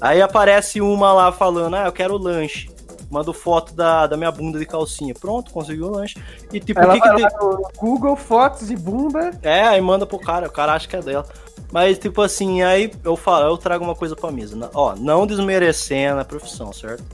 Aí 0.00 0.20
aparece 0.20 0.80
uma 0.80 1.12
lá 1.12 1.32
falando, 1.32 1.74
ah, 1.76 1.86
eu 1.86 1.92
quero 1.92 2.16
lanche. 2.18 2.68
Mando 3.10 3.32
foto 3.32 3.72
da, 3.74 4.06
da 4.06 4.16
minha 4.16 4.32
bunda 4.32 4.58
de 4.58 4.66
calcinha. 4.66 5.14
Pronto, 5.14 5.52
conseguiu 5.52 5.86
o 5.86 5.90
lanche. 5.90 6.16
E 6.52 6.58
tipo, 6.58 6.80
o 6.80 6.82
Ela 6.82 6.94
que, 6.94 7.00
que 7.00 7.06
vai 7.08 7.16
tem- 7.16 7.24
lá 7.24 7.30
no 7.38 7.68
Google, 7.78 8.16
fotos 8.16 8.68
de 8.68 8.76
bunda. 8.76 9.30
é, 9.42 9.62
aí 9.62 9.80
manda 9.80 10.04
pro 10.06 10.18
cara, 10.18 10.48
o 10.48 10.50
cara 10.50 10.72
acha 10.74 10.88
que 10.88 10.96
é 10.96 11.00
dela. 11.02 11.26
Mas, 11.70 11.98
tipo 11.98 12.22
assim, 12.22 12.62
aí 12.62 12.90
eu 13.04 13.16
falo, 13.16 13.46
eu 13.46 13.56
trago 13.58 13.84
uma 13.84 13.94
coisa 13.94 14.16
pra 14.16 14.30
mesa. 14.32 14.70
Ó, 14.74 14.94
não 14.96 15.26
desmerecendo 15.26 16.20
a 16.20 16.24
profissão, 16.24 16.72
certo? 16.72 17.04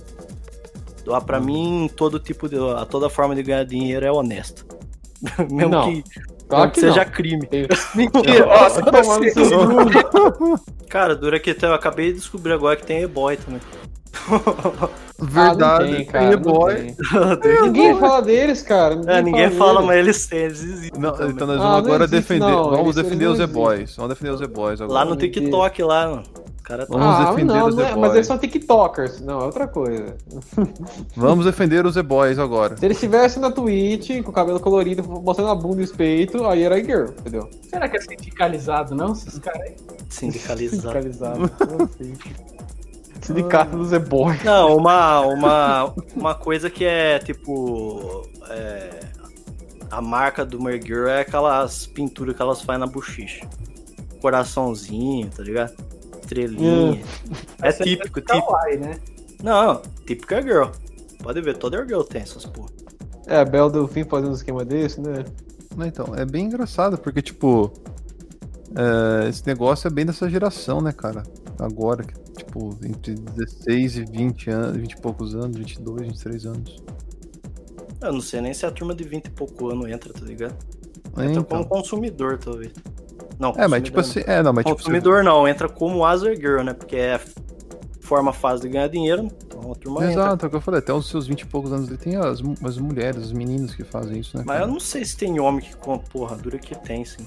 Ó, 1.07 1.21
pra 1.21 1.41
mim, 1.41 1.91
todo 1.97 2.19
tipo 2.19 2.49
de. 2.49 2.57
a 2.59 2.85
Toda 2.85 3.09
forma 3.11 3.35
de 3.35 3.43
ganhar 3.43 3.65
dinheiro 3.65 4.05
é 4.07 4.13
honesta. 4.13 4.63
Mesmo 5.51 5.69
Não, 5.71 5.85
que, 5.93 6.05
Claro 6.49 6.71
que 6.71 6.75
que 6.75 6.81
seja 6.81 7.05
não. 7.05 7.13
crime. 7.13 7.49
Mentira. 7.95 8.47
Nossa, 8.47 8.83
cu. 10.37 10.61
Cara, 10.89 11.15
dura 11.15 11.39
que 11.39 11.57
eu 11.63 11.75
acabei 11.75 12.09
de 12.13 12.19
descobrir 12.19 12.53
agora 12.55 12.75
que 12.77 12.85
tem 12.87 13.03
e-boy 13.03 13.37
também. 13.37 13.61
Verdade, 15.19 15.93
Ah, 15.93 15.97
tem, 15.97 16.05
cara, 16.07 16.31
não 16.33 16.41
boy. 16.43 16.75
tem. 16.75 17.63
Ninguém 17.63 17.97
fala 17.99 18.23
deles, 18.23 18.63
cara. 18.63 19.01
É, 19.07 19.23
ninguém 19.23 19.51
fala, 19.51 19.75
deles. 19.75 19.87
mas 19.87 19.97
eles 19.99 20.27
têm, 20.27 20.39
eles 20.41 20.63
existem. 20.63 21.01
Não, 21.01 21.11
então 21.31 21.47
nós 21.47 21.57
Ah, 21.57 21.63
vamos 21.63 21.73
não 21.73 21.77
agora 21.77 22.05
existe, 22.05 22.21
defender. 22.23 22.51
não, 22.51 22.71
Vamos 22.71 22.97
defender 22.97 23.27
os 23.27 23.39
E-Boys. 23.39 23.97
Vamos 23.97 24.09
defender 24.15 24.31
os 24.33 24.41
E-Boys 24.41 24.81
agora. 24.81 24.99
Lá 25.01 25.05
no. 25.05 25.17
TikTok, 25.17 25.83
lá, 25.83 26.09
mano. 26.09 26.23
Cara 26.63 26.87
tá. 26.87 26.97
Vamos 26.97 27.15
ah, 27.15 27.31
defender 27.31 27.55
não, 27.55 27.67
os 27.69 27.77
não 27.77 27.85
é- 27.85 27.91
mas 27.91 28.01
Boys. 28.01 28.15
eles 28.15 28.27
são 28.27 28.39
TikTokers. 28.39 29.21
Não, 29.21 29.41
é 29.41 29.45
outra 29.45 29.67
coisa. 29.67 30.17
Vamos 31.17 31.45
defender 31.45 31.85
os 31.85 31.97
E-Boys 31.97 32.39
agora. 32.39 32.77
Se 32.77 32.85
eles 32.85 32.97
estivessem 32.97 33.41
na 33.43 33.51
Twitch, 33.51 34.23
com 34.23 34.31
o 34.31 34.33
cabelo 34.33 34.61
colorido, 34.61 35.03
mostrando 35.03 35.51
a 35.51 35.55
bunda 35.55 35.81
e 35.81 35.85
os 35.85 35.93
peitos, 35.93 36.41
aí 36.43 36.63
era 36.63 36.77
girl, 36.83 37.11
entendeu? 37.19 37.49
Será 37.69 37.89
que 37.89 37.97
é 37.97 38.01
sindicalizado, 38.01 38.95
não? 38.95 39.13
Esses 39.13 39.39
caras 39.39 39.63
aí. 39.63 39.77
Sindicalizado. 40.09 40.81
Sindicalizado. 40.81 41.51
Sindicato 43.23 43.77
dos 43.77 43.93
E-Boy. 43.93 44.39
Não, 44.45 44.77
uma, 44.77 45.21
uma, 45.21 45.95
uma 46.17 46.35
coisa 46.35 46.71
que 46.71 46.85
é 46.85 47.19
tipo. 47.19 48.23
é, 48.49 49.01
a 49.91 50.01
marca 50.01 50.45
do 50.45 50.63
Mergirl 50.63 51.09
é 51.09 51.21
aquelas 51.21 51.87
pinturas 51.87 52.35
que 52.35 52.41
elas 52.41 52.63
fazem 52.63 52.81
na 52.81 52.87
bochicha. 52.87 53.47
Coraçãozinho, 54.21 55.29
tá 55.31 55.43
ligado? 55.43 55.75
Estrelinha. 56.31 57.03
É 57.61 57.69
Essa 57.69 57.83
típico, 57.83 58.19
é 58.19 58.23
típico. 58.23 58.47
kawaii, 58.47 58.79
né? 58.79 59.01
Não, 59.43 59.83
típico 60.07 60.35
é 60.35 60.43
girl. 60.43 60.69
Pode 61.23 61.41
ver, 61.41 61.57
toda 61.57 61.85
girl 61.85 62.03
tem 62.03 62.23
essas 62.23 62.47
porra. 62.47 62.71
É, 63.27 63.37
a 63.39 63.45
Bel 63.45 63.71
Delfim 63.71 64.05
fazendo 64.05 64.31
um 64.31 64.35
esquema 64.35 64.65
desse, 64.65 65.01
né? 65.01 65.25
Não, 65.77 65.87
então, 65.87 66.15
é 66.17 66.25
bem 66.25 66.47
engraçado, 66.47 66.99
porque, 66.99 67.21
tipo, 67.23 67.73
é, 68.75 69.29
esse 69.29 69.47
negócio 69.47 69.87
é 69.87 69.91
bem 69.91 70.07
dessa 70.07 70.29
geração, 70.29 70.81
né, 70.81 70.93
cara? 70.93 71.23
Agora, 71.59 72.03
que, 72.03 72.15
tipo, 72.33 72.77
entre 72.83 73.15
16 73.15 73.97
e 73.99 74.05
20 74.05 74.51
anos, 74.51 74.77
20 74.77 74.93
e 74.93 75.01
poucos 75.01 75.35
anos, 75.35 75.57
22, 75.57 76.03
23 76.03 76.47
anos. 76.47 76.83
Eu 78.01 78.13
não 78.15 78.21
sei 78.21 78.41
nem 78.41 78.55
se 78.55 78.65
a 78.65 78.71
turma 78.71 78.95
de 78.95 79.05
20 79.05 79.27
e 79.27 79.31
pouco 79.31 79.69
ano 79.69 79.87
entra, 79.87 80.13
tá 80.13 80.25
ligado? 80.25 80.57
É, 81.17 81.25
Entra 81.25 81.41
então. 81.41 81.45
como 81.45 81.67
consumidor, 81.67 82.39
talvez. 82.39 82.73
Não, 83.41 83.55
É, 83.57 83.67
mas 83.67 83.83
tipo 83.83 83.99
assim, 83.99 84.21
é, 84.27 84.43
não, 84.43 84.53
mas 84.53 84.65
não. 84.65 84.73
tipo, 84.73 84.77
Consumidor 84.77 85.25
não, 85.25 85.49
entra 85.49 85.67
como 85.67 86.05
Azer 86.05 86.37
Girl, 86.37 86.61
né? 86.63 86.75
Porque 86.75 86.95
é 86.95 87.19
forma 88.03 88.33
fácil 88.33 88.67
de 88.67 88.75
ganhar 88.75 88.89
dinheiro, 88.89 89.29
então 89.47 89.73
a 89.73 89.75
turma 89.75 90.01
entra. 90.01 90.13
Exato, 90.13 90.45
é 90.45 90.49
o 90.49 90.51
que 90.51 90.57
eu 90.57 90.61
falei, 90.61 90.81
até 90.81 90.93
os 90.93 91.09
seus 91.09 91.27
20 91.27 91.41
e 91.41 91.47
poucos 91.47 91.73
anos 91.73 91.89
ali 91.89 91.97
tem 91.97 92.17
as, 92.17 92.43
as 92.65 92.77
mulheres, 92.77 93.23
as 93.23 93.33
meninas 93.33 93.75
que 93.75 93.85
fazem 93.85 94.19
isso, 94.19 94.37
né? 94.37 94.43
Mas 94.45 94.59
cara? 94.59 94.69
eu 94.69 94.73
não 94.73 94.81
sei 94.81 95.05
se 95.05 95.17
tem 95.17 95.41
homem 95.41 95.61
que 95.61 95.75
compra, 95.77 96.07
porra, 96.11 96.37
dura 96.37 96.59
que 96.59 96.75
tem, 96.75 97.05
sim. 97.05 97.25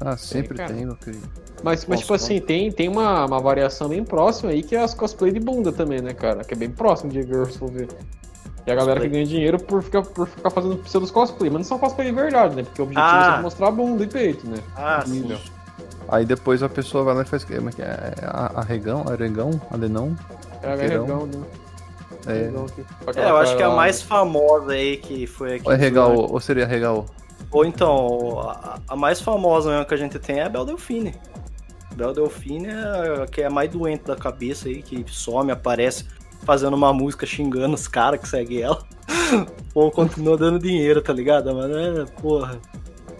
Ah, 0.00 0.16
sempre 0.16 0.56
cara. 0.56 0.72
tem, 0.72 0.86
meu 0.86 0.96
querido. 0.96 1.28
Mas, 1.62 1.86
mas 1.86 2.00
tipo 2.00 2.14
assim, 2.14 2.40
tem, 2.40 2.72
tem 2.72 2.88
uma, 2.88 3.24
uma 3.26 3.38
variação 3.38 3.88
bem 3.88 4.02
próxima 4.02 4.50
aí 4.50 4.62
que 4.62 4.74
é 4.74 4.82
as 4.82 4.92
cosplay 4.92 5.30
de 5.30 5.40
bunda 5.40 5.70
também, 5.70 6.00
né, 6.00 6.12
cara? 6.12 6.42
Que 6.42 6.54
é 6.54 6.56
bem 6.56 6.70
próximo 6.70 7.12
de 7.12 7.22
girls, 7.22 7.52
se 7.52 7.58
for 7.58 7.70
ver. 7.70 7.88
E 8.66 8.70
a 8.70 8.74
galera 8.74 9.00
que 9.00 9.06
Cosplay. 9.06 9.10
ganha 9.10 9.26
dinheiro 9.26 9.58
por 9.58 9.82
ficar, 9.82 10.02
por 10.02 10.26
ficar 10.26 10.50
fazendo 10.50 10.76
pseudos 10.78 11.10
cosplay. 11.10 11.50
Mas 11.50 11.58
não 11.60 11.64
são 11.64 11.78
cosplay 11.78 12.08
de 12.08 12.14
verdade, 12.14 12.56
né? 12.56 12.62
Porque 12.62 12.80
o 12.80 12.84
objetivo 12.84 13.06
Ah. 13.06 13.28
é 13.32 13.36
só 13.36 13.42
mostrar 13.42 13.68
a 13.68 13.70
bunda 13.70 14.04
e 14.04 14.06
peito, 14.06 14.48
né? 14.48 14.56
Ah, 14.76 15.02
sim. 15.06 15.36
Aí 16.08 16.24
depois 16.24 16.62
a 16.62 16.68
pessoa 16.68 17.04
vai 17.04 17.14
lá 17.14 17.22
e 17.22 17.24
faz. 17.26 17.44
Como 17.44 17.68
é 17.68 17.72
que 17.72 17.82
é? 17.82 17.84
É 18.22 18.24
a- 18.24 18.52
Arregão? 18.56 19.04
Aregão? 19.08 19.50
Adenão? 19.70 20.16
É, 20.62 20.76
Verão. 20.76 21.02
regão, 21.04 21.26
né? 21.26 21.42
É. 22.26 23.20
É, 23.20 23.30
eu 23.30 23.36
acho 23.36 23.54
que 23.56 23.62
a 23.62 23.68
mais 23.70 24.00
famosa 24.00 24.72
aí 24.72 24.96
que 24.96 25.26
foi 25.26 25.56
aqui. 25.56 25.66
Ou 25.66 25.72
é 25.74 25.76
regal, 25.76 26.16
ou 26.16 26.40
seria 26.40 26.66
regal? 26.66 27.04
Ou 27.50 27.64
então, 27.66 28.40
a, 28.40 28.78
a 28.88 28.96
mais 28.96 29.20
famosa 29.20 29.70
mesmo 29.70 29.84
que 29.84 29.92
a 29.94 29.96
gente 29.98 30.18
tem 30.18 30.38
é 30.40 30.44
a 30.44 30.48
Bel 30.48 30.64
Delfine. 30.64 31.14
Bel 31.94 32.12
Delfine 32.14 32.68
é 32.68 33.22
a 33.22 33.26
que 33.26 33.42
é 33.42 33.46
a 33.46 33.50
mais 33.50 33.70
doente 33.70 34.04
da 34.04 34.16
cabeça 34.16 34.68
aí, 34.68 34.82
que 34.82 35.04
some, 35.08 35.52
aparece 35.52 36.06
fazendo 36.44 36.74
uma 36.74 36.92
música 36.92 37.26
xingando 37.26 37.74
os 37.74 37.88
caras 37.88 38.20
que 38.20 38.28
seguem 38.28 38.62
ela. 38.62 38.82
Ou 39.74 39.90
continua 39.90 40.36
dando 40.36 40.58
dinheiro, 40.58 41.02
tá 41.02 41.12
ligado? 41.12 41.54
Mas 41.54 41.70
é, 41.70 42.04
porra. 42.20 42.60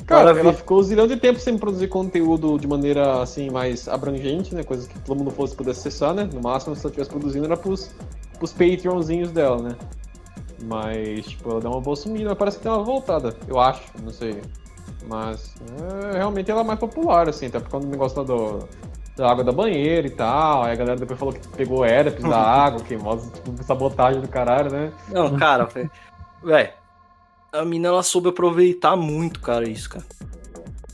Cara, 0.07 0.25
Maravilha. 0.25 0.49
ela 0.49 0.53
ficou 0.53 0.81
um 0.81 0.83
zilhão 0.83 1.07
de 1.07 1.17
tempo 1.17 1.41
sem 1.41 1.57
produzir 1.57 1.89
conteúdo 1.89 2.59
de 2.59 2.67
maneira 2.67 3.23
assim 3.23 3.51
mais 3.51 3.89
abrangente, 3.89 4.55
né? 4.55 4.63
Coisas 4.63 4.87
que 4.87 4.99
todo 4.99 5.17
mundo 5.17 5.31
fosse 5.31 5.57
pudesse 5.57 5.81
acessar, 5.81 6.13
né? 6.13 6.29
No 6.33 6.43
máximo, 6.43 6.75
se 6.77 6.83
ela 6.83 6.89
estivesse 6.89 7.11
produzindo, 7.11 7.47
era 7.47 7.57
pros, 7.57 7.91
pros 8.39 8.53
Patreonzinhos 8.53 9.31
dela, 9.31 9.63
né? 9.63 9.77
Mas, 10.63 11.27
tipo, 11.27 11.51
ela 11.51 11.61
deu 11.61 11.71
uma 11.71 11.81
boa 11.81 11.97
sumida, 11.97 12.37
parece 12.37 12.59
que 12.59 12.63
tem 12.63 12.73
uma 12.73 12.85
voltada, 12.85 13.35
eu 13.49 13.59
acho, 13.59 13.83
não 14.03 14.13
sei. 14.13 14.43
Mas 15.09 15.55
é, 16.13 16.19
realmente 16.19 16.51
ela 16.51 16.61
é 16.61 16.65
mais 16.65 16.79
popular, 16.79 17.29
assim, 17.29 17.47
até 17.47 17.59
por 17.59 17.71
causa 17.71 17.87
do 17.87 17.91
negócio 17.91 18.19
lá 18.19 18.25
do, 18.25 18.69
da 19.17 19.31
água 19.31 19.45
da 19.45 19.53
banheira 19.53 20.07
e 20.07 20.11
tal. 20.11 20.65
Aí 20.65 20.73
a 20.73 20.77
galera 20.77 20.99
depois 20.99 21.19
falou 21.19 21.35
que 21.35 21.47
pegou 21.49 21.85
herpes 21.85 22.23
da 22.25 22.37
água, 22.41 22.81
que 22.81 22.97
mostra, 22.97 23.31
tipo, 23.41 23.63
sabotagem 23.65 24.21
do 24.21 24.29
caralho, 24.29 24.71
né? 24.71 24.93
Não, 25.09 25.37
cara, 25.37 25.65
velho. 26.43 26.71
A 27.53 27.65
mina 27.65 27.89
ela 27.89 28.03
soube 28.03 28.29
aproveitar 28.29 28.97
muito, 28.97 29.41
cara, 29.41 29.69
isso, 29.69 29.89
cara. 29.91 30.05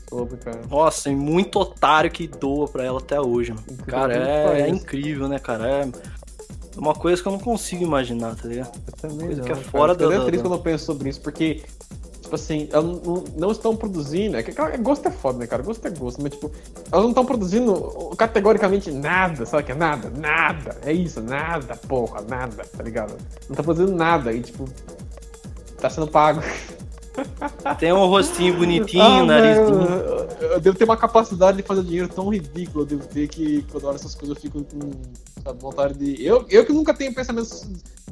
Soube, 0.09 0.37
cara. 0.37 0.61
Nossa, 0.69 1.05
tem 1.05 1.15
muito 1.15 1.57
otário 1.59 2.11
que 2.11 2.27
doa 2.27 2.67
pra 2.67 2.83
ela 2.83 2.99
até 2.99 3.19
hoje, 3.19 3.51
mano. 3.51 3.63
Incrível 3.69 3.85
Cara, 3.99 4.13
é, 4.13 4.61
é 4.61 4.69
incrível, 4.69 5.27
né, 5.27 5.39
cara? 5.39 5.67
É 5.67 5.91
uma 6.77 6.93
coisa 6.93 7.21
que 7.21 7.27
eu 7.27 7.31
não 7.31 7.39
consigo 7.39 7.83
imaginar, 7.83 8.35
tá 8.35 8.47
ligado? 8.47 8.71
Eu 8.87 8.93
também 8.93 9.25
Coisa 9.27 9.41
não, 9.41 9.45
que 9.47 9.51
é 9.51 9.55
cara. 9.55 9.67
fora 9.69 9.93
até 9.93 10.03
da- 10.07 10.25
triste 10.25 10.37
da- 10.37 10.41
quando 10.49 10.53
eu 10.53 10.59
penso 10.63 10.85
sobre 10.85 11.09
isso, 11.09 11.21
porque, 11.21 11.63
assim, 12.35 12.69
elas 12.71 13.01
não, 13.05 13.23
não 13.37 13.51
estão 13.51 13.75
produzindo. 13.75 14.37
É 14.37 14.43
que 14.43 14.51
cara, 14.51 14.75
gosto 14.77 15.07
é 15.07 15.11
foda, 15.11 15.39
né, 15.39 15.47
cara? 15.47 15.63
Gosto 15.63 15.85
é 15.85 15.89
gosto, 15.89 16.21
mas, 16.21 16.31
tipo, 16.31 16.51
elas 16.91 17.03
não 17.03 17.09
estão 17.09 17.25
produzindo 17.25 17.73
categoricamente 18.17 18.91
nada, 18.91 19.45
sabe 19.45 19.63
que 19.63 19.71
é 19.71 19.75
nada? 19.75 20.09
Nada. 20.09 20.77
É 20.85 20.93
isso, 20.93 21.21
nada, 21.21 21.75
porra, 21.75 22.21
nada, 22.21 22.63
tá 22.63 22.83
ligado? 22.83 23.15
Não 23.49 23.55
tá 23.55 23.63
produzindo 23.63 23.95
nada 23.95 24.33
e, 24.33 24.41
tipo, 24.41 24.65
tá 25.79 25.89
sendo 25.89 26.07
pago. 26.07 26.41
Tem 27.77 27.91
um 27.91 28.05
rostinho 28.07 28.57
bonitinho, 28.57 29.03
Ah, 29.03 29.23
narizinho. 29.23 29.81
Eu, 30.39 30.47
eu 30.51 30.59
devo 30.59 30.77
ter 30.77 30.85
uma 30.85 30.97
capacidade 30.97 31.57
de 31.57 31.63
fazer 31.63 31.83
dinheiro 31.83 32.07
tão 32.07 32.29
ridícula, 32.29 32.83
eu 32.83 32.87
devo 32.87 33.05
ter 33.07 33.27
que 33.27 33.63
quando 33.69 33.83
eu 33.83 33.89
olho 33.89 33.95
essas 33.95 34.15
coisas 34.15 34.35
eu 34.35 34.41
fico 34.41 34.63
com 34.63 34.91
sabe, 35.43 35.59
vontade 35.59 35.93
de. 35.95 36.25
Eu, 36.25 36.45
eu 36.49 36.65
que 36.65 36.71
nunca 36.71 36.93
tenho 36.93 37.13
pensamentos, 37.13 37.67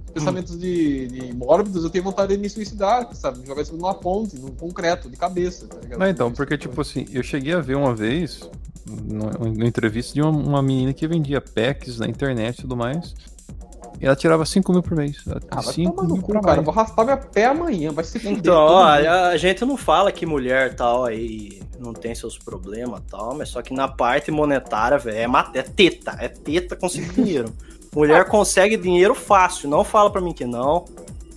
pensamentos 0.09 0.59
de, 0.59 1.07
de 1.07 1.33
mórbidos, 1.33 1.83
eu 1.83 1.89
tenho 1.89 2.03
vontade 2.03 2.35
de 2.35 2.41
me 2.41 2.49
suicidar, 2.49 3.07
sabe? 3.13 3.45
Jogar 3.45 3.61
isso 3.61 3.75
numa 3.75 3.93
ponte, 3.93 4.37
num 4.37 4.49
concreto, 4.51 5.09
de 5.09 5.17
cabeça, 5.17 5.67
tá 5.67 5.77
ligado? 5.81 5.99
Não, 5.99 6.07
então, 6.07 6.31
porque, 6.31 6.57
tipo 6.57 6.79
assim, 6.81 7.05
eu 7.11 7.23
cheguei 7.23 7.53
a 7.53 7.59
ver 7.59 7.75
uma 7.75 7.95
vez, 7.95 8.49
numa 8.85 9.65
entrevista 9.65 10.13
de 10.13 10.21
uma, 10.21 10.31
uma 10.31 10.61
menina 10.61 10.93
que 10.93 11.07
vendia 11.07 11.41
packs 11.41 11.99
na 11.99 12.07
internet 12.07 12.59
e 12.59 12.61
tudo 12.61 12.75
mais, 12.75 13.13
e 13.99 14.05
ela 14.05 14.15
tirava 14.15 14.45
5 14.45 14.71
mil 14.71 14.81
por 14.81 14.95
mês. 14.95 15.17
Ela 15.27 15.41
Ah, 15.51 15.61
vai 15.61 15.73
5 15.73 15.91
tomar 15.91 16.07
no 16.07 16.13
mil 16.15 16.23
cu, 16.23 16.41
cara. 16.41 16.61
Vou 16.61 16.73
raspar 16.73 17.05
meu 17.05 17.17
pé 17.17 17.45
amanhã, 17.45 17.91
vai 17.91 18.03
se 18.05 18.17
fuder. 18.17 18.37
Então, 18.37 18.77
a, 18.77 19.35
gente 19.35 19.65
não 19.65 19.75
fala 19.75 20.11
que 20.11 20.25
mulher 20.25 20.73
tal 20.75 21.03
aí 21.03 21.61
não 21.77 21.93
tem 21.93 22.15
seus 22.15 22.37
problemas 22.37 23.01
e 23.01 23.09
tal, 23.09 23.35
mas 23.35 23.49
só 23.49 23.61
que 23.61 23.73
na 23.73 23.87
parte 23.87 24.31
monetária, 24.31 24.97
velho, 24.97 25.17
é, 25.17 25.59
é 25.59 25.63
teta, 25.63 26.15
é 26.19 26.29
teta 26.29 26.75
conseguir 26.75 27.09
dinheiro. 27.13 27.53
Mulher 27.95 28.25
consegue 28.25 28.77
dinheiro 28.77 29.15
fácil, 29.15 29.69
não 29.69 29.83
fala 29.83 30.09
pra 30.11 30.21
mim 30.21 30.33
que 30.33 30.45
não. 30.45 30.85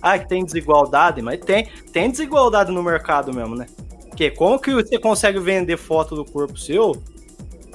Ah, 0.01 0.19
que 0.19 0.27
tem 0.27 0.43
desigualdade, 0.43 1.21
mas 1.21 1.39
tem, 1.39 1.67
tem 1.91 2.11
desigualdade 2.11 2.71
no 2.71 2.83
mercado 2.83 3.33
mesmo, 3.33 3.55
né? 3.55 3.65
Porque 4.09 4.29
como 4.29 4.59
que 4.59 4.73
você 4.73 4.99
consegue 4.99 5.39
vender 5.39 5.77
foto 5.77 6.15
do 6.15 6.23
corpo 6.25 6.57
seu 6.57 7.01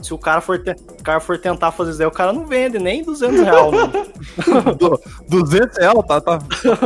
se 0.00 0.14
o 0.14 0.18
cara 0.18 0.40
for, 0.40 0.62
te- 0.62 0.70
o 1.00 1.02
cara 1.02 1.18
for 1.18 1.36
tentar 1.38 1.72
fazer 1.72 1.90
isso 1.90 1.98
daí, 1.98 2.06
o 2.06 2.10
cara 2.12 2.32
não 2.32 2.46
vende 2.46 2.78
nem 2.78 3.02
200 3.02 3.40
reais. 3.40 3.72
Du- 4.78 5.00
200 5.28 5.76
reais, 5.76 5.98
tá, 6.06 6.20
tá. 6.20 6.38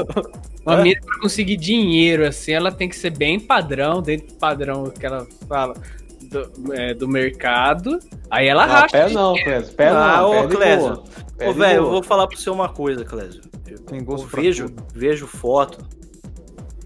Uma 0.64 0.80
É. 0.80 0.82
mina 0.82 1.01
pra 1.05 1.18
conseguir 1.20 1.57
dinheiro, 1.59 2.24
assim, 2.26 2.53
ela 2.53 2.72
tem 2.72 2.88
que 2.88 2.97
ser 2.97 3.11
bem 3.11 3.38
padrão, 3.38 4.01
dentro 4.01 4.28
do 4.28 4.34
padrão 4.34 4.84
que 4.84 5.05
ela 5.05 5.26
fala 5.47 5.74
do, 6.22 6.72
é, 6.72 6.95
do 6.95 7.07
mercado. 7.07 7.99
Aí 8.30 8.47
ela 8.49 8.66
Não, 8.66 8.72
racha. 8.72 8.88
pé 8.93 9.09
não. 9.11 9.34
Clésio. 9.34 9.74
Pé 9.74 9.88
Ah, 9.88 10.16
não, 10.18 10.28
ô, 10.28 10.32
pé 10.32 10.47
de 10.47 10.57
Clésio. 10.57 11.03
Ô, 11.49 11.53
velho, 11.53 11.76
eu 11.78 11.90
vou 11.90 12.03
falar 12.03 12.26
pra 12.26 12.36
você 12.36 12.51
uma 12.51 12.68
coisa, 12.68 13.05
Clésio. 13.05 13.43
Tem 13.86 14.05
gosto 14.05 14.24
Eu 14.24 14.43
vejo, 14.43 14.68
tudo. 14.68 14.84
vejo 14.95 15.26
foto 15.26 15.84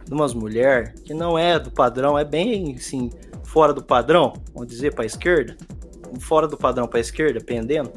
de 0.05 0.13
umas 0.13 0.33
mulheres 0.33 1.01
que 1.05 1.13
não 1.13 1.39
é 1.39 1.59
do 1.59 1.71
padrão, 1.71 2.19
é 2.19 2.25
bem 2.25 2.75
assim, 2.77 3.11
fora 3.45 3.73
do 3.73 3.83
padrão, 3.83 4.35
vamos 4.55 4.69
dizer, 4.69 4.95
pra 4.95 5.05
esquerda. 5.05 5.57
Fora 6.21 6.47
do 6.47 6.57
padrão 6.57 6.87
pra 6.87 7.01
esquerda, 7.01 7.41
pendendo. 7.41 7.93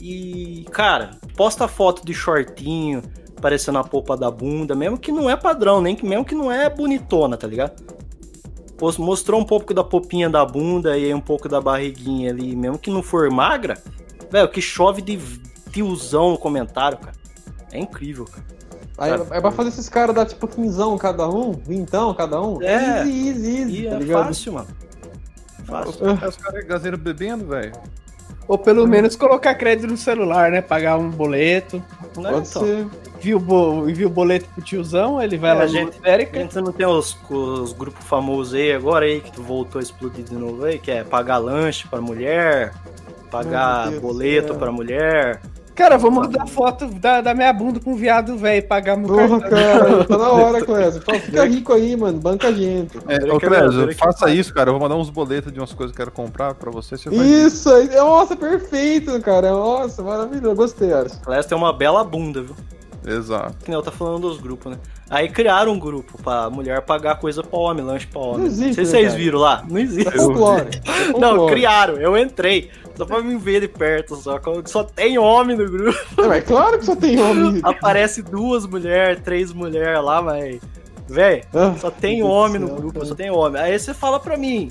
E, 0.00 0.64
cara, 0.70 1.12
posta 1.36 1.66
foto 1.66 2.04
de 2.04 2.14
shortinho, 2.14 3.02
parecendo 3.40 3.78
a 3.78 3.84
polpa 3.84 4.16
da 4.16 4.30
bunda, 4.30 4.74
mesmo 4.74 4.98
que 4.98 5.10
não 5.10 5.28
é 5.28 5.36
padrão, 5.36 5.80
nem 5.80 5.96
que 5.96 6.06
mesmo 6.06 6.24
que 6.24 6.34
não 6.34 6.52
é 6.52 6.68
bonitona, 6.68 7.36
tá 7.36 7.46
ligado? 7.46 7.82
Mostrou 8.98 9.40
um 9.40 9.44
pouco 9.44 9.74
da 9.74 9.82
popinha 9.82 10.30
da 10.30 10.44
bunda 10.44 10.96
e 10.96 11.06
aí 11.06 11.14
um 11.14 11.20
pouco 11.20 11.48
da 11.48 11.60
barriguinha 11.60 12.30
ali, 12.30 12.54
mesmo 12.54 12.78
que 12.78 12.90
não 12.90 13.02
for 13.02 13.28
magra, 13.28 13.74
velho, 14.30 14.48
que 14.48 14.60
chove 14.60 15.02
de 15.02 15.16
tiozão 15.70 16.30
no 16.30 16.38
comentário, 16.38 16.98
cara. 16.98 17.16
É 17.72 17.78
incrível, 17.78 18.24
cara. 18.24 18.44
Aí 18.98 19.12
é 19.12 19.40
pra 19.40 19.50
fazer 19.52 19.68
esses 19.68 19.88
caras 19.88 20.14
dar 20.14 20.26
tipo 20.26 20.48
quinzão 20.48 20.98
cada 20.98 21.28
um, 21.28 21.52
vintão 21.52 22.12
cada 22.14 22.42
um. 22.42 22.60
É. 22.62 23.00
Easy, 23.00 23.28
easy, 23.28 23.56
easy, 23.60 23.86
E 23.86 23.88
tá 23.90 23.94
é 23.94 23.98
ligado? 23.98 24.24
fácil, 24.26 24.52
mano. 24.54 24.68
Fácil. 25.64 26.12
Os, 26.28 26.36
caras 26.36 26.64
gazeiro 26.66 26.96
bebendo, 26.98 27.46
velho. 27.46 27.72
Ou 28.48 28.56
pelo 28.58 28.86
menos 28.88 29.14
colocar 29.14 29.54
crédito 29.54 29.86
no 29.88 29.96
celular, 29.96 30.50
né? 30.50 30.62
Pagar 30.62 30.96
um 30.96 31.10
boleto. 31.10 31.82
Pode 32.14 32.28
então? 32.28 32.42
ser. 32.44 32.86
Envia 33.18 33.36
o, 33.36 33.40
bo... 33.40 33.88
envia 33.90 34.06
o 34.06 34.10
boleto 34.10 34.48
pro 34.54 34.62
tiozão, 34.64 35.20
ele 35.20 35.36
vai 35.36 35.50
É, 35.50 35.54
lá 35.54 35.62
a 35.64 35.66
gente- 35.66 35.96
lotérica. 35.96 36.38
A 36.38 36.42
gente 36.42 36.54
não 36.56 36.72
tem 36.72 36.86
os, 36.86 37.16
os 37.30 37.72
grupos 37.74 38.04
famosos 38.06 38.54
aí 38.54 38.72
agora 38.72 39.04
aí 39.04 39.20
que 39.20 39.30
tu 39.30 39.42
voltou 39.42 39.78
a 39.80 39.82
explodir 39.82 40.24
de 40.24 40.34
novo 40.34 40.64
aí, 40.64 40.78
que 40.78 40.90
é 40.90 41.04
pagar 41.04 41.36
lanche 41.36 41.86
pra 41.88 42.00
mulher, 42.00 42.72
pagar 43.30 43.90
boleto 44.00 44.48
céu. 44.48 44.56
pra 44.56 44.72
mulher. 44.72 45.40
Cara, 45.78 45.96
vou 45.96 46.10
mandar 46.10 46.44
foto 46.48 46.88
da, 46.88 47.20
da 47.20 47.32
minha 47.32 47.52
bunda 47.52 47.78
com 47.78 47.92
um 47.92 47.96
viado 47.96 48.36
velho 48.36 48.66
pagar 48.66 48.96
meu 48.96 49.06
Porra, 49.06 49.40
cara, 49.42 50.04
tá 50.04 50.18
na 50.18 50.28
hora, 50.32 50.60
Clésio. 50.66 51.00
Fica 51.00 51.44
rico 51.44 51.72
aí, 51.72 51.96
mano. 51.96 52.18
Banca 52.18 52.48
a 52.48 52.52
gente. 52.52 52.98
É, 53.06 53.22
ô, 53.22 53.34
eu- 53.34 53.40
Clésio, 53.40 53.86
que 53.86 53.94
faça 53.94 54.28
eu- 54.28 54.34
isso, 54.34 54.52
cara. 54.52 54.70
Eu 54.70 54.74
vou 54.74 54.82
mandar 54.82 54.96
uns 54.96 55.08
boletos 55.08 55.52
de 55.52 55.60
umas 55.60 55.72
coisas 55.72 55.94
que 55.94 56.02
eu 56.02 56.06
quero 56.06 56.16
comprar 56.16 56.54
pra 56.54 56.68
você. 56.68 56.96
Você 56.98 57.08
vai 57.08 57.24
Isso 57.24 57.72
aí. 57.72 57.94
Nossa, 57.94 58.34
perfeito, 58.34 59.20
cara. 59.20 59.52
Nossa, 59.52 60.02
maravilhoso. 60.02 60.56
Gostei, 60.56 60.92
Alisson. 60.92 61.20
Clécio 61.22 61.48
tem 61.48 61.56
uma 61.56 61.72
bela 61.72 62.02
bunda, 62.02 62.42
viu? 62.42 62.56
Exato. 63.06 63.54
Que 63.62 63.70
nem 63.70 63.78
eu 63.78 63.82
tá 63.82 63.92
falando 63.92 64.28
dos 64.28 64.38
grupos, 64.40 64.72
né? 64.72 64.78
Aí 65.08 65.28
criaram 65.28 65.72
um 65.72 65.78
grupo 65.78 66.20
pra 66.22 66.50
mulher 66.50 66.82
pagar 66.82 67.18
coisa 67.18 67.42
pra 67.42 67.58
homem, 67.58 67.84
lanche 67.84 68.06
pra 68.06 68.20
homem. 68.20 68.38
Não 68.40 68.46
existe, 68.46 68.74
sei 68.74 68.84
se 68.84 68.92
né, 68.92 68.98
vocês 68.98 69.14
viram 69.14 69.38
lá. 69.38 69.64
Não 69.66 69.78
existe. 69.78 70.08
É. 70.08 71.14
É 71.14 71.18
Não, 71.18 71.46
criaram. 71.46 71.96
Eu 71.96 72.18
entrei. 72.18 72.70
Só 72.98 73.06
pra 73.06 73.22
me 73.22 73.36
ver 73.36 73.60
de 73.60 73.68
perto, 73.68 74.16
só 74.16 74.38
só 74.66 74.82
tem 74.84 75.16
homem 75.18 75.56
no 75.56 75.70
grupo. 75.70 75.98
É, 76.32 76.40
claro 76.42 76.78
que 76.78 76.84
só 76.84 76.94
tem 76.96 77.18
homem. 77.20 77.60
Aparece 77.64 78.20
duas 78.22 78.66
mulheres, 78.66 79.22
três 79.22 79.52
mulheres 79.52 80.02
lá, 80.02 80.20
mas. 80.20 80.60
Véi, 81.08 81.44
Ah, 81.54 81.74
só 81.78 81.90
tem 81.90 82.22
homem 82.22 82.60
no 82.60 82.66
céu, 82.66 82.76
grupo, 82.76 82.94
cara. 82.94 83.06
só 83.06 83.14
tem 83.14 83.30
homem. 83.30 83.62
Aí 83.62 83.78
você 83.78 83.94
fala 83.94 84.18
pra 84.20 84.36
mim: 84.36 84.70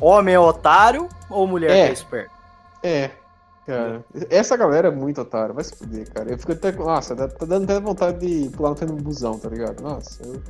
homem 0.00 0.34
é 0.34 0.40
otário 0.40 1.08
ou 1.30 1.46
mulher 1.46 1.70
É. 1.70 1.80
é 1.88 1.92
esperto? 1.92 2.30
É, 2.82 3.10
cara. 3.66 4.04
Essa 4.30 4.56
galera 4.56 4.88
é 4.88 4.90
muito 4.90 5.20
otária. 5.20 5.52
Vai 5.52 5.64
se 5.64 5.74
fuder, 5.76 6.10
cara. 6.12 6.30
Eu 6.30 6.38
fico 6.38 6.52
até. 6.52 6.72
Nossa, 6.72 7.14
tá 7.14 7.46
dando 7.46 7.64
até 7.64 7.80
vontade 7.80 8.18
de 8.18 8.48
pular 8.50 8.70
no 8.70 8.76
pé 8.76 8.86
no 8.86 8.94
busão, 8.94 9.38
tá 9.38 9.48
ligado? 9.48 9.82
Nossa, 9.82 10.22
eu 10.24 10.40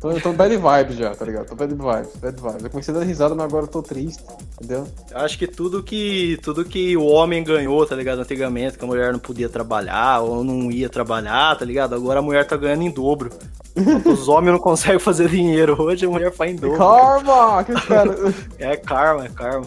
tô, 0.00 0.10
eu 0.12 0.20
tô 0.20 0.32
bad 0.32 0.54
vibes 0.56 0.96
já, 0.96 1.14
tá 1.14 1.24
ligado? 1.24 1.46
Tô 1.46 1.54
bad 1.54 1.74
vibes, 1.74 2.16
bad 2.16 2.40
vibes. 2.40 2.64
Eu 2.64 2.70
comecei 2.70 2.94
a 2.94 2.98
dar 2.98 3.04
risada, 3.04 3.34
mas 3.34 3.44
agora 3.44 3.64
eu 3.64 3.68
tô 3.68 3.82
triste, 3.82 4.22
entendeu? 4.54 4.86
Eu 5.10 5.18
acho 5.18 5.38
que 5.38 5.46
tudo 5.46 5.82
que 5.82 6.38
tudo 6.42 6.64
que 6.64 6.96
o 6.96 7.06
homem 7.06 7.42
ganhou, 7.42 7.84
tá 7.86 7.96
ligado? 7.96 8.20
Antigamente, 8.20 8.78
que 8.78 8.84
a 8.84 8.88
mulher 8.88 9.12
não 9.12 9.18
podia 9.18 9.48
trabalhar 9.48 10.20
ou 10.20 10.44
não 10.44 10.70
ia 10.70 10.88
trabalhar, 10.88 11.56
tá 11.56 11.64
ligado? 11.64 11.94
Agora 11.94 12.20
a 12.20 12.22
mulher 12.22 12.46
tá 12.46 12.56
ganhando 12.56 12.82
em 12.82 12.90
dobro. 12.90 13.30
Enquanto 13.76 14.08
Os 14.16 14.28
homens 14.28 14.52
não 14.52 14.58
conseguem 14.58 14.98
fazer 14.98 15.28
dinheiro. 15.28 15.80
Hoje 15.80 16.06
a 16.06 16.08
mulher 16.08 16.32
faz 16.32 16.50
em 16.50 16.56
dobro. 16.56 16.78
Karma! 16.78 17.60
Aqueles 17.60 17.84
caras. 17.84 18.34
É 18.58 18.76
karma, 18.76 19.26
é 19.26 19.28
karma. 19.28 19.66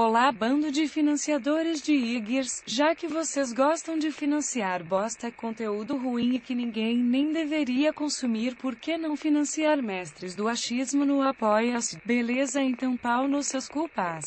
Olá, 0.00 0.30
bando 0.30 0.70
de 0.70 0.86
financiadores 0.86 1.80
de 1.80 1.92
Igers. 1.92 2.62
Já 2.64 2.94
que 2.94 3.08
vocês 3.08 3.52
gostam 3.52 3.98
de 3.98 4.12
financiar 4.12 4.84
bosta 4.84 5.32
conteúdo 5.32 5.96
ruim 5.98 6.36
e 6.36 6.40
que 6.40 6.54
ninguém 6.54 7.02
nem 7.02 7.32
deveria 7.32 7.92
consumir, 7.92 8.54
por 8.54 8.76
que 8.76 8.96
não 8.96 9.16
financiar 9.16 9.82
mestres 9.82 10.36
do 10.36 10.46
achismo 10.46 11.04
no 11.04 11.20
Apoia-se? 11.20 11.98
Beleza, 12.04 12.62
então 12.62 12.96
pau 12.96 13.26
nos 13.26 13.48
seus 13.48 13.68
culpas. 13.68 14.24